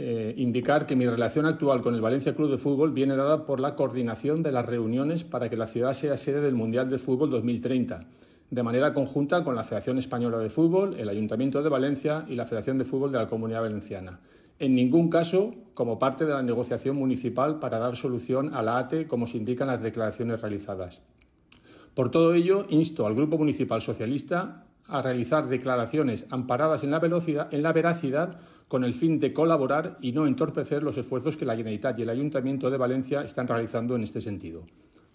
eh, 0.00 0.34
indicar 0.36 0.86
que 0.86 0.94
mi 0.94 1.06
relación 1.06 1.46
actual 1.46 1.80
con 1.80 1.94
el 1.94 2.00
Valencia 2.00 2.34
Club 2.34 2.50
de 2.50 2.58
Fútbol 2.58 2.92
viene 2.92 3.16
dada 3.16 3.44
por 3.44 3.58
la 3.58 3.74
coordinación 3.74 4.42
de 4.42 4.52
las 4.52 4.64
reuniones 4.66 5.24
para 5.24 5.48
que 5.48 5.56
la 5.56 5.66
ciudad 5.66 5.92
sea 5.94 6.16
sede 6.16 6.40
del 6.40 6.54
Mundial 6.54 6.88
de 6.88 6.98
Fútbol 6.98 7.30
2030, 7.30 8.06
de 8.50 8.62
manera 8.62 8.94
conjunta 8.94 9.42
con 9.42 9.54
la 9.54 9.64
Federación 9.64 9.98
Española 9.98 10.38
de 10.38 10.50
Fútbol, 10.50 10.94
el 10.98 11.08
Ayuntamiento 11.08 11.62
de 11.62 11.68
Valencia 11.68 12.24
y 12.28 12.36
la 12.36 12.46
Federación 12.46 12.78
de 12.78 12.84
Fútbol 12.84 13.12
de 13.12 13.18
la 13.18 13.26
Comunidad 13.26 13.62
Valenciana. 13.62 14.20
En 14.60 14.74
ningún 14.74 15.10
caso 15.10 15.54
como 15.74 15.98
parte 15.98 16.24
de 16.24 16.32
la 16.32 16.42
negociación 16.42 16.96
municipal 16.96 17.58
para 17.58 17.78
dar 17.78 17.96
solución 17.96 18.54
a 18.54 18.62
la 18.62 18.78
ATE, 18.78 19.06
como 19.06 19.26
se 19.26 19.36
indican 19.36 19.68
las 19.68 19.82
declaraciones 19.82 20.40
realizadas. 20.40 21.02
Por 21.94 22.12
todo 22.12 22.34
ello, 22.34 22.66
insto 22.68 23.06
al 23.06 23.16
Grupo 23.16 23.38
Municipal 23.38 23.80
Socialista 23.80 24.67
a 24.88 25.02
realizar 25.02 25.48
declaraciones 25.48 26.26
amparadas 26.30 26.82
en 26.82 26.90
la, 26.90 26.98
velocidad, 26.98 27.52
en 27.52 27.62
la 27.62 27.72
veracidad 27.72 28.40
con 28.66 28.84
el 28.84 28.94
fin 28.94 29.18
de 29.20 29.32
colaborar 29.32 29.98
y 30.00 30.12
no 30.12 30.26
entorpecer 30.26 30.82
los 30.82 30.96
esfuerzos 30.96 31.36
que 31.36 31.44
la 31.44 31.56
Generalitat 31.56 31.98
y 31.98 32.02
el 32.02 32.10
Ayuntamiento 32.10 32.70
de 32.70 32.78
Valencia 32.78 33.22
están 33.22 33.46
realizando 33.46 33.96
en 33.96 34.02
este 34.02 34.20
sentido. 34.20 34.64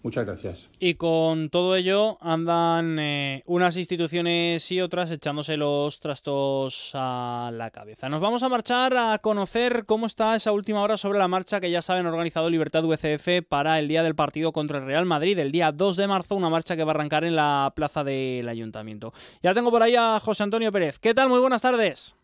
Muchas 0.04 0.26
gracias. 0.26 0.70
Y 0.78 0.96
con 0.96 1.48
todo 1.48 1.74
ello 1.76 2.18
andan 2.20 2.98
eh, 2.98 3.42
unas 3.46 3.78
instituciones 3.78 4.70
y 4.70 4.82
otras 4.82 5.10
echándose 5.10 5.56
los 5.56 5.98
trastos 5.98 6.90
a 6.92 7.48
la 7.50 7.70
cabeza. 7.70 8.10
Nos 8.10 8.20
vamos 8.20 8.42
a 8.42 8.50
marchar 8.50 8.92
a 8.98 9.18
conocer 9.20 9.86
cómo 9.86 10.04
está 10.04 10.36
esa 10.36 10.52
última 10.52 10.82
hora 10.82 10.98
sobre 10.98 11.18
la 11.18 11.26
marcha 11.26 11.58
que 11.58 11.70
ya 11.70 11.80
saben 11.80 12.04
organizado 12.04 12.50
Libertad 12.50 12.84
UCF 12.84 13.48
para 13.48 13.78
el 13.78 13.88
día 13.88 14.02
del 14.02 14.14
partido 14.14 14.52
contra 14.52 14.76
el 14.76 14.84
Real 14.84 15.06
Madrid, 15.06 15.38
el 15.38 15.50
día 15.50 15.72
2 15.72 15.96
de 15.96 16.06
marzo, 16.06 16.36
una 16.36 16.50
marcha 16.50 16.76
que 16.76 16.84
va 16.84 16.92
a 16.92 16.96
arrancar 16.96 17.24
en 17.24 17.34
la 17.34 17.72
plaza 17.74 18.04
del 18.04 18.46
Ayuntamiento. 18.46 19.14
Ya 19.42 19.54
tengo 19.54 19.70
por 19.70 19.82
ahí 19.82 19.96
a 19.96 20.20
José 20.20 20.42
Antonio 20.42 20.70
Pérez. 20.70 20.98
¿Qué 20.98 21.14
tal? 21.14 21.30
Muy 21.30 21.40
buenas 21.40 21.62
tardes. 21.62 22.14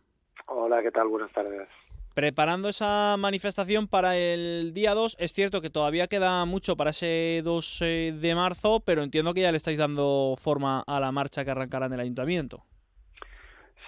Hola, 0.49 0.83
¿qué 0.83 0.91
tal? 0.91 1.09
Buenas 1.09 1.33
tardes 1.33 1.66
preparando 2.14 2.68
esa 2.68 3.16
manifestación 3.18 3.88
para 3.88 4.16
el 4.16 4.72
día 4.72 4.94
2. 4.94 5.16
Es 5.18 5.32
cierto 5.32 5.61
que 5.61 5.70
todavía 5.70 6.06
queda 6.06 6.44
mucho 6.44 6.76
para 6.76 6.90
ese 6.90 7.40
2 7.44 7.82
eh, 7.82 8.14
de 8.20 8.34
marzo, 8.34 8.80
pero 8.84 9.02
entiendo 9.02 9.34
que 9.34 9.42
ya 9.42 9.52
le 9.52 9.58
estáis 9.58 9.78
dando 9.78 10.34
forma 10.38 10.82
a 10.86 11.00
la 11.00 11.12
marcha 11.12 11.44
que 11.44 11.50
arrancará 11.50 11.86
en 11.86 11.94
el 11.94 12.00
ayuntamiento. 12.00 12.64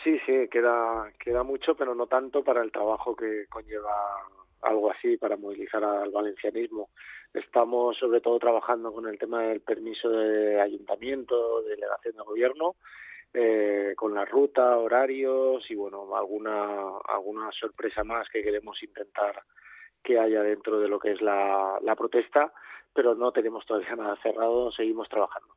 Sí, 0.02 0.18
sí, 0.26 0.48
queda, 0.50 1.12
queda 1.18 1.42
mucho, 1.44 1.76
pero 1.76 1.94
no 1.94 2.06
tanto 2.06 2.42
para 2.42 2.62
el 2.62 2.72
trabajo 2.72 3.14
que 3.14 3.46
conlleva 3.48 3.92
algo 4.62 4.90
así 4.90 5.16
para 5.16 5.36
movilizar 5.36 5.84
al 5.84 6.10
valencianismo. 6.10 6.90
Estamos 7.32 7.96
sobre 7.98 8.20
todo 8.20 8.38
trabajando 8.38 8.92
con 8.92 9.08
el 9.08 9.18
tema 9.18 9.42
del 9.42 9.60
permiso 9.60 10.08
de 10.08 10.60
ayuntamiento, 10.60 11.62
de 11.62 11.70
delegación 11.70 12.16
de 12.16 12.22
gobierno, 12.22 12.76
eh, 13.34 13.94
con 13.96 14.14
la 14.14 14.24
ruta, 14.24 14.76
horarios 14.76 15.64
y 15.70 15.74
bueno, 15.74 16.14
alguna, 16.16 16.98
alguna 17.08 17.50
sorpresa 17.52 18.04
más 18.04 18.28
que 18.28 18.42
queremos 18.42 18.82
intentar 18.82 19.42
que 20.02 20.18
haya 20.18 20.42
dentro 20.42 20.80
de 20.80 20.88
lo 20.88 20.98
que 20.98 21.12
es 21.12 21.22
la, 21.22 21.78
protesta, 21.96 22.52
pero 22.92 23.14
no 23.14 23.32
tenemos 23.32 23.64
todavía 23.64 23.96
nada 23.96 24.18
cerrado, 24.22 24.70
seguimos 24.72 25.08
trabajando. 25.08 25.48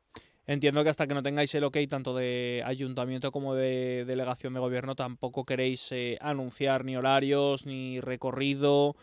Entiendo 0.46 0.84
que 0.84 0.90
hasta 0.90 1.06
que 1.06 1.14
no 1.14 1.22
tengáis 1.22 1.54
el 1.56 1.64
ok 1.64 1.76
tanto 1.90 2.14
de 2.14 2.62
ayuntamiento 2.64 3.32
como 3.32 3.54
de 3.54 4.04
delegación 4.06 4.54
de 4.54 4.60
gobierno 4.60 4.94
tampoco 4.94 5.44
queréis 5.44 5.90
eh, 5.90 6.18
anunciar 6.20 6.84
ni 6.84 6.96
horarios 6.96 7.66
ni 7.66 8.00
recorrido 8.00 8.94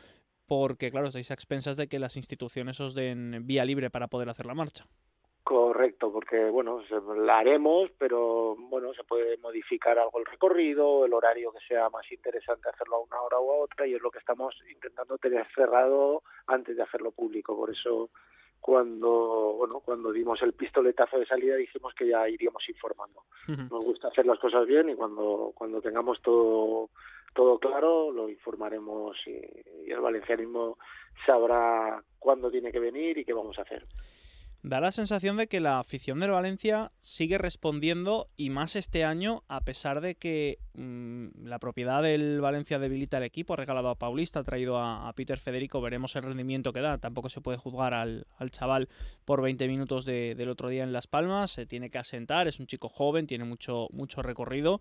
porque 0.45 0.89
claro, 0.89 1.07
estáis 1.07 1.31
a 1.31 1.33
expensas 1.33 1.75
de 1.75 1.87
que 1.87 1.99
las 1.99 2.15
instituciones 2.15 2.79
os 2.79 2.95
den 2.95 3.45
vía 3.45 3.65
libre 3.65 3.89
para 3.89 4.07
poder 4.07 4.29
hacer 4.29 4.45
la 4.45 4.53
marcha. 4.53 4.85
Correcto, 5.43 6.09
porque 6.09 6.49
bueno, 6.49 6.81
la 7.17 7.39
haremos, 7.39 7.91
pero 7.97 8.55
bueno, 8.55 8.93
se 8.93 9.03
puede 9.03 9.37
modificar 9.37 9.99
algo 9.99 10.19
el 10.19 10.25
recorrido, 10.25 11.05
el 11.05 11.13
horario 11.13 11.51
que 11.51 11.59
sea 11.67 11.89
más 11.89 12.09
interesante 12.13 12.69
hacerlo 12.69 12.95
a 12.95 13.03
una 13.03 13.21
hora 13.21 13.39
u 13.41 13.51
a 13.51 13.55
otra 13.57 13.85
y 13.85 13.93
es 13.93 14.01
lo 14.01 14.09
que 14.09 14.19
estamos 14.19 14.55
intentando 14.71 15.17
tener 15.17 15.45
cerrado 15.53 16.23
antes 16.47 16.77
de 16.77 16.83
hacerlo 16.83 17.11
público. 17.11 17.57
Por 17.57 17.71
eso 17.71 18.09
cuando 18.61 19.55
bueno 19.57 19.81
cuando 19.81 20.13
dimos 20.13 20.41
el 20.41 20.53
pistoletazo 20.53 21.19
de 21.19 21.25
salida 21.25 21.57
dijimos 21.57 21.93
que 21.93 22.07
ya 22.07 22.29
iríamos 22.29 22.63
informando. 22.69 23.25
Nos 23.45 23.83
gusta 23.83 24.07
hacer 24.07 24.25
las 24.25 24.39
cosas 24.39 24.65
bien 24.65 24.87
y 24.91 24.95
cuando 24.95 25.51
cuando 25.55 25.81
tengamos 25.81 26.21
todo 26.21 26.89
todo 27.33 27.59
claro 27.59 28.13
lo 28.13 28.29
informaremos 28.29 29.17
y, 29.27 29.41
y 29.85 29.91
el 29.91 29.99
valencianismo 29.99 30.77
sabrá 31.25 32.01
cuándo 32.17 32.49
tiene 32.49 32.71
que 32.71 32.79
venir 32.79 33.17
y 33.17 33.25
qué 33.25 33.33
vamos 33.33 33.59
a 33.59 33.63
hacer 33.63 33.85
da 34.63 34.79
la 34.79 34.93
sensación 34.93 35.35
de 35.35 35.47
que 35.47 35.59
la 35.59 35.79
afición 35.79 36.21
del 36.21 36.31
Valencia 36.31 36.93
sigue 37.01 37.37
respondiendo 37.37 38.29
y 38.37 38.49
más 38.49 38.77
este 38.77 39.03
año, 39.03 39.43
a 39.49 39.59
pesar 39.59 39.99
de 39.99 40.15
que 40.15 40.59
mm, 40.73 41.45
la 41.45 41.59
propiedad 41.59 42.01
del 42.01 42.39
Valencia 42.39 42.79
debilita 42.79 43.17
el 43.17 43.23
equipo, 43.23 43.53
ha 43.53 43.57
regalado 43.57 43.89
a 43.89 43.99
Paulista, 43.99 44.39
ha 44.39 44.43
traído 44.43 44.79
a, 44.79 45.11
Peter 45.15 45.37
Federico, 45.37 45.81
veremos 45.81 46.15
el 46.15 46.23
rendimiento 46.23 46.71
que 46.71 46.79
da. 46.79 46.97
Tampoco 46.97 47.27
se 47.27 47.41
puede 47.41 47.57
juzgar 47.57 47.93
al, 47.93 48.25
chaval 48.51 48.87
por 49.25 49.41
20 49.41 49.67
minutos 49.67 50.05
del 50.05 50.49
otro 50.49 50.69
día 50.69 50.83
en 50.83 50.93
Las 50.93 51.07
Palmas, 51.07 51.51
se 51.51 51.65
tiene 51.65 51.89
que 51.89 51.97
asentar, 51.97 52.47
es 52.47 52.61
un 52.61 52.67
chico 52.67 52.87
joven, 52.87 53.27
tiene 53.27 53.43
mucho, 53.43 53.89
mucho 53.91 54.21
recorrido 54.21 54.79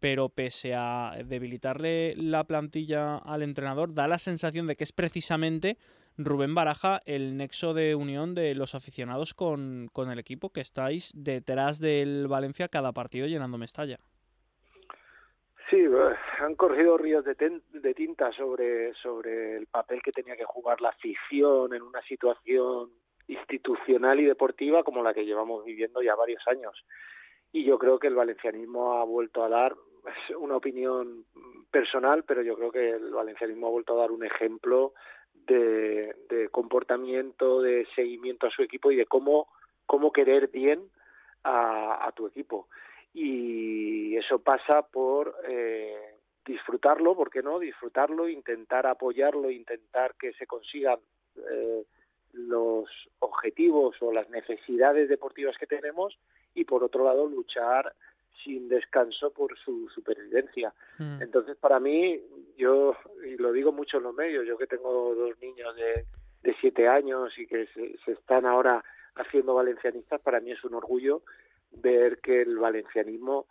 pero 0.00 0.28
pese 0.28 0.74
a 0.74 1.16
debilitarle 1.24 2.14
la 2.16 2.44
plantilla 2.44 3.16
al 3.16 3.42
entrenador, 3.42 3.94
da 3.94 4.06
la 4.06 4.18
sensación 4.18 4.66
de 4.66 4.76
que 4.76 4.84
es 4.84 4.92
precisamente 4.92 5.78
Rubén 6.16 6.54
Baraja 6.54 7.00
el 7.06 7.36
nexo 7.36 7.74
de 7.74 7.94
unión 7.94 8.34
de 8.34 8.54
los 8.54 8.74
aficionados 8.74 9.34
con, 9.34 9.88
con 9.92 10.10
el 10.10 10.18
equipo 10.18 10.50
que 10.50 10.60
estáis 10.60 11.12
detrás 11.14 11.80
del 11.80 12.28
Valencia 12.28 12.68
cada 12.68 12.92
partido 12.92 13.26
llenando 13.26 13.58
Mestalla. 13.58 13.98
Sí, 15.70 15.76
eh, 15.76 16.14
han 16.40 16.54
corrido 16.54 16.96
ríos 16.98 17.24
de, 17.24 17.94
tinta 17.94 18.30
sobre, 18.32 18.94
sobre 18.94 19.56
el 19.56 19.66
papel 19.66 20.02
que 20.02 20.12
tenía 20.12 20.36
que 20.36 20.44
jugar 20.44 20.80
la 20.80 20.90
afición 20.90 21.74
en 21.74 21.82
una 21.82 22.02
situación 22.02 22.90
institucional 23.26 24.20
y 24.20 24.24
deportiva 24.24 24.84
como 24.84 25.02
la 25.02 25.14
que 25.14 25.24
llevamos 25.24 25.64
viviendo 25.64 26.02
ya 26.02 26.14
varios 26.14 26.46
años. 26.46 26.84
Y 27.50 27.64
yo 27.64 27.78
creo 27.78 27.98
que 27.98 28.08
el 28.08 28.14
valencianismo 28.14 28.98
ha 28.98 29.04
vuelto 29.04 29.42
a 29.42 29.48
dar, 29.48 29.74
es 30.06 30.36
una 30.36 30.56
opinión 30.56 31.24
personal, 31.70 32.24
pero 32.24 32.42
yo 32.42 32.56
creo 32.56 32.70
que 32.70 32.90
el 32.90 33.10
valencianismo 33.10 33.68
ha 33.68 33.70
vuelto 33.70 33.94
a 33.94 34.02
dar 34.02 34.12
un 34.12 34.24
ejemplo 34.24 34.92
de, 35.46 36.48
comportamiento, 36.50 37.60
de 37.60 37.86
seguimiento 37.94 38.46
a 38.46 38.50
su 38.50 38.62
equipo 38.62 38.90
y 38.90 38.96
de 38.96 39.06
cómo, 39.06 39.48
cómo 39.86 40.12
querer 40.12 40.48
bien 40.48 40.88
a, 41.42 42.06
a 42.06 42.12
tu 42.12 42.26
equipo. 42.26 42.68
Y 43.12 44.16
eso 44.16 44.40
pasa 44.40 44.82
por 44.82 45.36
eh, 45.46 46.14
disfrutarlo, 46.44 47.14
¿por 47.16 47.30
qué 47.30 47.42
no? 47.42 47.58
Disfrutarlo, 47.58 48.28
intentar 48.28 48.86
apoyarlo, 48.86 49.50
intentar 49.50 50.14
que 50.16 50.32
se 50.32 50.46
consigan 50.46 50.98
eh, 51.36 51.84
los 52.32 52.88
objetivos 53.20 53.96
o 54.00 54.12
las 54.12 54.28
necesidades 54.30 55.08
deportivas 55.08 55.56
que 55.58 55.66
tenemos 55.66 56.18
y 56.54 56.64
por 56.64 56.82
otro 56.82 57.04
lado 57.04 57.26
luchar 57.26 57.94
sin 58.44 58.68
descanso 58.68 59.32
por 59.32 59.56
su 59.58 59.88
supervivencia. 59.88 60.72
Mm. 60.98 61.22
Entonces, 61.22 61.56
para 61.56 61.80
mí, 61.80 62.20
yo, 62.56 62.94
y 63.24 63.36
lo 63.36 63.52
digo 63.52 63.72
mucho 63.72 63.98
en 63.98 64.04
los 64.04 64.14
medios, 64.14 64.46
yo 64.46 64.58
que 64.58 64.66
tengo 64.66 65.14
dos 65.14 65.38
niños 65.40 65.74
de, 65.76 66.04
de 66.42 66.56
siete 66.60 66.86
años 66.86 67.32
y 67.38 67.46
que 67.46 67.66
se, 67.68 67.96
se 68.04 68.12
están 68.12 68.46
ahora 68.46 68.84
haciendo 69.16 69.54
valencianistas, 69.54 70.20
para 70.20 70.40
mí 70.40 70.52
es 70.52 70.62
un 70.64 70.74
orgullo 70.74 71.22
ver 71.72 72.18
que 72.20 72.42
el 72.42 72.58
valencianismo 72.58 73.46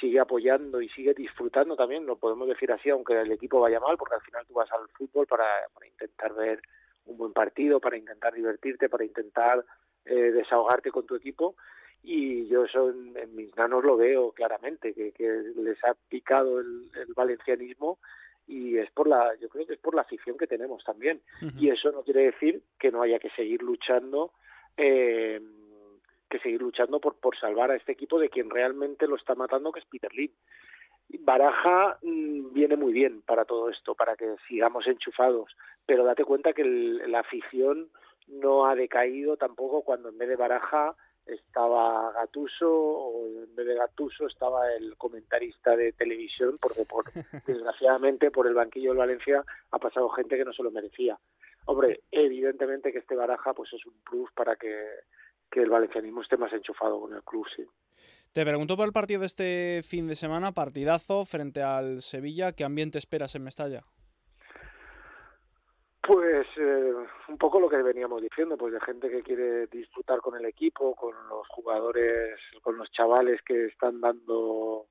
sigue 0.00 0.20
apoyando 0.20 0.80
y 0.80 0.88
sigue 0.90 1.14
disfrutando 1.14 1.76
también, 1.76 2.06
lo 2.06 2.16
podemos 2.16 2.48
decir 2.48 2.70
así, 2.72 2.90
aunque 2.90 3.20
el 3.20 3.32
equipo 3.32 3.60
vaya 3.60 3.80
mal, 3.80 3.96
porque 3.96 4.14
al 4.14 4.20
final 4.22 4.46
tú 4.46 4.54
vas 4.54 4.70
al 4.72 4.88
fútbol 4.90 5.26
para, 5.26 5.44
para 5.72 5.86
intentar 5.86 6.34
ver 6.34 6.60
un 7.06 7.16
buen 7.16 7.32
partido, 7.32 7.80
para 7.80 7.96
intentar 7.96 8.34
divertirte, 8.34 8.88
para 8.88 9.04
intentar 9.04 9.64
eh, 10.04 10.32
desahogarte 10.32 10.90
con 10.90 11.06
tu 11.06 11.16
equipo 11.16 11.56
y 12.02 12.46
yo 12.48 12.64
eso 12.64 12.90
en, 12.90 13.16
en 13.16 13.34
mis 13.36 13.54
nanos 13.56 13.84
lo 13.84 13.96
veo 13.96 14.32
claramente, 14.32 14.94
que, 14.94 15.12
que 15.12 15.28
les 15.56 15.82
ha 15.84 15.94
picado 16.08 16.60
el, 16.60 16.90
el 16.96 17.12
valencianismo 17.14 17.98
y 18.46 18.78
es 18.78 18.90
por 18.92 19.06
la, 19.08 19.34
yo 19.36 19.48
creo 19.50 19.66
que 19.66 19.74
es 19.74 19.78
por 19.78 19.94
la 19.94 20.02
afición 20.02 20.38
que 20.38 20.46
tenemos 20.46 20.82
también. 20.84 21.20
Y 21.58 21.68
eso 21.70 21.90
no 21.92 22.02
quiere 22.02 22.22
decir 22.22 22.62
que 22.78 22.90
no 22.90 23.02
haya 23.02 23.18
que 23.18 23.28
seguir 23.30 23.62
luchando, 23.62 24.32
eh, 24.76 25.40
que 26.30 26.38
seguir 26.38 26.62
luchando 26.62 26.98
por, 27.00 27.16
por 27.16 27.36
salvar 27.38 27.70
a 27.70 27.76
este 27.76 27.92
equipo 27.92 28.18
de 28.18 28.30
quien 28.30 28.48
realmente 28.48 29.06
lo 29.06 29.16
está 29.16 29.34
matando, 29.34 29.70
que 29.72 29.80
es 29.80 29.86
Peter 29.86 30.12
Lim. 30.14 30.30
Baraja 31.20 31.98
mm, 32.02 32.52
viene 32.52 32.76
muy 32.76 32.92
bien 32.92 33.22
para 33.22 33.44
todo 33.44 33.70
esto, 33.70 33.94
para 33.94 34.16
que 34.16 34.34
sigamos 34.46 34.86
enchufados, 34.86 35.54
pero 35.86 36.04
date 36.04 36.24
cuenta 36.24 36.52
que 36.52 36.62
el- 36.62 37.10
la 37.10 37.20
afición 37.20 37.88
no 38.26 38.66
ha 38.66 38.74
decaído 38.74 39.36
tampoco 39.38 39.82
cuando 39.82 40.10
en 40.10 40.18
vez 40.18 40.28
de 40.28 40.36
Baraja 40.36 40.94
estaba 41.28 42.12
Gatuso 42.12 42.70
o 42.70 43.26
en 43.44 43.54
vez 43.54 43.66
de 43.66 43.74
Gatuso 43.74 44.26
estaba 44.26 44.72
el 44.72 44.96
comentarista 44.96 45.76
de 45.76 45.92
televisión 45.92 46.56
porque 46.60 46.84
por 46.84 47.04
desgraciadamente 47.46 48.30
por 48.30 48.46
el 48.46 48.54
banquillo 48.54 48.90
del 48.90 48.98
Valencia 48.98 49.44
ha 49.70 49.78
pasado 49.78 50.08
gente 50.10 50.36
que 50.36 50.44
no 50.44 50.52
se 50.52 50.62
lo 50.62 50.70
merecía. 50.70 51.18
Hombre, 51.66 52.00
evidentemente 52.10 52.92
que 52.92 52.98
este 52.98 53.14
Baraja 53.14 53.52
pues 53.52 53.72
es 53.72 53.84
un 53.84 53.94
plus 54.02 54.30
para 54.32 54.56
que, 54.56 54.74
que 55.50 55.62
el 55.62 55.70
valencianismo 55.70 56.22
esté 56.22 56.36
más 56.36 56.52
enchufado 56.52 57.00
con 57.00 57.14
el 57.14 57.22
club, 57.22 57.46
sí. 57.54 57.66
Te 58.32 58.44
pregunto 58.44 58.76
por 58.76 58.86
el 58.86 58.92
partido 58.92 59.20
de 59.20 59.26
este 59.26 59.80
fin 59.82 60.06
de 60.06 60.14
semana, 60.14 60.52
partidazo 60.52 61.24
frente 61.24 61.62
al 61.62 62.02
Sevilla. 62.02 62.52
¿Qué 62.52 62.64
ambiente 62.64 62.98
esperas 62.98 63.34
en 63.34 63.42
Mestalla? 63.42 63.84
Pues 66.08 66.46
eh, 66.56 66.94
un 67.28 67.36
poco 67.36 67.60
lo 67.60 67.68
que 67.68 67.82
veníamos 67.82 68.22
diciendo, 68.22 68.56
pues 68.56 68.72
de 68.72 68.80
gente 68.80 69.10
que 69.10 69.22
quiere 69.22 69.66
disfrutar 69.66 70.20
con 70.20 70.34
el 70.36 70.46
equipo, 70.46 70.94
con 70.94 71.12
los 71.28 71.46
jugadores, 71.48 72.40
con 72.62 72.78
los 72.78 72.90
chavales 72.92 73.42
que 73.42 73.66
están 73.66 74.00
dando 74.00 74.86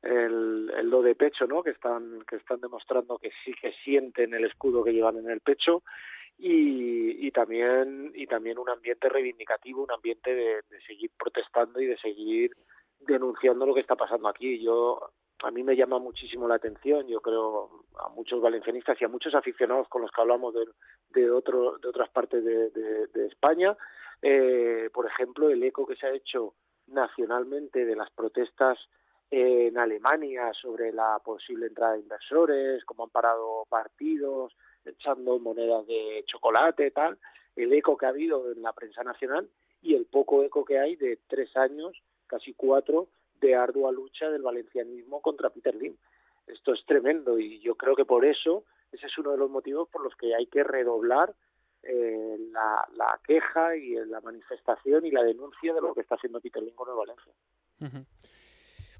el, 0.00 0.72
el 0.78 0.88
do 0.88 1.02
de 1.02 1.16
pecho, 1.16 1.48
¿no? 1.48 1.64
Que 1.64 1.70
están 1.70 2.22
que 2.22 2.36
están 2.36 2.60
demostrando 2.60 3.18
que 3.18 3.32
sí 3.44 3.52
que 3.60 3.72
sienten 3.82 4.32
el 4.32 4.44
escudo 4.44 4.84
que 4.84 4.92
llevan 4.92 5.16
en 5.16 5.28
el 5.28 5.40
pecho 5.40 5.82
y, 6.38 7.26
y 7.26 7.32
también 7.32 8.12
y 8.14 8.28
también 8.28 8.56
un 8.56 8.70
ambiente 8.70 9.08
reivindicativo, 9.08 9.82
un 9.82 9.90
ambiente 9.90 10.32
de, 10.32 10.62
de 10.70 10.80
seguir 10.86 11.10
protestando 11.18 11.80
y 11.80 11.86
de 11.86 11.98
seguir 11.98 12.52
denunciando 13.00 13.66
lo 13.66 13.74
que 13.74 13.80
está 13.80 13.96
pasando 13.96 14.28
aquí. 14.28 14.62
Yo 14.62 15.00
a 15.42 15.50
mí 15.50 15.62
me 15.62 15.76
llama 15.76 15.98
muchísimo 15.98 16.46
la 16.48 16.56
atención, 16.56 17.06
yo 17.06 17.20
creo 17.20 17.84
a 17.98 18.08
muchos 18.10 18.40
valencianistas 18.40 19.00
y 19.00 19.04
a 19.04 19.08
muchos 19.08 19.34
aficionados 19.34 19.88
con 19.88 20.02
los 20.02 20.10
que 20.10 20.20
hablamos 20.20 20.54
de, 20.54 20.66
de, 21.10 21.30
otro, 21.30 21.78
de 21.78 21.88
otras 21.88 22.08
partes 22.10 22.44
de, 22.44 22.70
de, 22.70 23.26
España, 23.26 23.76
eh, 24.22 24.90
por 24.92 25.06
ejemplo, 25.06 25.48
el 25.48 25.62
eco 25.62 25.86
que 25.86 25.96
se 25.96 26.06
ha 26.06 26.12
hecho 26.12 26.54
nacionalmente 26.88 27.84
de 27.84 27.96
las 27.96 28.10
protestas 28.10 28.78
en 29.30 29.78
Alemania 29.78 30.52
sobre 30.60 30.92
la 30.92 31.18
posible 31.24 31.66
entrada 31.66 31.94
de 31.94 32.00
inversores, 32.00 32.84
cómo 32.84 33.04
han 33.04 33.10
parado 33.10 33.64
partidos, 33.68 34.52
echando 34.84 35.38
monedas 35.38 35.86
de 35.86 36.24
chocolate, 36.26 36.90
tal, 36.90 37.18
el 37.56 37.72
eco 37.72 37.96
que 37.96 38.06
ha 38.06 38.10
habido 38.10 38.50
en 38.52 38.62
la 38.62 38.72
prensa 38.72 39.04
nacional 39.04 39.48
y 39.82 39.94
el 39.94 40.06
poco 40.06 40.42
eco 40.42 40.64
que 40.64 40.78
hay 40.78 40.96
de 40.96 41.18
tres 41.28 41.56
años, 41.56 41.96
casi 42.26 42.54
cuatro, 42.54 43.08
de 43.40 43.54
ardua 43.54 43.92
lucha 43.92 44.28
del 44.30 44.42
valencianismo 44.42 45.20
contra 45.20 45.50
Peter 45.50 45.74
Lim. 45.74 45.96
Esto 46.46 46.74
es 46.74 46.84
tremendo 46.84 47.38
y 47.38 47.60
yo 47.60 47.74
creo 47.76 47.94
que 47.94 48.04
por 48.04 48.24
eso 48.24 48.64
ese 48.92 49.06
es 49.06 49.18
uno 49.18 49.32
de 49.32 49.38
los 49.38 49.50
motivos 49.50 49.88
por 49.88 50.02
los 50.02 50.14
que 50.16 50.34
hay 50.34 50.46
que 50.46 50.64
redoblar 50.64 51.34
eh, 51.82 52.36
la, 52.50 52.86
la 52.94 53.20
queja 53.26 53.76
y 53.76 53.94
la 54.06 54.20
manifestación 54.20 55.06
y 55.06 55.10
la 55.10 55.22
denuncia 55.22 55.72
de 55.72 55.80
lo 55.80 55.94
que 55.94 56.02
está 56.02 56.16
haciendo 56.16 56.40
Peter 56.40 56.62
Lim 56.62 56.74
con 56.74 56.88
el 56.90 56.96
Valencia. 56.96 57.32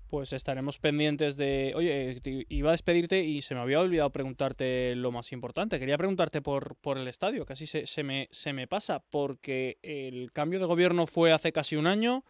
Pues 0.08 0.32
estaremos 0.32 0.78
pendientes 0.78 1.36
de... 1.36 1.72
Oye, 1.76 2.20
iba 2.48 2.70
a 2.70 2.72
despedirte 2.72 3.22
y 3.22 3.42
se 3.42 3.54
me 3.54 3.60
había 3.60 3.80
olvidado 3.80 4.10
preguntarte 4.10 4.96
lo 4.96 5.12
más 5.12 5.30
importante. 5.30 5.78
Quería 5.78 5.98
preguntarte 5.98 6.42
por, 6.42 6.74
por 6.76 6.98
el 6.98 7.06
estadio, 7.06 7.44
casi 7.44 7.66
se, 7.66 7.86
se, 7.86 8.02
me, 8.02 8.28
se 8.32 8.52
me 8.52 8.66
pasa, 8.66 9.04
porque 9.10 9.78
el 9.82 10.32
cambio 10.32 10.58
de 10.58 10.66
gobierno 10.66 11.06
fue 11.06 11.32
hace 11.32 11.52
casi 11.52 11.76
un 11.76 11.86
año. 11.86 12.24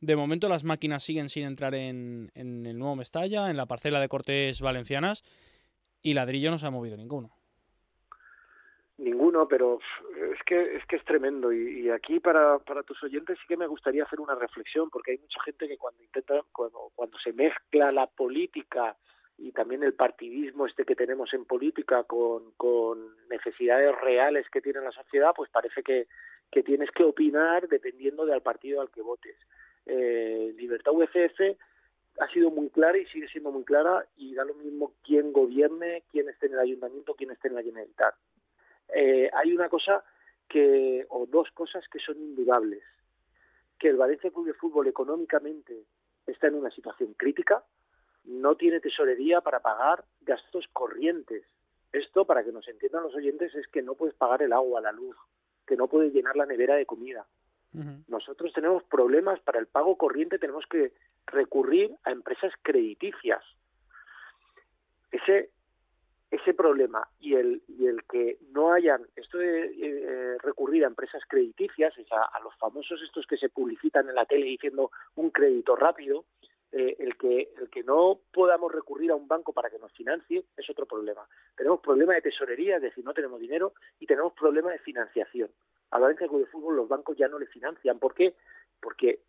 De 0.00 0.14
momento 0.14 0.48
las 0.48 0.64
máquinas 0.64 1.02
siguen 1.02 1.28
sin 1.28 1.44
entrar 1.44 1.74
en, 1.74 2.30
el 2.34 2.78
nuevo 2.78 2.96
Mestalla, 2.96 3.50
en 3.50 3.56
la 3.56 3.66
parcela 3.66 3.98
de 3.98 4.08
Cortes 4.08 4.60
Valencianas, 4.60 5.22
y 6.02 6.14
ladrillo 6.14 6.50
no 6.50 6.58
se 6.58 6.66
ha 6.66 6.70
movido 6.70 6.96
ninguno. 6.96 7.30
Ninguno, 8.98 9.46
pero 9.48 9.78
es 10.32 10.42
que 10.44 10.76
es 10.76 10.86
que 10.86 10.96
es 10.96 11.04
tremendo 11.04 11.52
y, 11.52 11.90
aquí 11.90 12.18
para, 12.18 12.58
para 12.58 12.82
tus 12.82 13.02
oyentes 13.02 13.38
sí 13.38 13.44
que 13.46 13.56
me 13.56 13.66
gustaría 13.66 14.04
hacer 14.04 14.20
una 14.20 14.34
reflexión 14.34 14.88
porque 14.88 15.12
hay 15.12 15.18
mucha 15.18 15.42
gente 15.42 15.68
que 15.68 15.76
cuando 15.76 16.02
intenta 16.02 16.40
cuando 16.50 16.92
cuando 16.94 17.18
se 17.18 17.34
mezcla 17.34 17.92
la 17.92 18.06
política 18.06 18.96
y 19.38 19.52
también 19.52 19.82
el 19.82 19.92
partidismo 19.92 20.66
este 20.66 20.84
que 20.84 20.94
tenemos 20.94 21.32
en 21.34 21.44
política 21.44 22.04
con, 22.04 22.52
con 22.52 23.14
necesidades 23.28 23.94
reales 24.00 24.48
que 24.50 24.62
tiene 24.62 24.80
la 24.80 24.92
sociedad, 24.92 25.32
pues 25.36 25.50
parece 25.50 25.82
que, 25.82 26.06
que 26.50 26.62
tienes 26.62 26.90
que 26.90 27.04
opinar 27.04 27.68
dependiendo 27.68 28.24
del 28.24 28.40
partido 28.40 28.80
al 28.80 28.90
que 28.90 29.02
votes. 29.02 29.36
Eh, 29.86 30.52
Libertad 30.56 30.92
VCF 30.92 31.56
ha 32.18 32.28
sido 32.28 32.50
muy 32.50 32.70
clara 32.70 32.98
y 32.98 33.06
sigue 33.06 33.28
siendo 33.28 33.52
muy 33.52 33.64
clara 33.64 34.06
y 34.16 34.34
da 34.34 34.44
lo 34.44 34.54
mismo 34.54 34.94
quién 35.04 35.32
gobierne, 35.32 36.04
quién 36.10 36.28
esté 36.28 36.46
en 36.46 36.54
el 36.54 36.60
ayuntamiento, 36.60 37.14
quién 37.14 37.30
esté 37.30 37.48
en 37.48 37.54
la 37.54 37.62
Generalitat. 37.62 38.14
Eh, 38.88 39.30
hay 39.32 39.52
una 39.52 39.68
cosa 39.68 40.04
que, 40.48 41.06
o 41.08 41.26
dos 41.26 41.50
cosas 41.52 41.84
que 41.88 41.98
son 41.98 42.16
indudables. 42.16 42.82
Que 43.78 43.88
el 43.88 43.96
Valencia 43.96 44.30
Club 44.30 44.46
de 44.46 44.54
Fútbol 44.54 44.86
económicamente 44.86 45.84
está 46.26 46.46
en 46.48 46.54
una 46.54 46.70
situación 46.70 47.14
crítica, 47.14 47.62
no 48.24 48.56
tiene 48.56 48.80
tesorería 48.80 49.40
para 49.40 49.60
pagar 49.60 50.04
gastos 50.22 50.66
corrientes. 50.72 51.44
Esto, 51.92 52.24
para 52.24 52.42
que 52.42 52.52
nos 52.52 52.66
entiendan 52.68 53.04
los 53.04 53.14
oyentes, 53.14 53.54
es 53.54 53.66
que 53.68 53.82
no 53.82 53.94
puedes 53.94 54.14
pagar 54.14 54.42
el 54.42 54.52
agua, 54.52 54.80
la 54.80 54.92
luz, 54.92 55.16
que 55.66 55.76
no 55.76 55.86
puedes 55.86 56.12
llenar 56.12 56.36
la 56.36 56.46
nevera 56.46 56.74
de 56.74 56.86
comida. 56.86 57.26
Nosotros 58.08 58.52
tenemos 58.54 58.82
problemas 58.84 59.38
para 59.40 59.58
el 59.58 59.66
pago 59.66 59.96
corriente, 59.96 60.38
tenemos 60.38 60.64
que 60.66 60.92
recurrir 61.26 61.94
a 62.04 62.10
empresas 62.10 62.52
crediticias. 62.62 63.42
Ese 65.10 66.54
problema 66.54 67.06
y 67.20 67.34
el 67.34 67.62
que 68.10 68.38
no 68.50 68.72
hayan 68.72 69.02
esto 69.14 69.38
de 69.38 69.72
eh, 69.78 70.38
recurrir 70.38 70.84
a 70.84 70.88
empresas 70.88 71.22
crediticias 71.28 71.96
es 71.98 72.10
a, 72.12 72.22
a, 72.22 72.40
los 72.40 72.54
famosos 72.56 73.00
estos 73.02 73.26
que 73.26 73.36
se 73.36 73.48
publicitan 73.48 74.08
en 74.08 74.14
la 74.14 74.26
tele 74.26 74.46
diciendo 74.46 74.90
un 75.16 75.30
crédito 75.30 75.76
rápido 75.76 76.24
eh, 76.72 76.96
el 76.98 77.16
que 77.16 77.52
el 77.60 77.70
que 77.70 77.82
no 77.84 78.18
podamos 78.32 78.72
recurrir 78.72 79.10
a 79.10 79.14
un 79.14 79.28
banco 79.28 79.52
para 79.52 79.70
que 79.70 79.78
nos 79.78 79.92
financie 79.92 80.44
es 80.56 80.70
otro 80.70 80.84
problema. 80.84 81.26
Tenemos 81.56 81.80
problema 81.80 82.14
de 82.14 82.22
tesorería 82.22 82.76
es 82.76 82.82
decir 82.82 83.04
no 83.04 83.14
tenemos 83.14 83.40
dinero 83.40 83.72
y 84.00 84.06
tenemos 84.06 84.32
problema 84.32 84.70
de 84.72 84.78
financiación 84.78 85.50
a 85.90 85.98
Valencia 85.98 86.28
Club 86.28 86.40
de 86.40 86.50
Fútbol 86.50 86.76
los 86.76 86.88
bancos 86.88 87.16
ya 87.16 87.28
no 87.28 87.38
le 87.38 87.46
financian 87.46 87.98
¿por 87.98 88.14
qué? 88.14 88.34
porque 88.80 89.20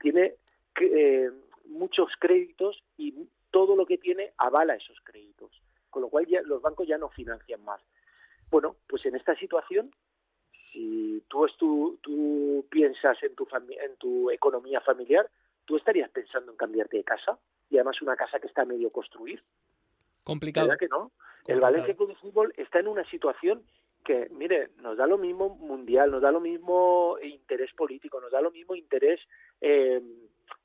tiene 0.00 0.36
eh, 0.80 1.30
muchos 1.66 2.10
créditos 2.18 2.82
y 2.96 3.28
todo 3.50 3.76
lo 3.76 3.86
que 3.86 3.98
tiene 3.98 4.32
avala 4.36 4.74
esos 4.74 4.98
créditos 5.02 5.50
con 5.94 6.02
lo 6.02 6.08
cual 6.08 6.26
ya 6.26 6.42
los 6.42 6.60
bancos 6.60 6.88
ya 6.88 6.98
no 6.98 7.08
financian 7.08 7.64
más. 7.64 7.80
Bueno, 8.50 8.74
pues 8.88 9.06
en 9.06 9.14
esta 9.14 9.36
situación, 9.36 9.92
si 10.72 11.22
tú, 11.28 11.46
tú, 11.56 12.00
tú 12.02 12.66
piensas 12.68 13.16
en 13.22 13.36
tu, 13.36 13.46
en 13.52 13.96
tu 13.96 14.28
economía 14.32 14.80
familiar, 14.80 15.30
tú 15.64 15.76
estarías 15.76 16.10
pensando 16.10 16.50
en 16.50 16.58
cambiarte 16.58 16.96
de 16.96 17.04
casa 17.04 17.38
y 17.70 17.76
además 17.76 18.02
una 18.02 18.16
casa 18.16 18.40
que 18.40 18.48
está 18.48 18.62
a 18.62 18.64
medio 18.64 18.90
construir. 18.90 19.40
Complicado. 20.24 20.66
¿Verdad 20.66 20.80
que 20.80 20.88
no? 20.88 21.12
El 21.46 21.60
Valencia 21.60 21.94
Club 21.94 22.08
de 22.08 22.16
Fútbol 22.16 22.52
está 22.56 22.80
en 22.80 22.88
una 22.88 23.08
situación 23.08 23.62
que, 24.04 24.28
mire, 24.30 24.70
nos 24.82 24.96
da 24.96 25.06
lo 25.06 25.18
mismo 25.18 25.48
mundial, 25.56 26.10
nos 26.10 26.22
da 26.22 26.30
lo 26.30 26.40
mismo 26.40 27.16
interés 27.22 27.72
político, 27.72 28.20
nos 28.20 28.30
da 28.30 28.40
lo 28.40 28.50
mismo 28.50 28.74
interés 28.74 29.20
eh, 29.60 30.00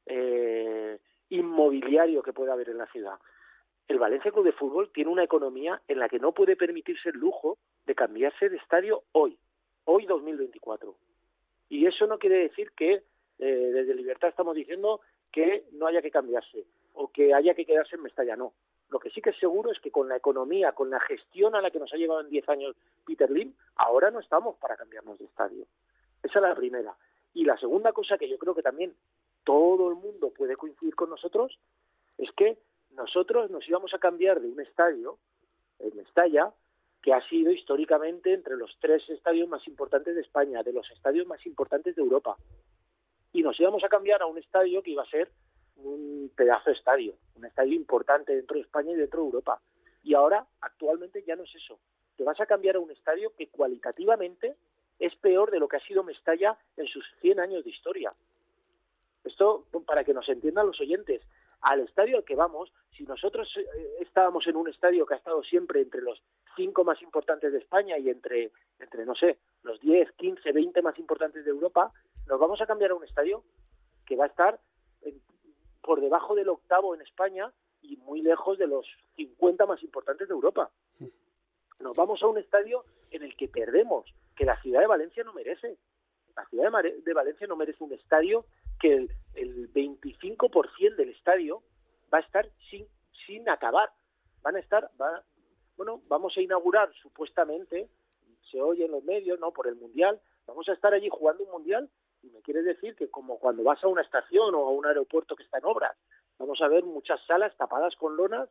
eh, 0.06 1.00
inmobiliario 1.30 2.22
que 2.22 2.34
pueda 2.34 2.54
haber 2.54 2.70
en 2.70 2.78
la 2.78 2.88
ciudad. 2.88 3.18
El 3.88 3.98
Valencia 3.98 4.32
Club 4.32 4.46
de 4.46 4.52
Fútbol 4.52 4.92
tiene 4.94 5.10
una 5.10 5.24
economía 5.24 5.82
en 5.88 6.00
la 6.00 6.10
que 6.10 6.20
no 6.20 6.34
puede 6.34 6.56
permitirse 6.56 7.10
el 7.10 7.18
lujo 7.18 7.58
de 7.86 7.96
cambiarse 7.96 8.50
de 8.50 8.58
estadio 8.58 9.04
hoy, 9.14 9.38
hoy 9.86 10.06
2024. 10.06 10.96
Y 11.70 11.88
eso 11.88 12.06
no 12.06 12.20
quiere 12.20 12.38
decir 12.40 12.72
que 12.76 13.04
eh, 13.40 13.72
desde 13.74 13.96
Libertad 13.96 14.30
estamos 14.30 14.56
diciendo 14.56 15.02
que 15.32 15.64
no 15.72 15.88
haya 15.88 16.02
que 16.02 16.12
cambiarse 16.12 16.66
o 16.94 17.12
que 17.12 17.34
haya 17.34 17.56
que 17.56 17.66
quedarse 17.66 17.96
en 17.96 18.04
Mestalla, 18.04 18.36
no. 18.36 18.54
Lo 18.90 19.00
que 19.00 19.10
sí 19.12 19.22
que 19.22 19.30
es 19.30 19.38
seguro 19.38 19.72
es 19.72 19.80
que 19.80 19.92
con 19.92 20.10
la 20.10 20.18
economía, 20.18 20.72
con 20.72 20.90
la 20.90 21.00
gestión 21.00 21.56
a 21.56 21.62
la 21.62 21.70
que 21.70 21.80
nos 21.80 21.94
ha 21.94 21.98
llevado 21.98 22.22
en 22.22 22.30
10 22.30 22.50
años 22.50 22.76
Peter 23.06 23.30
Lim, 23.30 23.54
ahora 23.76 24.10
no 24.12 24.20
estamos 24.20 24.56
para 24.58 24.76
cambiarnos 24.76 25.20
de 25.20 25.26
estadio. 25.26 25.66
Esa 26.24 26.40
es 26.40 26.44
la 26.44 26.56
primera. 26.56 26.96
Y 27.34 27.46
la 27.46 27.58
segunda 27.58 27.92
cosa 27.94 28.18
que 28.18 28.28
yo 28.28 28.38
creo 28.38 28.56
que 28.56 28.64
también 28.64 28.96
todo 29.44 29.90
el 29.90 29.96
mundo 29.96 30.32
puede 30.32 30.56
coincidir 30.56 30.96
con 30.96 31.10
nosotros 31.10 31.60
es 32.18 32.32
que 32.32 32.58
nosotros 32.92 33.50
nos 33.52 33.68
íbamos 33.68 33.94
a 33.94 34.00
cambiar 34.00 34.42
de 34.42 34.48
un 34.48 34.60
estadio, 34.60 35.18
en 35.80 35.96
Mestalla, 35.96 36.52
que 37.02 37.14
ha 37.14 37.28
sido 37.30 37.52
históricamente 37.52 38.34
entre 38.34 38.58
los 38.58 38.76
tres 38.80 39.08
estadios 39.10 39.48
más 39.48 39.66
importantes 39.68 40.16
de 40.16 40.22
España, 40.22 40.64
de 40.64 40.74
los 40.74 40.90
estadios 40.92 41.26
más 41.28 41.46
importantes 41.46 41.96
de 41.96 42.02
Europa. 42.02 42.36
Y 43.32 43.42
nos 43.42 43.58
íbamos 43.60 43.84
a 43.84 43.90
cambiar 43.90 44.22
a 44.22 44.26
un 44.26 44.38
estadio 44.38 44.84
que 44.84 44.92
iba 44.92 45.04
a 45.04 45.10
ser 45.10 45.32
un 45.84 46.32
pedazo 46.36 46.70
de 46.70 46.76
estadio, 46.76 47.16
un 47.36 47.46
estadio 47.46 47.74
importante 47.74 48.36
dentro 48.36 48.56
de 48.56 48.62
España 48.62 48.92
y 48.92 48.96
dentro 48.96 49.22
de 49.22 49.26
Europa. 49.26 49.62
Y 50.04 50.14
ahora, 50.14 50.46
actualmente, 50.62 51.24
ya 51.24 51.36
no 51.36 51.44
es 51.44 51.56
eso. 51.56 51.80
Te 52.18 52.24
vas 52.24 52.40
a 52.40 52.46
cambiar 52.46 52.76
a 52.76 52.80
un 52.80 52.92
estadio 52.92 53.34
que 53.38 53.48
cualitativamente 53.48 54.56
es 55.00 55.16
peor 55.16 55.52
de 55.52 55.60
lo 55.60 55.68
que 55.68 55.78
ha 55.78 55.88
sido 55.88 56.04
Mestalla 56.04 56.58
en 56.78 56.88
sus 56.88 57.06
100 57.22 57.40
años 57.40 57.64
de 57.64 57.70
historia. 57.70 58.14
Esto, 59.24 59.66
para 59.86 60.04
que 60.04 60.14
nos 60.14 60.28
entiendan 60.28 60.68
los 60.68 60.80
oyentes, 60.80 61.22
al 61.62 61.82
estadio 61.82 62.18
al 62.18 62.24
que 62.24 62.36
vamos, 62.36 62.72
si 62.96 63.04
nosotros 63.04 63.50
eh, 63.58 63.98
estábamos 64.00 64.48
en 64.48 64.56
un 64.56 64.70
estadio 64.70 65.06
que 65.06 65.14
ha 65.14 65.18
estado 65.18 65.44
siempre 65.44 65.82
entre 65.82 66.02
los 66.02 66.22
cinco 66.56 66.84
más 66.84 67.02
importantes 67.02 67.52
de 67.52 67.60
España 67.60 67.98
y 67.98 68.10
entre, 68.10 68.52
entre 68.80 69.06
no 69.06 69.16
sé, 69.16 69.38
los 69.64 69.80
10, 69.80 70.12
15, 70.14 70.52
20 70.52 70.82
más 70.82 70.98
importantes 71.00 71.44
de 71.44 71.52
Europa, 71.52 71.92
nos 72.28 72.40
vamos 72.40 72.62
a 72.62 72.66
cambiar 72.66 72.92
a 72.92 72.96
un 72.96 73.04
estadio 73.04 73.44
que 74.06 74.16
va 74.16 74.26
a 74.26 74.28
estar 74.28 74.60
por 75.82 76.02
debajo 76.02 76.36
del 76.36 76.50
octavo 76.50 76.96
en 76.96 77.02
España 77.02 77.52
y 77.82 77.98
muy 77.98 78.22
lejos 78.22 78.58
de 78.58 78.68
los 78.68 78.86
50 79.16 79.66
más 79.66 79.82
importantes 79.84 80.28
de 80.28 80.34
Europa. 80.34 80.70
Nos 81.80 81.96
vamos 81.96 82.22
a 82.22 82.28
un 82.28 82.38
estadio 82.38 82.84
en 83.12 83.24
el 83.24 83.36
que 83.36 83.48
perdemos, 83.48 84.06
que 84.36 84.46
la 84.46 84.62
ciudad 84.62 84.82
de 84.82 84.88
Valencia 84.88 85.24
no 85.24 85.34
merece. 85.34 85.78
La 86.36 86.46
ciudad 86.48 86.72
de, 86.84 87.14
Valencia 87.14 87.48
no 87.48 87.56
merece 87.56 87.84
un 87.84 87.94
estadio 87.94 88.46
que 88.80 88.94
el, 88.94 89.12
el 89.34 89.74
25% 89.74 90.96
del 90.96 91.10
estadio 91.10 91.64
va 92.14 92.20
a 92.20 92.22
estar 92.22 92.50
sin, 92.70 92.88
sin 93.26 93.48
acabar. 93.50 93.92
Van 94.42 94.56
a 94.56 94.60
estar, 94.60 94.90
va, 95.02 95.24
bueno, 95.76 96.02
vamos 96.08 96.36
a 96.38 96.42
inaugurar 96.42 96.94
supuestamente, 97.02 97.90
se 98.52 98.62
oye 98.62 98.86
en 98.86 98.92
los 98.92 99.04
medios, 99.04 99.40
¿no? 99.40 99.52
Por 99.52 99.68
el 99.68 99.76
Mundial, 99.76 100.20
vamos 100.46 100.68
a 100.70 100.74
estar 100.74 100.94
allí 100.94 101.10
jugando 101.10 101.44
un 101.44 101.52
Mundial 101.52 101.90
y 102.22 102.30
me 102.30 102.42
quiere 102.42 102.62
decir 102.62 102.96
que 102.96 103.10
como 103.10 103.40
cuando 103.40 103.64
vas 103.64 103.84
a 103.84 103.88
una 103.88 104.02
estación 104.02 104.54
o 104.56 104.68
a 104.68 104.72
un 104.72 104.86
aeropuerto 104.86 105.36
que 105.36 105.44
está 105.44 105.58
en 105.58 105.66
obras, 105.66 105.96
vamos 106.38 106.62
a 106.62 106.68
ver 106.68 106.84
muchas 106.84 107.20
salas 107.26 107.56
tapadas 107.58 107.96
con 107.96 108.16
lonas 108.16 108.50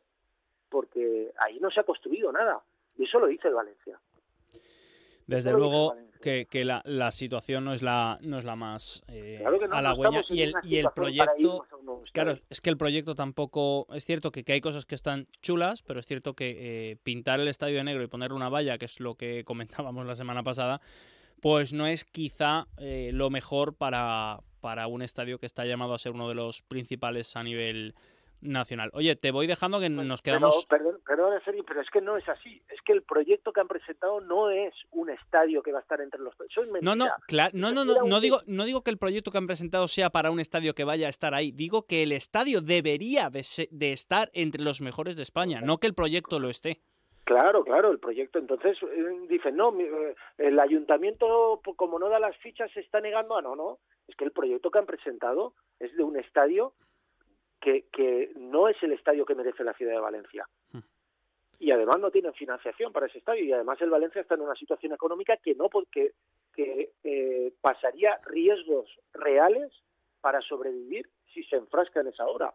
porque 0.69 1.33
ahí 1.39 1.59
no 1.61 1.71
se 1.71 1.81
ha 1.81 1.85
construido 1.85 2.33
nada. 2.33 2.63
Y 2.97 3.05
eso 3.05 3.19
lo 3.19 3.27
dice 3.27 3.49
el 3.49 3.55
Valencia. 3.55 3.99
Desde 5.27 5.53
luego 5.53 5.95
que, 6.23 6.47
que 6.47 6.65
la, 6.65 6.81
la, 6.87 7.11
situación 7.11 7.65
no 7.65 7.75
es 7.75 7.83
la, 7.83 8.19
no 8.23 8.39
es 8.39 8.45
la 8.45 8.57
más 8.57 9.03
eh, 9.09 9.45
halagüeña. 9.71 10.23
y 10.31 10.41
el, 10.41 10.55
y 10.63 10.77
el 10.77 10.89
proyecto, 10.95 11.67
claro, 12.13 12.33
es 12.49 12.61
que 12.63 12.71
el 12.71 12.79
proyecto 12.79 13.15
tampoco, 13.15 13.87
es 13.93 14.07
cierto 14.07 14.31
que, 14.33 14.43
que 14.43 14.55
hay 14.55 14.63
cosas 14.63 14.87
que 14.87 14.95
están 14.95 15.27
chulas, 15.43 15.83
pero 15.83 16.01
es 16.01 16.07
cierto 16.07 16.33
que 16.33 16.93
eh, 16.93 16.97
pintar 17.03 17.41
el 17.41 17.49
estadio 17.49 17.77
de 17.77 17.85
negro 17.85 18.03
y 18.03 18.07
ponerle 18.07 18.37
una 18.37 18.49
valla, 18.49 18.79
que 18.79 18.87
es 18.87 19.01
lo 19.01 19.17
que 19.17 19.45
comentábamos 19.91 20.07
la 20.07 20.17
semana 20.17 20.43
pasada, 20.43 20.81
pues 21.41 21.73
no 21.73 21.87
es 21.87 22.05
quizá 22.05 22.67
eh, 22.79 23.11
lo 23.13 23.31
mejor 23.31 23.75
para, 23.75 24.41
para 24.61 24.87
un 24.87 25.03
estadio 25.03 25.39
que 25.39 25.47
está 25.47 25.65
llamado 25.65 25.95
a 25.95 25.99
ser 25.99 26.13
uno 26.13 26.29
de 26.29 26.35
los 26.35 26.63
principales 26.63 27.37
a 27.37 27.43
nivel 27.43 27.95
nacional. 28.41 28.91
Oye, 28.93 29.17
te 29.17 29.31
voy 29.31 29.47
dejando 29.47 29.81
que 29.81 29.89
nos 29.89 30.23
quedamos... 30.23 30.67
perdón, 30.67 31.01
perdón, 31.07 31.41
pero 31.67 31.81
es 31.81 31.91
que 31.91 32.01
no 32.01 32.17
es 32.17 32.29
así. 32.29 32.63
Es 32.69 32.81
que 32.85 32.93
el 32.93 33.03
proyecto 33.03 33.53
que 33.53 33.61
han 33.61 33.69
presentado 33.69 34.21
no 34.21 34.51
es 34.51 34.75
un 34.91 35.11
estadio 35.11 35.63
que 35.63 35.73
va 35.73 35.79
a 35.79 35.83
estar 35.83 36.01
entre 36.01 36.21
los... 36.21 36.35
no, 36.81 36.95
no, 36.95 37.07
claro, 37.27 37.51
no, 37.55 37.73
no, 37.73 37.85
no, 37.85 38.05
no, 38.05 38.21
digo, 38.21 38.39
no 38.47 38.65
digo 38.65 38.83
que 38.83 38.91
el 38.91 38.99
proyecto 38.99 39.31
que 39.31 39.39
han 39.39 39.47
presentado 39.47 39.89
sea 39.89 40.11
para 40.11 40.31
un 40.31 40.41
estadio 40.41 40.75
que 40.75 40.85
vaya 40.85 41.07
a 41.07 41.11
estar 41.11 41.35
ahí. 41.35 41.53
Digo 41.53 41.87
que 41.87 42.03
el 42.03 42.13
estadio 42.13 42.61
debería 42.61 43.31
de, 43.31 43.45
de 43.71 43.93
estar 43.93 44.31
entre 44.35 44.63
los 44.63 44.81
mejores 44.81 45.17
de 45.17 45.23
España, 45.23 45.61
no 45.61 45.79
que 45.79 45.87
el 45.87 45.95
proyecto 45.95 46.39
lo 46.39 46.49
esté. 46.49 46.81
Claro, 47.29 47.63
claro, 47.63 47.91
el 47.91 47.99
proyecto. 47.99 48.39
Entonces 48.39 48.79
eh, 48.83 49.27
dicen, 49.29 49.55
no, 49.55 49.79
eh, 49.79 50.15
el 50.39 50.59
ayuntamiento, 50.59 51.61
como 51.77 51.99
no 51.99 52.09
da 52.09 52.19
las 52.19 52.35
fichas, 52.39 52.73
se 52.73 52.81
está 52.81 53.03
negando 53.03 53.37
a 53.37 53.43
no, 53.43 53.55
no. 53.55 53.81
Es 54.07 54.17
que 54.17 54.25
el 54.25 54.33
proyecto 54.33 54.71
que 54.71 54.79
han 54.79 54.87
presentado 54.87 55.53
es 55.79 55.95
de 55.95 56.03
un 56.05 56.17
estadio 56.19 56.73
que, 57.61 57.85
que 57.93 58.33
no 58.37 58.67
es 58.67 58.83
el 58.83 58.93
estadio 58.93 59.27
que 59.27 59.35
merece 59.35 59.63
la 59.63 59.75
ciudad 59.75 59.93
de 59.93 60.01
Valencia. 60.01 60.49
Hmm. 60.73 60.79
Y 61.59 61.71
además 61.71 61.99
no 62.01 62.11
tienen 62.11 62.33
financiación 62.33 62.95
para 62.95 63.09
ese 63.09 63.19
estadio. 63.19 63.45
Y 63.45 63.53
además 63.53 63.79
el 63.83 63.91
Valencia 63.91 64.23
está 64.23 64.37
en 64.37 64.41
una 64.41 64.55
situación 64.55 64.95
económica 64.95 65.37
que 65.37 65.55
no, 65.55 65.69
porque 65.69 66.13
que 66.55 66.93
eh, 67.05 67.53
pasaría 67.61 68.19
riesgos 68.25 68.89
reales 69.13 69.71
para 70.23 70.41
sobrevivir 70.41 71.07
si 71.35 71.45
se 71.45 71.57
enfrasca 71.57 72.01
en 72.01 72.07
esa 72.07 72.25
hora. 72.25 72.55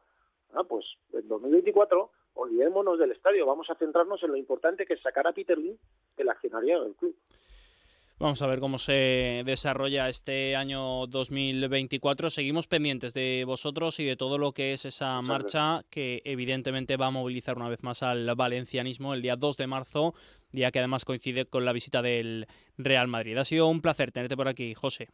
Ah, 0.55 0.63
pues 0.63 0.83
en 1.11 1.27
2024 1.27 2.09
olvidémonos 2.35 2.99
del 2.99 3.11
estadio, 3.11 3.45
vamos 3.45 3.69
a 3.69 3.75
centrarnos 3.75 4.21
en 4.23 4.31
lo 4.31 4.37
importante 4.37 4.85
que 4.85 4.93
es 4.93 5.01
sacar 5.01 5.27
a 5.27 5.33
Peter 5.33 5.57
Lee 5.57 5.77
del 6.17 6.29
accionariado 6.29 6.83
del 6.83 6.95
club. 6.95 7.15
Vamos 8.19 8.41
a 8.41 8.47
ver 8.47 8.59
cómo 8.59 8.77
se 8.77 9.43
desarrolla 9.45 10.07
este 10.07 10.55
año 10.55 11.07
2024. 11.07 12.29
Seguimos 12.29 12.67
pendientes 12.67 13.13
de 13.13 13.43
vosotros 13.45 13.99
y 13.99 14.05
de 14.05 14.15
todo 14.15 14.37
lo 14.37 14.53
que 14.53 14.71
es 14.71 14.85
esa 14.85 15.21
marcha 15.21 15.81
que 15.89 16.21
evidentemente 16.23 16.95
va 16.95 17.07
a 17.07 17.11
movilizar 17.11 17.57
una 17.57 17.69
vez 17.69 17.83
más 17.83 18.01
al 18.03 18.33
valencianismo 18.35 19.13
el 19.13 19.23
día 19.23 19.35
2 19.35 19.57
de 19.57 19.67
marzo, 19.67 20.13
día 20.51 20.71
que 20.71 20.79
además 20.79 21.05
coincide 21.05 21.47
con 21.47 21.65
la 21.65 21.73
visita 21.73 22.01
del 22.01 22.47
Real 22.77 23.07
Madrid. 23.07 23.37
Ha 23.37 23.45
sido 23.45 23.67
un 23.67 23.81
placer 23.81 24.11
tenerte 24.11 24.37
por 24.37 24.47
aquí, 24.47 24.73
José. 24.73 25.09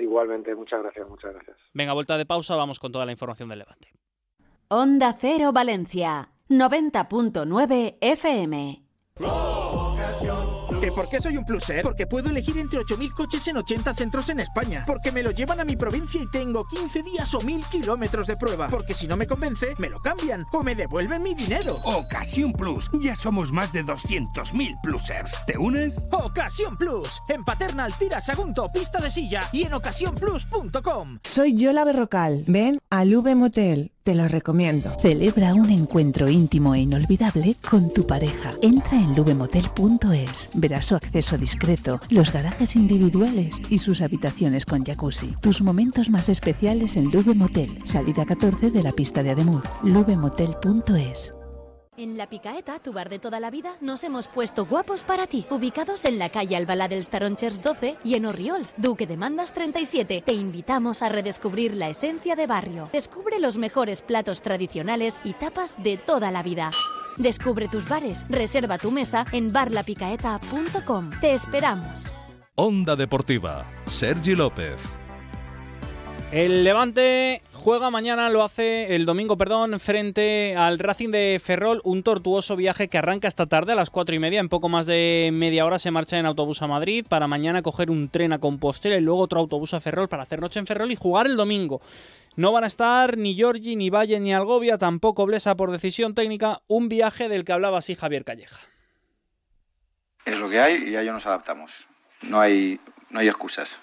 Igualmente, 0.00 0.54
muchas 0.54 0.80
gracias, 0.80 1.06
muchas 1.08 1.34
gracias. 1.34 1.58
Venga, 1.74 1.92
vuelta 1.92 2.16
de 2.16 2.24
pausa, 2.24 2.56
vamos 2.56 2.78
con 2.78 2.92
toda 2.92 3.04
la 3.04 3.12
información 3.12 3.48
del 3.48 3.58
Levante. 3.58 3.92
Onda 4.68 5.12
Cero 5.20 5.52
Valencia, 5.52 6.30
90.9 6.48 7.96
FM. 8.00 8.84
¿Que 10.80 10.92
por 10.92 11.08
qué 11.08 11.18
soy 11.18 11.38
un 11.38 11.44
pluser? 11.44 11.82
Porque 11.82 12.06
puedo 12.06 12.28
elegir 12.28 12.58
entre 12.58 12.78
8.000 12.80 13.10
coches 13.14 13.48
en 13.48 13.56
80 13.56 13.94
centros 13.94 14.28
en 14.28 14.40
España. 14.40 14.82
Porque 14.86 15.12
me 15.12 15.22
lo 15.22 15.30
llevan 15.30 15.60
a 15.60 15.64
mi 15.64 15.76
provincia 15.76 16.20
y 16.20 16.30
tengo 16.30 16.62
15 16.64 17.02
días 17.02 17.34
o 17.34 17.38
1.000 17.38 17.68
kilómetros 17.70 18.26
de 18.26 18.36
prueba. 18.36 18.68
Porque 18.68 18.92
si 18.92 19.06
no 19.06 19.16
me 19.16 19.26
convence, 19.26 19.72
me 19.78 19.88
lo 19.88 19.98
cambian 20.00 20.44
o 20.52 20.62
me 20.62 20.74
devuelven 20.74 21.22
mi 21.22 21.34
dinero. 21.34 21.74
Ocasión 21.84 22.52
Plus. 22.52 22.90
Ya 23.00 23.16
somos 23.16 23.50
más 23.50 23.72
de 23.72 23.82
200.000 23.82 24.80
plusers. 24.82 25.38
¿Te 25.46 25.56
unes? 25.56 26.06
Ocasión 26.12 26.76
Plus. 26.76 27.20
En 27.28 27.44
Paterna, 27.44 27.84
Alcira, 27.84 28.20
Sagunto, 28.20 28.70
Pista 28.70 29.00
de 29.00 29.10
Silla 29.10 29.48
y 29.52 29.62
en 29.62 29.72
ocasiónplus.com. 29.72 31.18
Soy 31.22 31.54
Yola 31.54 31.84
Berrocal. 31.84 32.44
Ven 32.46 32.78
al 32.90 33.14
V 33.14 33.34
Motel. 33.34 33.93
Te 34.04 34.14
lo 34.14 34.28
recomiendo. 34.28 34.90
Celebra 35.00 35.54
un 35.54 35.70
encuentro 35.70 36.28
íntimo 36.28 36.74
e 36.74 36.80
inolvidable 36.80 37.56
con 37.70 37.90
tu 37.90 38.06
pareja. 38.06 38.52
Entra 38.60 39.00
en 39.00 39.14
lubemotel.es. 39.14 40.50
Verás 40.52 40.84
su 40.84 40.94
acceso 40.94 41.38
discreto, 41.38 41.98
los 42.10 42.30
garajes 42.30 42.76
individuales 42.76 43.62
y 43.70 43.78
sus 43.78 44.02
habitaciones 44.02 44.66
con 44.66 44.84
jacuzzi. 44.84 45.32
Tus 45.40 45.62
momentos 45.62 46.10
más 46.10 46.28
especiales 46.28 46.96
en 46.96 47.10
Lube 47.10 47.34
Motel. 47.34 47.70
Salida 47.86 48.26
14 48.26 48.70
de 48.70 48.82
la 48.82 48.92
pista 48.92 49.22
de 49.22 49.30
Ademuz. 49.30 49.64
lubemotel.es. 49.82 51.32
En 51.96 52.16
La 52.16 52.28
Picaeta, 52.28 52.80
tu 52.80 52.92
bar 52.92 53.08
de 53.08 53.20
toda 53.20 53.38
la 53.38 53.52
vida, 53.52 53.76
nos 53.80 54.02
hemos 54.02 54.26
puesto 54.26 54.66
guapos 54.66 55.04
para 55.04 55.28
ti. 55.28 55.46
Ubicados 55.48 56.04
en 56.04 56.18
la 56.18 56.28
calle 56.28 56.56
Albalá 56.56 56.88
del 56.88 57.04
Staronchers 57.04 57.62
12 57.62 57.94
y 58.02 58.14
en 58.14 58.26
Orriols, 58.26 58.74
Duque 58.78 59.06
de 59.06 59.16
Mandas 59.16 59.52
37. 59.52 60.24
Te 60.26 60.32
invitamos 60.32 61.02
a 61.02 61.08
redescubrir 61.08 61.72
la 61.74 61.88
esencia 61.88 62.34
de 62.34 62.48
barrio. 62.48 62.88
Descubre 62.92 63.38
los 63.38 63.58
mejores 63.58 64.02
platos 64.02 64.42
tradicionales 64.42 65.20
y 65.22 65.34
tapas 65.34 65.80
de 65.84 65.96
toda 65.96 66.32
la 66.32 66.42
vida. 66.42 66.70
Descubre 67.16 67.68
tus 67.68 67.88
bares, 67.88 68.26
reserva 68.28 68.76
tu 68.76 68.90
mesa 68.90 69.24
en 69.30 69.52
barlapicaeta.com. 69.52 71.10
Te 71.20 71.32
esperamos. 71.32 72.06
Onda 72.56 72.96
Deportiva, 72.96 73.70
Sergi 73.86 74.34
López. 74.34 74.96
El 76.32 76.64
Levante 76.64 77.42
juega 77.64 77.88
mañana, 77.88 78.28
lo 78.28 78.44
hace 78.44 78.94
el 78.94 79.06
domingo, 79.06 79.38
perdón, 79.38 79.80
frente 79.80 80.54
al 80.54 80.78
Racing 80.78 81.08
de 81.08 81.40
Ferrol, 81.42 81.80
un 81.82 82.02
tortuoso 82.02 82.56
viaje 82.56 82.88
que 82.88 82.98
arranca 82.98 83.26
esta 83.26 83.46
tarde 83.46 83.72
a 83.72 83.74
las 83.74 83.88
cuatro 83.88 84.14
y 84.14 84.18
media. 84.18 84.40
En 84.40 84.50
poco 84.50 84.68
más 84.68 84.84
de 84.84 85.30
media 85.32 85.64
hora 85.64 85.78
se 85.78 85.90
marcha 85.90 86.18
en 86.18 86.26
autobús 86.26 86.60
a 86.60 86.66
Madrid 86.66 87.06
para 87.08 87.26
mañana 87.26 87.62
coger 87.62 87.90
un 87.90 88.10
tren 88.10 88.34
a 88.34 88.38
Compostela 88.38 88.96
y 88.96 89.00
luego 89.00 89.20
otro 89.20 89.40
autobús 89.40 89.72
a 89.72 89.80
Ferrol 89.80 90.10
para 90.10 90.24
hacer 90.24 90.42
noche 90.42 90.60
en 90.60 90.66
Ferrol 90.66 90.92
y 90.92 90.96
jugar 90.96 91.24
el 91.24 91.38
domingo. 91.38 91.80
No 92.36 92.52
van 92.52 92.64
a 92.64 92.66
estar 92.66 93.16
ni 93.16 93.34
Giorgi, 93.34 93.76
ni 93.76 93.88
Valle, 93.88 94.20
ni 94.20 94.34
Algovia, 94.34 94.76
tampoco 94.76 95.24
Blesa 95.24 95.56
por 95.56 95.70
decisión 95.70 96.14
técnica, 96.14 96.60
un 96.66 96.90
viaje 96.90 97.30
del 97.30 97.46
que 97.46 97.54
hablaba 97.54 97.78
así 97.78 97.94
Javier 97.94 98.26
Calleja. 98.26 98.60
Es 100.26 100.38
lo 100.38 100.50
que 100.50 100.60
hay 100.60 100.90
y 100.90 100.96
a 100.96 101.00
ello 101.00 101.14
nos 101.14 101.24
adaptamos. 101.24 101.86
No 102.20 102.42
hay, 102.42 102.78
no 103.08 103.20
hay 103.20 103.28
excusas. 103.28 103.78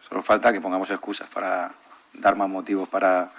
Solo 0.00 0.20
falta 0.20 0.52
que 0.52 0.60
pongamos 0.60 0.90
excusas 0.90 1.28
para 1.28 1.70
dar 2.14 2.36
más 2.36 2.48
motivos 2.48 2.88
para 2.88 3.30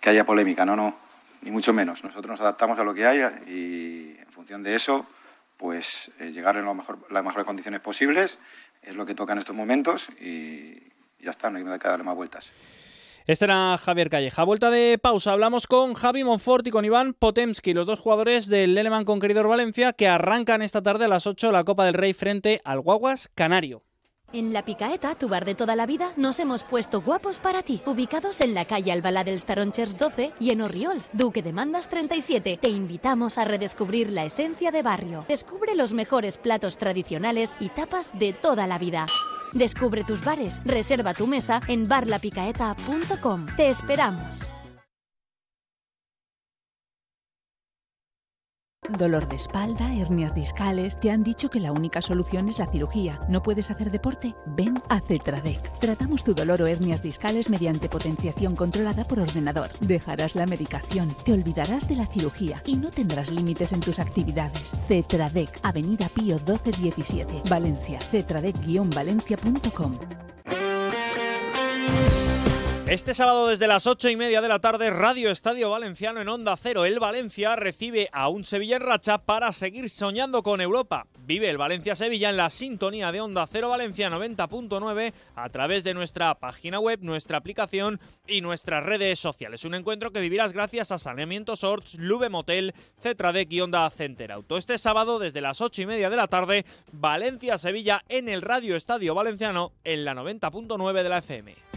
que 0.00 0.10
haya 0.10 0.24
polémica. 0.24 0.64
No, 0.64 0.76
no, 0.76 0.96
ni 1.42 1.50
mucho 1.50 1.72
menos. 1.72 2.04
Nosotros 2.04 2.30
nos 2.30 2.40
adaptamos 2.40 2.78
a 2.78 2.84
lo 2.84 2.94
que 2.94 3.06
haya 3.06 3.40
y 3.46 4.16
en 4.18 4.30
función 4.30 4.62
de 4.62 4.74
eso, 4.74 5.06
pues 5.56 6.10
eh, 6.20 6.30
llegar 6.32 6.56
en 6.56 6.64
lo 6.64 6.74
mejor, 6.74 6.98
las 7.10 7.24
mejores 7.24 7.46
condiciones 7.46 7.80
posibles 7.80 8.38
es 8.82 8.94
lo 8.94 9.04
que 9.04 9.14
toca 9.14 9.32
en 9.32 9.40
estos 9.40 9.56
momentos 9.56 10.10
y 10.20 10.82
ya 11.20 11.30
está, 11.30 11.50
no 11.50 11.58
hay 11.58 11.78
que 11.78 11.88
darle 11.88 12.04
más 12.04 12.14
vueltas. 12.14 12.52
Este 13.26 13.44
era 13.44 13.76
Javier 13.76 14.08
Calleja. 14.08 14.42
Vuelta 14.42 14.70
de 14.70 14.96
pausa. 14.96 15.32
Hablamos 15.32 15.66
con 15.66 15.92
Javi 15.92 16.24
Monfort 16.24 16.66
y 16.66 16.70
con 16.70 16.86
Iván 16.86 17.12
Potemski, 17.12 17.74
los 17.74 17.86
dos 17.86 18.00
jugadores 18.00 18.46
del 18.46 18.74
Leleman 18.74 19.04
Conqueridor 19.04 19.48
Valencia, 19.48 19.92
que 19.92 20.08
arrancan 20.08 20.62
esta 20.62 20.82
tarde 20.82 21.04
a 21.04 21.08
las 21.08 21.26
8 21.26 21.52
la 21.52 21.64
Copa 21.64 21.84
del 21.84 21.92
Rey 21.92 22.14
frente 22.14 22.62
al 22.64 22.80
Guaguas 22.80 23.30
Canario. 23.34 23.82
En 24.30 24.52
La 24.52 24.62
Picaeta, 24.62 25.14
tu 25.14 25.26
bar 25.26 25.46
de 25.46 25.54
toda 25.54 25.74
la 25.74 25.86
vida, 25.86 26.12
nos 26.18 26.38
hemos 26.38 26.62
puesto 26.62 27.00
guapos 27.00 27.38
para 27.38 27.62
ti. 27.62 27.80
Ubicados 27.86 28.42
en 28.42 28.52
la 28.52 28.66
calle 28.66 28.92
Albalá 28.92 29.24
del 29.24 29.40
Staronchers 29.40 29.96
12 29.96 30.32
y 30.38 30.50
en 30.50 30.60
Orriols, 30.60 31.08
Duque 31.14 31.42
de 31.42 31.54
Mandas 31.54 31.88
37. 31.88 32.58
Te 32.60 32.68
invitamos 32.68 33.38
a 33.38 33.46
redescubrir 33.46 34.10
la 34.10 34.26
esencia 34.26 34.70
de 34.70 34.82
barrio. 34.82 35.24
Descubre 35.26 35.74
los 35.74 35.94
mejores 35.94 36.36
platos 36.36 36.76
tradicionales 36.76 37.56
y 37.58 37.70
tapas 37.70 38.18
de 38.18 38.34
toda 38.34 38.66
la 38.66 38.76
vida. 38.76 39.06
Descubre 39.54 40.04
tus 40.04 40.22
bares, 40.22 40.60
reserva 40.62 41.14
tu 41.14 41.26
mesa 41.26 41.60
en 41.66 41.88
barlapicaeta.com. 41.88 43.46
Te 43.56 43.70
esperamos. 43.70 44.47
Dolor 48.96 49.28
de 49.28 49.36
espalda, 49.36 49.94
hernias 49.94 50.34
discales. 50.34 50.98
¿Te 50.98 51.10
han 51.10 51.22
dicho 51.22 51.50
que 51.50 51.60
la 51.60 51.72
única 51.72 52.00
solución 52.00 52.48
es 52.48 52.58
la 52.58 52.64
cirugía? 52.66 53.20
¿No 53.28 53.42
puedes 53.42 53.70
hacer 53.70 53.90
deporte? 53.90 54.34
Ven 54.46 54.82
a 54.88 55.00
Cetradec. 55.00 55.60
Tratamos 55.78 56.24
tu 56.24 56.32
dolor 56.34 56.62
o 56.62 56.66
hernias 56.66 57.02
discales 57.02 57.50
mediante 57.50 57.90
potenciación 57.90 58.56
controlada 58.56 59.04
por 59.04 59.20
ordenador. 59.20 59.68
Dejarás 59.80 60.34
la 60.34 60.46
medicación, 60.46 61.14
te 61.24 61.32
olvidarás 61.32 61.88
de 61.88 61.96
la 61.96 62.06
cirugía 62.06 62.62
y 62.64 62.76
no 62.76 62.90
tendrás 62.90 63.30
límites 63.30 63.72
en 63.72 63.80
tus 63.80 63.98
actividades. 63.98 64.72
Cetradec, 64.86 65.58
Avenida 65.62 66.08
Pío 66.08 66.36
1217, 66.36 67.42
Valencia. 67.48 67.98
Cetradec-valencia.com. 67.98 69.98
Este 72.88 73.12
sábado 73.12 73.48
desde 73.48 73.68
las 73.68 73.86
ocho 73.86 74.08
y 74.08 74.16
media 74.16 74.40
de 74.40 74.48
la 74.48 74.60
tarde, 74.60 74.88
Radio 74.88 75.30
Estadio 75.30 75.68
Valenciano 75.68 76.22
en 76.22 76.28
Onda 76.30 76.56
Cero. 76.56 76.86
El 76.86 76.98
Valencia 76.98 77.54
recibe 77.54 78.08
a 78.12 78.28
un 78.28 78.44
Sevilla 78.44 78.76
en 78.76 78.82
racha 78.82 79.18
para 79.18 79.52
seguir 79.52 79.90
soñando 79.90 80.42
con 80.42 80.62
Europa. 80.62 81.06
Vive 81.18 81.50
el 81.50 81.58
Valencia-Sevilla 81.58 82.30
en 82.30 82.38
la 82.38 82.48
sintonía 82.48 83.12
de 83.12 83.20
Onda 83.20 83.46
Cero 83.46 83.68
Valencia 83.68 84.08
90.9 84.08 85.12
a 85.36 85.48
través 85.50 85.84
de 85.84 85.92
nuestra 85.92 86.34
página 86.36 86.80
web, 86.80 87.00
nuestra 87.02 87.36
aplicación 87.36 88.00
y 88.26 88.40
nuestras 88.40 88.82
redes 88.82 89.18
sociales. 89.18 89.66
Un 89.66 89.74
encuentro 89.74 90.10
que 90.10 90.20
vivirás 90.20 90.54
gracias 90.54 90.90
a 90.90 90.96
Saneamiento 90.96 91.56
Sorts, 91.56 91.96
Lube 91.96 92.30
Motel, 92.30 92.72
Cetradec 93.02 93.52
y 93.52 93.60
Onda 93.60 93.90
Center 93.90 94.32
Auto. 94.32 94.56
Este 94.56 94.78
sábado 94.78 95.18
desde 95.18 95.42
las 95.42 95.60
ocho 95.60 95.82
y 95.82 95.86
media 95.86 96.08
de 96.08 96.16
la 96.16 96.26
tarde, 96.26 96.64
Valencia-Sevilla 96.92 98.02
en 98.08 98.30
el 98.30 98.40
Radio 98.40 98.76
Estadio 98.76 99.14
Valenciano 99.14 99.72
en 99.84 100.06
la 100.06 100.14
90.9 100.14 101.02
de 101.02 101.08
la 101.10 101.18
FM. 101.18 101.68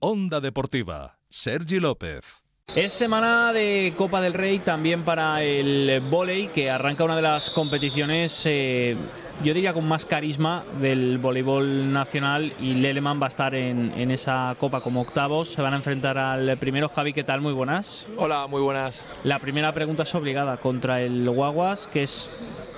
Onda 0.00 0.40
Deportiva, 0.40 1.18
Sergi 1.28 1.80
López. 1.80 2.44
Es 2.72 2.92
semana 2.92 3.52
de 3.52 3.94
Copa 3.96 4.20
del 4.20 4.32
Rey 4.32 4.60
también 4.60 5.04
para 5.04 5.42
el 5.42 6.00
volei, 6.08 6.52
que 6.52 6.70
arranca 6.70 7.02
una 7.02 7.16
de 7.16 7.22
las 7.22 7.50
competiciones, 7.50 8.42
eh, 8.44 8.96
yo 9.44 9.54
diría 9.54 9.72
con 9.72 9.86
más 9.86 10.04
carisma 10.04 10.64
del 10.80 11.18
voleibol 11.18 11.92
nacional 11.92 12.52
y 12.60 12.74
Leleman 12.74 13.20
va 13.22 13.26
a 13.26 13.28
estar 13.28 13.54
en, 13.54 13.92
en, 13.96 14.10
esa 14.10 14.56
Copa 14.58 14.80
como 14.80 15.02
octavos. 15.02 15.52
Se 15.52 15.62
van 15.62 15.74
a 15.74 15.76
enfrentar 15.76 16.18
al 16.18 16.56
primero. 16.58 16.88
Javi, 16.88 17.12
¿qué 17.12 17.22
tal? 17.22 17.40
Muy 17.40 17.52
buenas. 17.52 18.08
Hola, 18.16 18.46
muy 18.48 18.60
buenas. 18.60 19.02
La 19.22 19.38
primera 19.38 19.72
pregunta 19.72 20.02
es 20.02 20.14
obligada 20.14 20.56
contra 20.56 21.00
el 21.02 21.28
Guaguas, 21.30 21.86
que 21.86 22.02
es 22.02 22.30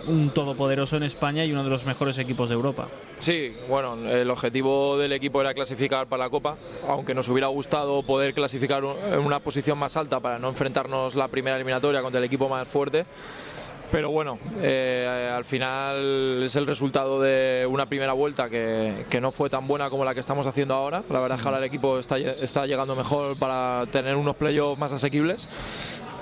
un 0.07 0.31
todopoderoso 0.31 0.97
en 0.97 1.03
España 1.03 1.45
y 1.45 1.53
uno 1.53 1.65
de 1.65 1.71
los 1.71 1.85
mejores 1.85 2.19
equipos 2.19 2.49
de 2.49 2.55
Europa. 2.55 2.89
Sí, 3.19 3.55
bueno, 3.69 4.09
el 4.09 4.31
objetivo 4.31 4.97
del 4.97 5.13
equipo 5.13 5.41
era 5.41 5.53
clasificar 5.53 6.07
para 6.07 6.25
la 6.25 6.31
Copa, 6.31 6.57
aunque 6.89 7.15
nos 7.15 7.29
hubiera 7.29 7.49
gustado 7.49 8.03
poder 8.03 8.33
clasificar 8.33 8.83
en 8.83 9.19
una 9.19 9.41
posición 9.41 9.79
más 9.79 9.97
alta 9.97 10.21
para 10.21 10.39
no 10.39 10.49
enfrentarnos 10.49 11.15
la 11.15 11.29
primera 11.29 11.57
eliminatoria 11.57 12.01
contra 12.01 12.19
el 12.19 12.25
equipo 12.25 12.49
más 12.49 12.67
fuerte. 12.67 13.05
Pero 13.91 14.11
bueno, 14.11 14.39
eh, 14.61 15.31
al 15.35 15.45
final 15.45 16.45
es 16.45 16.55
el 16.55 16.67
resultado 16.67 17.21
de 17.21 17.67
una 17.69 17.87
primera 17.87 18.13
vuelta 18.13 18.49
que, 18.49 19.19
no 19.21 19.33
fue 19.33 19.51
tan 19.51 19.67
buena 19.67 19.91
como 19.91 20.05
la 20.05 20.15
que 20.15 20.21
estamos 20.21 20.47
haciendo 20.47 20.75
ahora. 20.75 21.03
La 21.11 21.19
verdad 21.19 21.39
es 21.39 21.43
que 21.43 21.49
ahora 21.49 21.59
el 21.59 21.65
equipo 21.65 21.99
está, 21.99 22.17
está 22.17 22.67
llegando 22.67 22.95
mejor 22.95 23.37
para 23.37 23.87
tener 23.91 24.15
unos 24.17 24.37
playoffs 24.37 24.79
más 24.79 24.93
asequibles. 24.93 25.49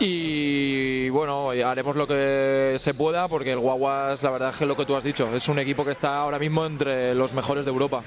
Y 0.01 1.09
bueno, 1.11 1.51
haremos 1.51 1.97
lo 1.97 2.07
que 2.07 2.77
se 2.79 2.95
pueda 2.95 3.27
porque 3.29 3.53
el 3.53 3.59
Guaguas, 3.59 4.23
la 4.23 4.31
verdad 4.31 4.51
es 4.51 4.57
que 4.57 4.65
lo 4.65 4.77
que 4.77 4.87
tú 4.87 4.95
has 4.95 5.05
dicho, 5.05 5.29
es 5.35 5.49
un 5.49 5.59
equipo 5.59 5.85
que 5.85 5.91
está 5.91 6.19
ahora 6.19 6.39
mismo 6.39 6.65
entre 6.65 7.15
los 7.15 7.35
mejores 7.35 7.65
de 7.65 7.73
Europa. 7.73 8.03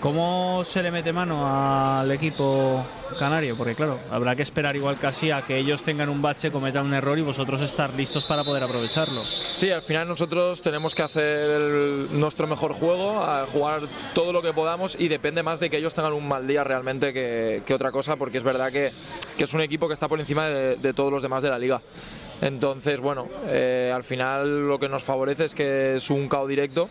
¿Cómo 0.00 0.62
se 0.64 0.82
le 0.82 0.90
mete 0.90 1.12
mano 1.12 1.46
al 1.46 2.10
equipo 2.12 2.84
canario? 3.18 3.56
Porque 3.56 3.74
claro, 3.74 3.98
habrá 4.10 4.36
que 4.36 4.42
esperar 4.42 4.76
igual 4.76 4.98
casi 4.98 5.30
a 5.30 5.42
que 5.42 5.56
ellos 5.56 5.82
tengan 5.82 6.10
un 6.10 6.20
bache, 6.20 6.52
cometan 6.52 6.86
un 6.86 6.94
error 6.94 7.18
y 7.18 7.22
vosotros 7.22 7.62
estar 7.62 7.94
listos 7.94 8.24
para 8.24 8.44
poder 8.44 8.62
aprovecharlo. 8.62 9.22
Sí, 9.50 9.70
al 9.70 9.80
final 9.80 10.06
nosotros 10.06 10.60
tenemos 10.60 10.94
que 10.94 11.02
hacer 11.02 11.50
el, 11.50 12.08
nuestro 12.12 12.46
mejor 12.46 12.74
juego, 12.74 13.22
a 13.22 13.46
jugar 13.46 13.88
todo 14.14 14.32
lo 14.34 14.42
que 14.42 14.52
podamos 14.52 14.96
y 15.00 15.08
depende 15.08 15.42
más 15.42 15.60
de 15.60 15.70
que 15.70 15.78
ellos 15.78 15.94
tengan 15.94 16.12
un 16.12 16.28
mal 16.28 16.46
día 16.46 16.62
realmente 16.62 17.14
que, 17.14 17.62
que 17.64 17.74
otra 17.74 17.90
cosa, 17.90 18.16
porque 18.16 18.36
es 18.36 18.44
verdad 18.44 18.70
que, 18.70 18.92
que, 19.38 19.44
es 19.44 19.54
un 19.54 19.62
equipo 19.62 19.88
que 19.88 19.94
está 19.94 20.08
por 20.08 20.20
encima 20.20 20.46
de, 20.48 20.76
de 20.76 20.92
todos 20.92 21.10
los 21.10 21.22
demás 21.22 21.42
de 21.42 21.50
la 21.50 21.58
liga. 21.58 21.80
Entonces, 22.42 23.00
bueno, 23.00 23.28
eh, 23.46 23.90
al 23.94 24.04
final 24.04 24.68
lo 24.68 24.78
que 24.78 24.90
nos 24.90 25.02
favorece 25.02 25.46
es 25.46 25.54
que 25.54 25.96
es 25.96 26.10
un 26.10 26.28
KO 26.28 26.46
directo 26.46 26.90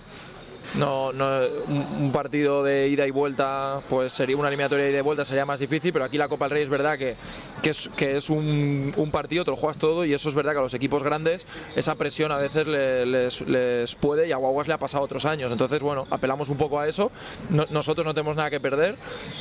no, 0.73 1.13
no, 1.13 1.39
un 1.67 2.11
partido 2.11 2.63
de 2.63 2.87
ida 2.87 3.07
y 3.07 3.11
vuelta, 3.11 3.81
pues 3.89 4.11
sería 4.11 4.35
una 4.35 4.49
eliminatoria 4.49 4.85
de 4.85 4.91
ida 4.91 4.99
y 4.99 5.01
vuelta, 5.01 5.23
sería 5.23 5.45
más 5.45 5.59
difícil, 5.59 5.93
pero 5.93 6.05
aquí 6.05 6.17
la 6.17 6.27
Copa 6.27 6.45
del 6.45 6.51
Rey 6.51 6.63
es 6.63 6.69
verdad 6.69 6.97
que, 6.97 7.15
que 7.61 7.69
es, 7.69 7.89
que 7.95 8.17
es 8.17 8.29
un, 8.29 8.93
un, 8.95 9.11
partido, 9.11 9.45
te 9.45 9.51
lo 9.51 9.57
juegas 9.57 9.77
todo 9.77 10.05
y 10.05 10.13
eso 10.13 10.29
es 10.29 10.35
verdad 10.35 10.53
que 10.53 10.59
a 10.59 10.61
los 10.63 10.73
equipos 10.73 11.03
grandes 11.03 11.45
esa 11.75 11.95
presión 11.95 12.31
a 12.31 12.37
veces 12.37 12.67
les, 12.67 13.41
les, 13.41 13.95
puede 13.95 14.27
y 14.27 14.31
a 14.31 14.37
Guaguas 14.37 14.67
le 14.67 14.73
ha 14.73 14.77
pasado 14.77 15.03
otros 15.03 15.25
años. 15.25 15.51
Entonces, 15.51 15.79
bueno, 15.79 16.05
apelamos 16.09 16.49
un 16.49 16.57
poco 16.57 16.79
a 16.79 16.87
eso. 16.87 17.11
No, 17.49 17.65
nosotros 17.69 18.05
no 18.05 18.13
tenemos 18.13 18.35
nada 18.35 18.49
que 18.49 18.59
perder, 18.59 18.97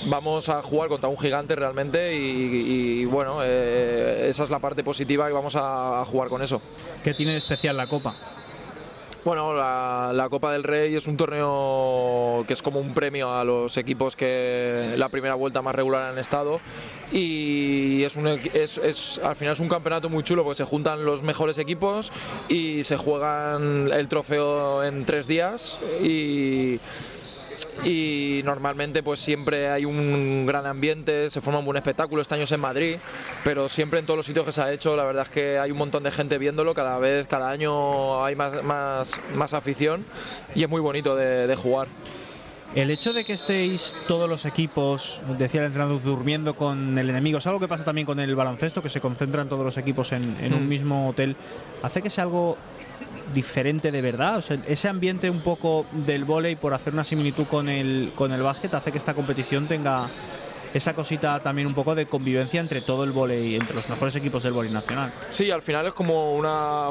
vamos 0.06 0.48
a 0.48 0.62
jugar 0.62 0.88
contra 0.88 1.08
un 1.08 1.18
gigante 1.18 1.56
realmente 1.56 2.14
y, 2.14 3.04
bueno, 3.06 3.38
eh, 3.42 4.26
esa 4.28 4.44
es 4.44 4.50
la 4.50 4.58
parte 4.58 4.84
positiva 4.84 5.28
y 5.28 5.32
vamos 5.32 5.56
a, 5.56 6.00
a 6.00 6.04
jugar 6.04 6.28
con 6.28 6.42
eso. 6.42 6.60
¿Qué 7.02 7.14
tiene 7.14 7.32
de 7.32 7.38
especial 7.38 7.76
la 7.76 7.86
Copa? 7.86 8.43
Bueno, 9.24 9.54
la, 9.54 10.12
la, 10.12 10.28
Copa 10.28 10.52
del 10.52 10.62
Rey 10.62 10.94
es 10.94 11.06
un 11.06 11.16
torneo 11.16 12.44
que 12.46 12.52
es 12.52 12.60
como 12.60 12.78
un 12.78 12.92
premio 12.92 13.34
a 13.34 13.42
los 13.42 13.78
equipos 13.78 14.16
que 14.16 14.92
la 14.98 15.08
primera 15.08 15.34
vuelta 15.34 15.62
más 15.62 15.74
regular 15.74 16.12
han 16.12 16.18
estado. 16.18 16.60
Y 17.10 18.02
es, 18.02 18.16
un, 18.16 18.26
es, 18.26 18.76
es, 18.76 19.18
al 19.24 19.34
final 19.34 19.54
es 19.54 19.60
un 19.60 19.68
campeonato 19.70 20.10
muy 20.10 20.24
chulo 20.24 20.44
porque 20.44 20.58
se 20.58 20.64
juntan 20.64 21.06
los 21.06 21.22
mejores 21.22 21.56
equipos 21.56 22.12
y 22.50 22.84
se 22.84 22.98
juegan 22.98 23.88
el 23.90 24.08
trofeo 24.08 24.84
en 24.84 25.06
tres 25.06 25.26
días 25.26 25.78
y 26.02 26.78
y 27.82 28.42
normalmente 28.44 29.02
pues 29.02 29.20
siempre 29.20 29.68
hay 29.68 29.84
un 29.84 30.46
gran 30.46 30.66
ambiente, 30.66 31.28
se 31.30 31.40
forma 31.40 31.58
un 31.58 31.64
buen 31.64 31.76
espectáculo, 31.76 32.22
este 32.22 32.34
año 32.34 32.44
es 32.44 32.52
en 32.52 32.60
Madrid, 32.60 32.96
pero 33.42 33.68
siempre 33.68 33.98
en 33.98 34.06
todos 34.06 34.16
los 34.16 34.26
sitios 34.26 34.46
que 34.46 34.52
se 34.52 34.62
ha 34.62 34.72
hecho, 34.72 34.96
la 34.96 35.04
verdad 35.04 35.24
es 35.24 35.30
que 35.30 35.58
hay 35.58 35.70
un 35.70 35.78
montón 35.78 36.02
de 36.02 36.10
gente 36.10 36.38
viéndolo, 36.38 36.74
cada 36.74 36.98
vez, 36.98 37.26
cada 37.26 37.50
año 37.50 38.24
hay 38.24 38.36
más, 38.36 38.62
más, 38.62 39.20
más 39.34 39.54
afición 39.54 40.04
y 40.54 40.62
es 40.62 40.70
muy 40.70 40.80
bonito 40.80 41.16
de, 41.16 41.46
de 41.46 41.56
jugar. 41.56 41.88
El 42.74 42.90
hecho 42.90 43.12
de 43.12 43.24
que 43.24 43.34
estéis 43.34 43.94
todos 44.08 44.28
los 44.28 44.44
equipos, 44.44 45.22
decía 45.38 45.60
el 45.60 45.66
entrenador, 45.66 46.02
durmiendo 46.02 46.56
con 46.56 46.98
el 46.98 47.08
enemigo, 47.08 47.38
es 47.38 47.46
algo 47.46 47.60
que 47.60 47.68
pasa 47.68 47.84
también 47.84 48.04
con 48.04 48.18
el 48.18 48.34
baloncesto, 48.34 48.82
que 48.82 48.90
se 48.90 49.00
concentran 49.00 49.48
todos 49.48 49.64
los 49.64 49.76
equipos 49.76 50.10
en, 50.10 50.36
en 50.40 50.52
un 50.54 50.68
mismo 50.68 51.08
hotel, 51.08 51.36
hace 51.84 52.02
que 52.02 52.10
sea 52.10 52.24
algo 52.24 52.58
diferente 53.32 53.90
de 53.90 54.02
verdad. 54.02 54.38
O 54.38 54.42
sea, 54.42 54.58
ese 54.66 54.88
ambiente 54.88 55.30
un 55.30 55.40
poco 55.40 55.86
del 55.92 56.24
vóley, 56.24 56.56
por 56.56 56.74
hacer 56.74 56.92
una 56.92 57.04
similitud 57.04 57.46
con 57.46 57.68
el, 57.68 58.12
con 58.14 58.32
el 58.32 58.42
básquet, 58.42 58.74
hace 58.74 58.92
que 58.92 58.98
esta 58.98 59.14
competición 59.14 59.66
tenga 59.66 60.08
esa 60.74 60.92
cosita 60.94 61.40
también 61.40 61.66
un 61.66 61.74
poco 61.74 61.94
de 61.94 62.06
convivencia 62.06 62.60
entre 62.60 62.82
todo 62.82 63.04
el 63.04 63.12
volei, 63.12 63.54
entre 63.54 63.74
los 63.74 63.88
mejores 63.88 64.14
equipos 64.16 64.42
del 64.42 64.52
volei 64.52 64.72
nacional. 64.72 65.12
Sí, 65.30 65.50
al 65.50 65.62
final 65.62 65.86
es 65.86 65.94
como 65.94 66.34
una. 66.34 66.90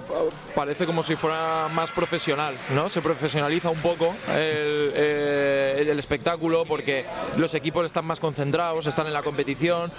Parece 0.55 0.85
como 0.85 1.03
si 1.03 1.15
fuera 1.15 1.67
más 1.71 1.91
profesional, 1.91 2.55
¿no? 2.73 2.89
Se 2.89 3.01
profesionaliza 3.01 3.69
un 3.69 3.81
poco 3.81 4.15
el, 4.29 4.93
eh, 4.95 5.85
el 5.89 5.99
espectáculo 5.99 6.63
porque 6.65 7.05
los 7.37 7.53
equipos 7.53 7.85
están 7.85 8.05
más 8.05 8.19
concentrados, 8.19 8.87
están 8.87 9.07
en 9.07 9.13
la 9.13 9.21
competición 9.21 9.91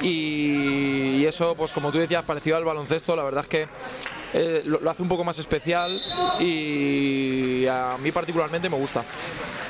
y, 0.00 1.24
eso, 1.24 1.54
pues 1.54 1.72
como 1.72 1.90
tú 1.90 1.98
decías, 1.98 2.24
parecido 2.24 2.56
al 2.56 2.64
baloncesto, 2.64 3.16
la 3.16 3.22
verdad 3.22 3.42
es 3.42 3.48
que 3.48 3.68
eh, 4.34 4.62
lo 4.64 4.90
hace 4.90 5.02
un 5.02 5.08
poco 5.08 5.24
más 5.24 5.38
especial 5.38 6.00
y 6.38 7.66
a 7.66 7.96
mí 8.00 8.12
particularmente 8.12 8.68
me 8.68 8.76
gusta. 8.76 9.04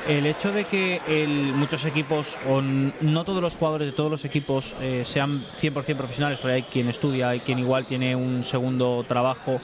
El 0.06 0.26
hecho 0.26 0.52
de 0.52 0.64
que 0.64 1.00
el- 1.08 1.54
muchos 1.54 1.84
equipos, 1.86 2.38
o 2.46 2.60
no 2.60 3.24
todos 3.24 3.40
los 3.42 3.56
jugadores 3.56 3.86
de 3.86 3.92
todos 3.92 4.10
los 4.10 4.24
equipos 4.26 4.76
eh, 4.80 5.02
sean 5.04 5.46
100% 5.58 5.96
profesionales, 5.96 6.38
porque 6.40 6.54
hay 6.56 6.62
quien 6.64 6.88
estudia, 6.88 7.30
hay 7.30 7.40
quien 7.40 7.58
igual 7.58 7.86
tiene 7.86 8.14
un 8.14 8.44
segundo 8.44 9.04
trabajo, 9.08 9.60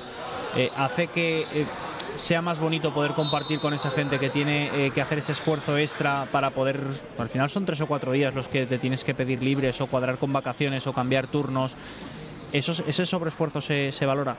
eh, 0.56 0.70
hace 0.76 1.08
que 1.08 1.40
eh, 1.42 1.66
sea 2.14 2.40
más 2.40 2.58
bonito 2.58 2.94
poder 2.94 3.12
compartir 3.12 3.60
con 3.60 3.74
esa 3.74 3.90
gente 3.90 4.18
que 4.18 4.30
tiene 4.30 4.70
eh, 4.74 4.90
que 4.94 5.02
hacer 5.02 5.18
ese 5.18 5.32
esfuerzo 5.32 5.76
extra 5.76 6.26
para 6.32 6.50
poder, 6.50 6.80
al 7.18 7.28
final 7.28 7.50
son 7.50 7.66
tres 7.66 7.80
o 7.82 7.86
cuatro 7.86 8.10
días 8.12 8.34
los 8.34 8.48
que 8.48 8.64
te 8.64 8.78
tienes 8.78 9.04
que 9.04 9.14
pedir 9.14 9.42
libres 9.42 9.78
o 9.82 9.86
cuadrar 9.88 10.16
con 10.16 10.32
vacaciones 10.32 10.86
o 10.86 10.94
cambiar 10.94 11.26
turnos. 11.26 11.74
Esos, 12.52 12.82
ese 12.88 13.04
sobreesfuerzo 13.06 13.60
se, 13.60 13.92
se 13.92 14.06
valora. 14.06 14.36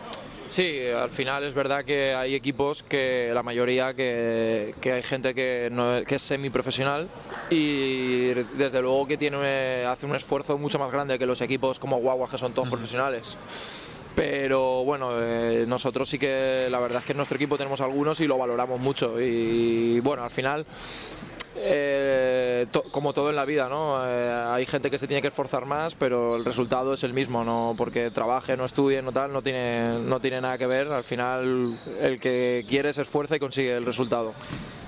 Sí, 0.51 0.81
al 0.85 1.07
final 1.07 1.45
es 1.45 1.53
verdad 1.53 1.85
que 1.85 2.13
hay 2.13 2.35
equipos 2.35 2.83
que 2.83 3.31
la 3.33 3.41
mayoría 3.41 3.93
que, 3.93 4.75
que 4.81 4.91
hay 4.91 5.01
gente 5.01 5.33
que, 5.33 5.69
no, 5.71 6.03
que 6.05 6.15
es 6.15 6.21
semiprofesional 6.21 7.07
y 7.49 8.33
desde 8.57 8.81
luego 8.81 9.07
que 9.07 9.15
tiene 9.15 9.85
hace 9.85 10.05
un 10.05 10.13
esfuerzo 10.13 10.57
mucho 10.57 10.77
más 10.77 10.91
grande 10.91 11.17
que 11.17 11.25
los 11.25 11.39
equipos 11.39 11.79
como 11.79 11.99
Guaguas 11.99 12.31
que 12.31 12.37
son 12.37 12.53
todos 12.53 12.67
profesionales. 12.67 13.37
Pero 14.13 14.83
bueno, 14.83 15.11
eh, 15.21 15.63
nosotros 15.65 16.09
sí 16.09 16.19
que 16.19 16.67
la 16.69 16.81
verdad 16.81 16.99
es 16.99 17.05
que 17.05 17.13
en 17.13 17.17
nuestro 17.17 17.37
equipo 17.37 17.55
tenemos 17.55 17.79
algunos 17.79 18.19
y 18.19 18.27
lo 18.27 18.37
valoramos 18.37 18.77
mucho. 18.77 19.21
Y 19.21 20.01
bueno, 20.01 20.21
al 20.23 20.31
final 20.31 20.65
eh, 21.55 22.65
to- 22.71 22.83
como 22.91 23.13
todo 23.13 23.29
en 23.29 23.35
la 23.35 23.45
vida, 23.45 23.67
¿no? 23.69 23.95
Eh, 24.07 24.31
hay 24.47 24.65
gente 24.65 24.89
que 24.89 24.97
se 24.97 25.07
tiene 25.07 25.21
que 25.21 25.27
esforzar 25.29 25.65
más, 25.65 25.95
pero 25.95 26.35
el 26.35 26.45
resultado 26.45 26.93
es 26.93 27.03
el 27.03 27.13
mismo, 27.13 27.43
no 27.43 27.75
porque 27.77 28.09
trabaje, 28.11 28.55
no 28.57 28.65
estudie, 28.65 29.01
no 29.01 29.11
tal, 29.11 29.31
no 29.33 29.41
tiene, 29.41 29.99
no 29.99 30.19
tiene 30.19 30.41
nada 30.41 30.57
que 30.57 30.67
ver. 30.67 30.87
Al 30.91 31.03
final, 31.03 31.77
el 32.01 32.19
que 32.19 32.65
quiere 32.67 32.93
se 32.93 33.01
esfuerza 33.01 33.35
y 33.35 33.39
consigue 33.39 33.75
el 33.75 33.85
resultado. 33.85 34.33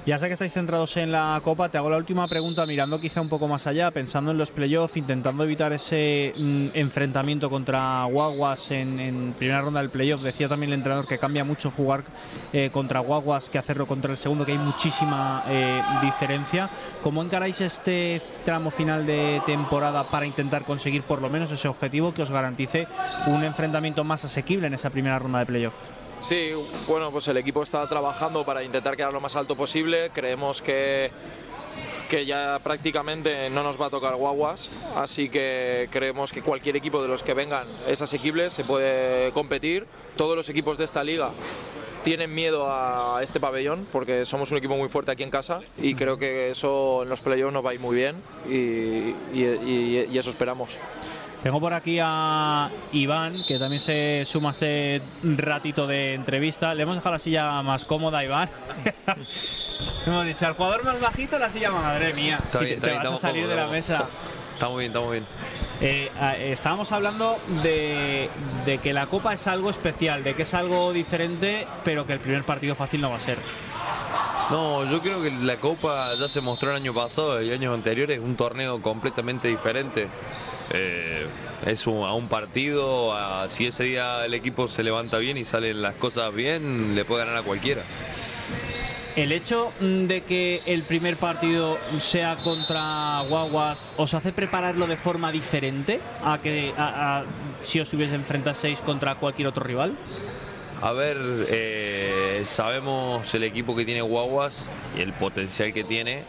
Ya 0.06 0.20
sé 0.20 0.28
que 0.28 0.34
estáis 0.34 0.52
centrados 0.52 0.98
en 0.98 1.14
la 1.14 1.40
Copa, 1.46 1.70
te 1.70 1.78
hago 1.78 1.90
la 1.90 1.96
última 1.96 2.28
pregunta 2.28 2.66
mirando 2.66 3.00
quizá 3.00 3.22
un 3.22 3.30
poco 3.30 3.48
más 3.48 3.68
allá, 3.68 3.90
pensando 3.90 4.32
en 4.32 4.38
los 4.38 4.52
playoffs, 4.52 4.98
intentando 4.98 5.46
evitar 5.46 5.72
ese 5.72 6.34
mm, 6.36 6.68
enfrentamiento 6.74 7.50
contra 7.50 8.04
Guaguas 8.04 8.70
en, 8.72 9.34
primera 9.38 9.62
ronda 9.62 9.80
del 9.80 9.90
playoff. 9.90 10.22
Decía 10.22 10.50
también 10.50 10.74
el 10.74 10.80
entrenador 10.80 11.08
que 11.08 11.18
cambia 11.18 11.46
mucho 11.46 11.72
jugar 11.72 12.04
eh, 12.52 12.70
contra 12.74 13.00
Guaguas 13.00 13.50
que 13.50 13.58
hacerlo 13.58 13.88
contra 13.88 14.12
el 14.12 14.18
segundo, 14.18 14.46
que 14.46 14.52
hay 14.52 14.58
muchísima 14.58 15.46
eh, 15.48 15.82
diferencia. 16.02 16.70
¿Cómo 17.02 17.24
encaráis 17.24 17.62
este 17.62 18.22
tramo 18.44 18.72
final 18.72 19.06
de 19.06 19.42
temporada 19.46 20.04
para 20.04 20.26
intentar 20.26 20.66
conseguir 20.66 21.04
por 21.04 21.22
lo 21.22 21.30
menos 21.30 21.50
ese 21.50 21.70
objetivo 21.70 22.14
que 22.14 22.24
os 22.24 22.30
garantice 22.30 22.90
un 23.28 23.42
enfrentamiento 23.46 24.04
más 24.04 24.26
asequible 24.26 24.68
en 24.68 24.74
esa 24.74 24.90
primera 24.90 25.18
ronda 25.18 25.40
de 25.40 25.46
playoff? 25.46 26.03
Sí, 26.24 26.52
bueno, 26.88 27.12
pues 27.12 27.28
el 27.28 27.36
equipo 27.38 27.64
está 27.64 27.86
trabajando 27.88 28.46
para 28.46 28.64
intentar 28.64 28.96
quedar 28.96 29.12
lo 29.12 29.20
más 29.20 29.36
alto 29.36 29.56
posible. 29.58 30.10
Creemos 30.14 30.62
que, 30.62 31.12
que 32.10 32.26
ya 32.26 32.60
prácticamente 32.64 33.50
no 33.50 33.62
nos 33.62 33.80
va 33.80 33.88
a 33.88 33.90
tocar 33.90 34.16
guaguas, 34.16 34.70
así 34.96 35.28
que 35.28 35.90
creemos 35.92 36.32
que 36.32 36.42
cualquier 36.42 36.78
equipo 36.78 37.02
de 37.02 37.10
los 37.10 37.24
que 37.24 37.34
vengan 37.34 37.68
es 37.88 38.02
asequible, 38.02 38.50
se 38.50 38.64
puede 38.64 39.32
competir. 39.34 39.86
Todos 40.16 40.38
los 40.38 40.48
equipos 40.48 40.78
de 40.78 40.86
esta 40.86 41.04
liga 41.04 41.32
tienen 42.06 42.34
miedo 42.34 42.68
a 42.72 43.22
este 43.22 43.42
pabellón 43.42 43.86
porque 43.92 44.26
somos 44.26 44.50
un 44.52 44.58
equipo 44.60 44.76
muy 44.78 44.88
fuerte 44.88 45.12
aquí 45.12 45.24
en 45.24 45.30
casa 45.30 45.60
y 45.78 45.94
creo 45.96 46.18
que 46.18 46.52
eso 46.52 47.04
en 47.04 47.10
los 47.10 47.20
playoffs 47.22 47.54
nos 47.54 47.66
va 47.66 47.72
a 47.72 47.74
ir 47.74 47.80
muy 47.82 47.96
bien 47.98 48.16
y, 48.50 49.14
y- 49.38 50.18
eso 50.18 50.30
esperamos. 50.30 50.78
Tengo 51.44 51.60
por 51.60 51.74
aquí 51.74 52.00
a 52.02 52.70
Iván, 52.94 53.44
que 53.46 53.60
también 53.60 53.82
se 53.82 54.24
suma 54.26 54.50
a 54.50 54.52
este 54.54 55.02
ratito 55.24 55.86
de 55.88 56.14
entrevista. 56.14 56.74
Le 56.74 56.84
hemos 56.84 56.96
dejado 56.96 57.12
la 57.12 57.20
silla 57.20 57.62
más 57.62 57.84
cómoda 57.84 58.20
a 58.20 58.24
Iván. 58.24 58.50
hemos 60.08 60.26
dicho, 60.26 60.48
al 60.48 60.54
jugador 60.54 60.86
más 60.86 61.02
bajito 61.02 61.38
la 61.38 61.50
silla, 61.50 61.70
madre 61.70 62.14
mía. 62.14 62.40
Está 62.42 62.60
bien, 62.60 62.70
te, 62.70 62.76
está 62.76 62.88
bien, 62.88 63.04
vas 63.04 63.12
a 63.12 63.28
salir 63.28 63.46
de 63.46 63.56
la 63.58 63.68
mesa. 63.68 64.08
Estamos 64.54 64.80
bien, 64.80 64.92
estamos 64.92 65.12
bien. 65.12 65.26
Eh, 65.82 66.10
estábamos 66.54 66.94
hablando 66.94 67.38
de, 67.62 68.30
de 68.66 68.78
que 68.78 68.94
la 68.94 69.08
Copa 69.08 69.34
es 69.34 69.46
algo 69.46 69.70
especial, 69.70 70.24
de 70.24 70.36
que 70.36 70.44
es 70.44 70.54
algo 70.54 70.94
diferente, 70.94 71.68
pero 71.84 72.08
que 72.08 72.14
el 72.14 72.20
primer 72.20 72.44
partido 72.44 72.74
fácil 72.74 73.02
no 73.02 73.10
va 73.10 73.18
a 73.18 73.20
ser. 73.20 73.38
No, 74.50 74.90
yo 74.90 75.02
creo 75.02 75.22
que 75.22 75.30
la 75.30 75.58
Copa 75.58 76.16
ya 76.18 76.30
se 76.30 76.40
mostró 76.40 76.70
el 76.70 76.78
año 76.78 76.94
pasado 76.94 77.42
y 77.42 77.52
años 77.52 77.74
anteriores, 77.74 78.20
un 78.20 78.38
torneo 78.38 78.82
completamente 78.82 79.50
diferente. 79.50 80.08
Eh, 80.72 81.26
es 81.66 81.88
un- 81.88 82.06
a 82.06 82.14
un 82.14 82.30
partido, 82.30 83.14
a- 83.14 83.50
si 83.50 83.68
ese 83.68 83.84
día 83.84 84.26
el 84.26 84.34
equipo 84.34 84.68
se 84.68 84.84
levanta 84.84 85.18
bien 85.18 85.38
y 85.38 85.46
salen 85.46 85.82
las 85.82 85.96
cosas 85.96 86.34
bien, 86.34 86.96
le 86.96 87.06
puede 87.06 87.26
ganar 87.26 87.40
a 87.42 87.44
cualquiera. 87.44 87.82
El 89.16 89.32
hecho 89.32 89.72
de 89.80 90.22
que 90.22 90.62
el 90.66 90.82
primer 90.82 91.18
partido 91.18 91.78
sea 92.00 92.36
contra 92.38 93.22
Guaguas 93.30 93.86
os 93.96 94.16
hace 94.16 94.34
prepararlo 94.34 94.88
de 94.88 94.98
forma 94.98 95.32
diferente 95.32 96.00
a 96.26 96.40
que 96.42 96.74
a- 96.76 97.20
a- 97.20 97.26
si 97.62 97.80
os 97.80 97.94
hubiese 97.94 98.16
enfrentaseis 98.16 98.80
contra 98.80 99.14
cualquier 99.16 99.50
otro 99.50 99.64
rival. 99.64 99.96
A 100.82 100.92
ver, 100.94 101.18
eh, 101.50 102.42
sabemos 102.46 103.32
el 103.36 103.44
equipo 103.44 103.76
que 103.76 103.86
tiene 103.86 104.02
Guaguas 104.02 104.70
y 104.98 105.02
el 105.02 105.14
potencial 105.14 105.72
que 105.74 105.84
tiene, 105.84 106.24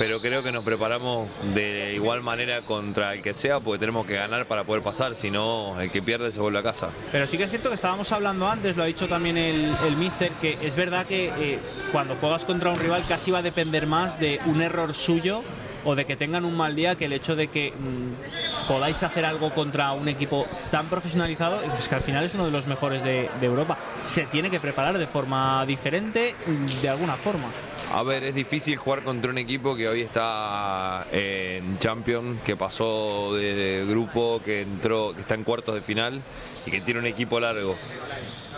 pero 0.00 0.18
creo 0.22 0.42
que 0.42 0.50
nos 0.50 0.64
preparamos 0.64 1.28
de 1.54 1.92
igual 1.92 2.22
manera 2.22 2.62
contra 2.62 3.12
el 3.12 3.20
que 3.20 3.34
sea, 3.34 3.60
porque 3.60 3.80
tenemos 3.80 4.06
que 4.06 4.14
ganar 4.14 4.46
para 4.46 4.64
poder 4.64 4.82
pasar, 4.82 5.14
si 5.14 5.30
no, 5.30 5.78
el 5.78 5.90
que 5.90 6.00
pierde 6.00 6.32
se 6.32 6.40
vuelve 6.40 6.58
a 6.58 6.62
casa. 6.62 6.88
Pero 7.12 7.26
sí 7.26 7.36
que 7.36 7.44
es 7.44 7.50
cierto 7.50 7.68
que 7.68 7.74
estábamos 7.74 8.10
hablando 8.10 8.48
antes, 8.48 8.78
lo 8.78 8.82
ha 8.82 8.86
dicho 8.86 9.08
también 9.08 9.36
el, 9.36 9.76
Mister, 9.98 10.32
que 10.40 10.52
es 10.52 10.74
verdad 10.74 11.04
que 11.04 11.26
eh, 11.36 11.58
cuando 11.92 12.16
juegas 12.16 12.46
contra 12.46 12.70
un 12.70 12.78
rival 12.78 13.04
casi 13.06 13.30
va 13.30 13.40
a 13.40 13.42
depender 13.42 13.86
más 13.86 14.18
de 14.18 14.40
un 14.46 14.62
error 14.62 14.94
suyo 14.94 15.42
o 15.84 15.94
de 15.94 16.06
que 16.06 16.16
tengan 16.16 16.46
un 16.46 16.56
mal 16.56 16.74
día 16.74 16.94
que 16.94 17.04
el 17.04 17.12
hecho 17.12 17.36
de 17.36 17.48
que 17.48 17.72
mm, 17.72 18.68
podáis 18.68 19.02
hacer 19.02 19.26
algo 19.26 19.52
contra 19.52 19.92
un 19.92 20.08
equipo 20.08 20.46
tan 20.70 20.88
profesionalizado, 20.88 21.60
es 21.78 21.88
que 21.88 21.94
al 21.94 22.02
final 22.02 22.24
es 22.24 22.32
uno 22.32 22.46
de 22.46 22.52
los 22.52 22.66
mejores 22.66 23.04
de, 23.04 23.28
de 23.38 23.46
Europa. 23.46 23.76
Se 24.00 24.24
tiene 24.24 24.50
que 24.50 24.60
preparar 24.60 24.96
de 24.96 25.06
forma 25.06 25.66
diferente, 25.66 26.34
mm, 26.46 26.80
de 26.80 26.88
alguna 26.88 27.16
forma. 27.16 27.48
A 27.92 28.04
ver, 28.04 28.22
es 28.22 28.36
difícil 28.36 28.76
jugar 28.76 29.02
contra 29.02 29.32
un 29.32 29.38
equipo 29.38 29.74
que 29.74 29.88
hoy 29.88 30.02
está 30.02 31.08
en 31.10 31.76
Champions, 31.80 32.40
que 32.42 32.54
pasó 32.54 33.34
de, 33.34 33.84
grupo, 33.88 34.40
que 34.44 34.60
entró, 34.60 35.12
que 35.12 35.22
está 35.22 35.34
en 35.34 35.42
cuartos 35.42 35.74
de 35.74 35.80
final 35.80 36.22
y 36.64 36.70
que 36.70 36.80
tiene 36.80 37.00
un 37.00 37.06
equipo 37.06 37.40
largo. 37.40 37.74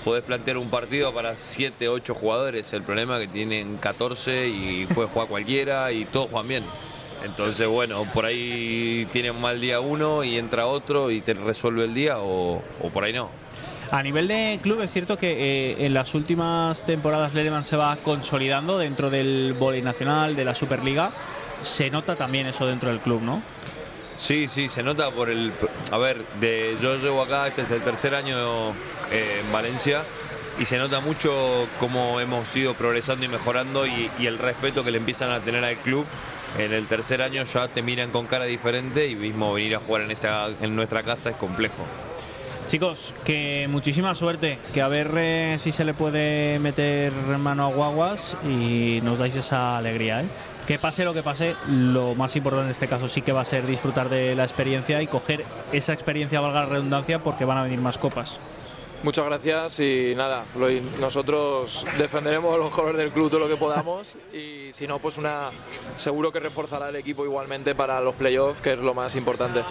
Podés 0.04 0.22
plantear 0.22 0.58
un 0.58 0.68
partido 0.68 1.14
para 1.14 1.38
7, 1.38 1.88
8 1.88 2.14
jugadores. 2.14 2.74
El 2.74 2.82
problema 2.82 3.16
es 3.16 3.26
que 3.26 3.32
tienen 3.32 3.78
14 3.78 4.48
y 4.48 4.86
puede 4.92 5.08
jugar 5.08 5.28
cualquiera 5.28 5.90
y 5.92 6.04
todos 6.04 6.28
juegan 6.30 6.48
bien. 6.48 6.64
Entonces, 7.24 7.66
bueno, 7.66 8.06
por 8.12 8.26
ahí 8.26 9.08
tiene 9.12 9.30
un 9.30 9.40
mal 9.40 9.62
día 9.62 9.80
uno 9.80 10.24
y 10.24 10.36
entra 10.36 10.66
otro 10.66 11.10
y 11.10 11.22
te 11.22 11.32
resuelve 11.32 11.84
el 11.84 11.94
día 11.94 12.18
o 12.18 12.62
por 12.92 13.04
ahí 13.04 13.14
no. 13.14 13.41
A 13.92 14.02
nivel 14.02 14.26
de 14.26 14.58
club 14.62 14.80
es 14.80 14.90
cierto 14.90 15.18
que 15.18 15.32
eh, 15.32 15.84
en 15.84 15.92
las 15.92 16.14
últimas 16.14 16.86
temporadas 16.86 17.34
Lederman 17.34 17.62
se 17.62 17.76
va 17.76 17.94
consolidando 17.96 18.78
dentro 18.78 19.10
del 19.10 19.52
voleibol 19.52 19.84
nacional, 19.84 20.34
de 20.34 20.46
la 20.46 20.54
Superliga. 20.54 21.10
Se 21.60 21.90
nota 21.90 22.16
también 22.16 22.46
eso 22.46 22.66
dentro 22.66 22.88
del 22.88 23.00
club, 23.00 23.20
¿no? 23.20 23.42
Sí, 24.16 24.48
sí, 24.48 24.70
se 24.70 24.82
nota 24.82 25.10
por 25.10 25.28
el... 25.28 25.52
A 25.90 25.98
ver, 25.98 26.24
de, 26.40 26.74
yo 26.80 26.96
llevo 26.96 27.20
acá, 27.20 27.48
este 27.48 27.62
es 27.62 27.70
el 27.70 27.82
tercer 27.82 28.14
año 28.14 28.70
eh, 29.10 29.42
en 29.44 29.52
Valencia 29.52 30.04
y 30.58 30.64
se 30.64 30.78
nota 30.78 31.00
mucho 31.00 31.66
cómo 31.78 32.18
hemos 32.18 32.56
ido 32.56 32.72
progresando 32.72 33.26
y 33.26 33.28
mejorando 33.28 33.86
y, 33.86 34.10
y 34.18 34.24
el 34.24 34.38
respeto 34.38 34.84
que 34.84 34.90
le 34.90 34.96
empiezan 34.98 35.30
a 35.32 35.40
tener 35.40 35.62
al 35.64 35.76
club. 35.76 36.06
En 36.58 36.72
el 36.72 36.86
tercer 36.86 37.20
año 37.20 37.44
ya 37.44 37.68
te 37.68 37.82
miran 37.82 38.10
con 38.10 38.26
cara 38.26 38.46
diferente 38.46 39.06
y 39.06 39.16
mismo 39.16 39.52
venir 39.52 39.76
a 39.76 39.80
jugar 39.80 40.00
en, 40.00 40.12
esta, 40.12 40.48
en 40.62 40.74
nuestra 40.74 41.02
casa 41.02 41.28
es 41.28 41.36
complejo. 41.36 41.84
Chicos, 42.66 43.12
que 43.24 43.66
muchísima 43.68 44.14
suerte, 44.14 44.58
que 44.72 44.80
a 44.80 44.88
ver 44.88 45.10
eh, 45.16 45.56
si 45.58 45.72
se 45.72 45.84
le 45.84 45.94
puede 45.94 46.58
meter 46.58 47.12
mano 47.38 47.66
a 47.66 47.68
guaguas 47.68 48.36
y 48.44 49.00
nos 49.02 49.18
dais 49.18 49.36
esa 49.36 49.76
alegría. 49.76 50.22
¿eh? 50.22 50.26
Que 50.66 50.78
pase 50.78 51.04
lo 51.04 51.12
que 51.12 51.22
pase, 51.22 51.56
lo 51.68 52.14
más 52.14 52.34
importante 52.36 52.66
en 52.66 52.70
este 52.70 52.88
caso 52.88 53.08
sí 53.08 53.20
que 53.20 53.32
va 53.32 53.42
a 53.42 53.44
ser 53.44 53.66
disfrutar 53.66 54.08
de 54.08 54.34
la 54.34 54.44
experiencia 54.44 55.02
y 55.02 55.06
coger 55.06 55.44
esa 55.72 55.92
experiencia, 55.92 56.40
valga 56.40 56.60
la 56.60 56.66
redundancia, 56.66 57.18
porque 57.18 57.44
van 57.44 57.58
a 57.58 57.62
venir 57.64 57.80
más 57.80 57.98
copas. 57.98 58.38
Muchas 59.02 59.24
gracias 59.24 59.80
y 59.80 60.14
nada, 60.14 60.44
nosotros 61.00 61.84
defenderemos 61.98 62.56
los 62.56 62.72
colores 62.72 62.98
del 62.98 63.10
club 63.10 63.28
todo 63.28 63.40
lo 63.40 63.48
que 63.48 63.56
podamos 63.56 64.14
y 64.32 64.72
si 64.72 64.86
no, 64.86 65.00
pues 65.00 65.18
una 65.18 65.50
seguro 65.96 66.30
que 66.30 66.38
reforzará 66.38 66.90
el 66.90 66.96
equipo 66.96 67.24
igualmente 67.24 67.74
para 67.74 68.00
los 68.00 68.14
playoffs, 68.14 68.60
que 68.60 68.74
es 68.74 68.78
lo 68.78 68.94
más 68.94 69.16
importante. 69.16 69.62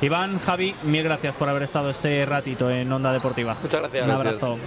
Iván, 0.00 0.38
Javi, 0.38 0.74
mil 0.84 1.02
gracias 1.02 1.34
por 1.34 1.48
haber 1.48 1.64
estado 1.64 1.90
este 1.90 2.24
ratito 2.24 2.70
en 2.70 2.90
Onda 2.92 3.12
Deportiva. 3.12 3.56
Muchas 3.60 3.80
gracias. 3.80 4.02
Un 4.04 4.08
Gracias. 4.10 4.42
abrazo. 4.42 4.58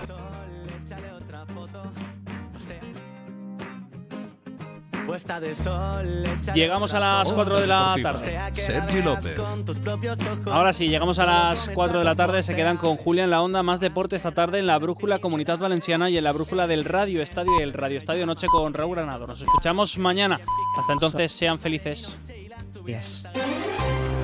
Llegamos 6.54 6.94
a 6.94 7.00
las 7.00 7.34
4 7.34 7.60
de 7.60 7.68
la 7.68 7.96
tarde. 8.02 8.40
Sergi 8.54 9.02
López. 9.02 9.36
Ahora 10.46 10.74
sí, 10.74 10.88
llegamos 10.88 11.20
a 11.20 11.26
las 11.26 11.70
4 11.74 12.00
de 12.00 12.06
la 12.06 12.16
tarde. 12.16 12.44
Se 12.44 12.56
quedan 12.56 12.78
con 12.78 12.98
Julia 12.98 13.26
en 13.26 13.30
la 13.30 13.42
onda. 13.42 13.62
Más 13.64 13.80
deporte 13.80 14.16
esta 14.16 14.32
tarde 14.32 14.60
en 14.60 14.68
la 14.68 14.78
Brújula 14.78 15.20
Comunidad 15.20 15.60
Valenciana 15.60 16.10
y 16.10 16.18
en 16.18 16.24
la 16.24 16.32
Brújula 16.32 16.68
del 16.68 16.86
Radio 16.86 17.22
Estadio 17.22 17.60
y 17.60 17.64
el 17.64 17.74
Radio 17.74 17.98
Estadio 17.98 18.26
Noche 18.26 18.48
con 18.48 18.74
Raúl 18.74 18.96
Granado. 18.96 19.28
Nos 19.28 19.42
escuchamos 19.42 19.98
mañana. 19.98 20.40
Hasta 20.78 20.94
entonces, 20.94 21.32
sean 21.32 21.60
felices. 21.60 22.20
Yes. 22.86 23.28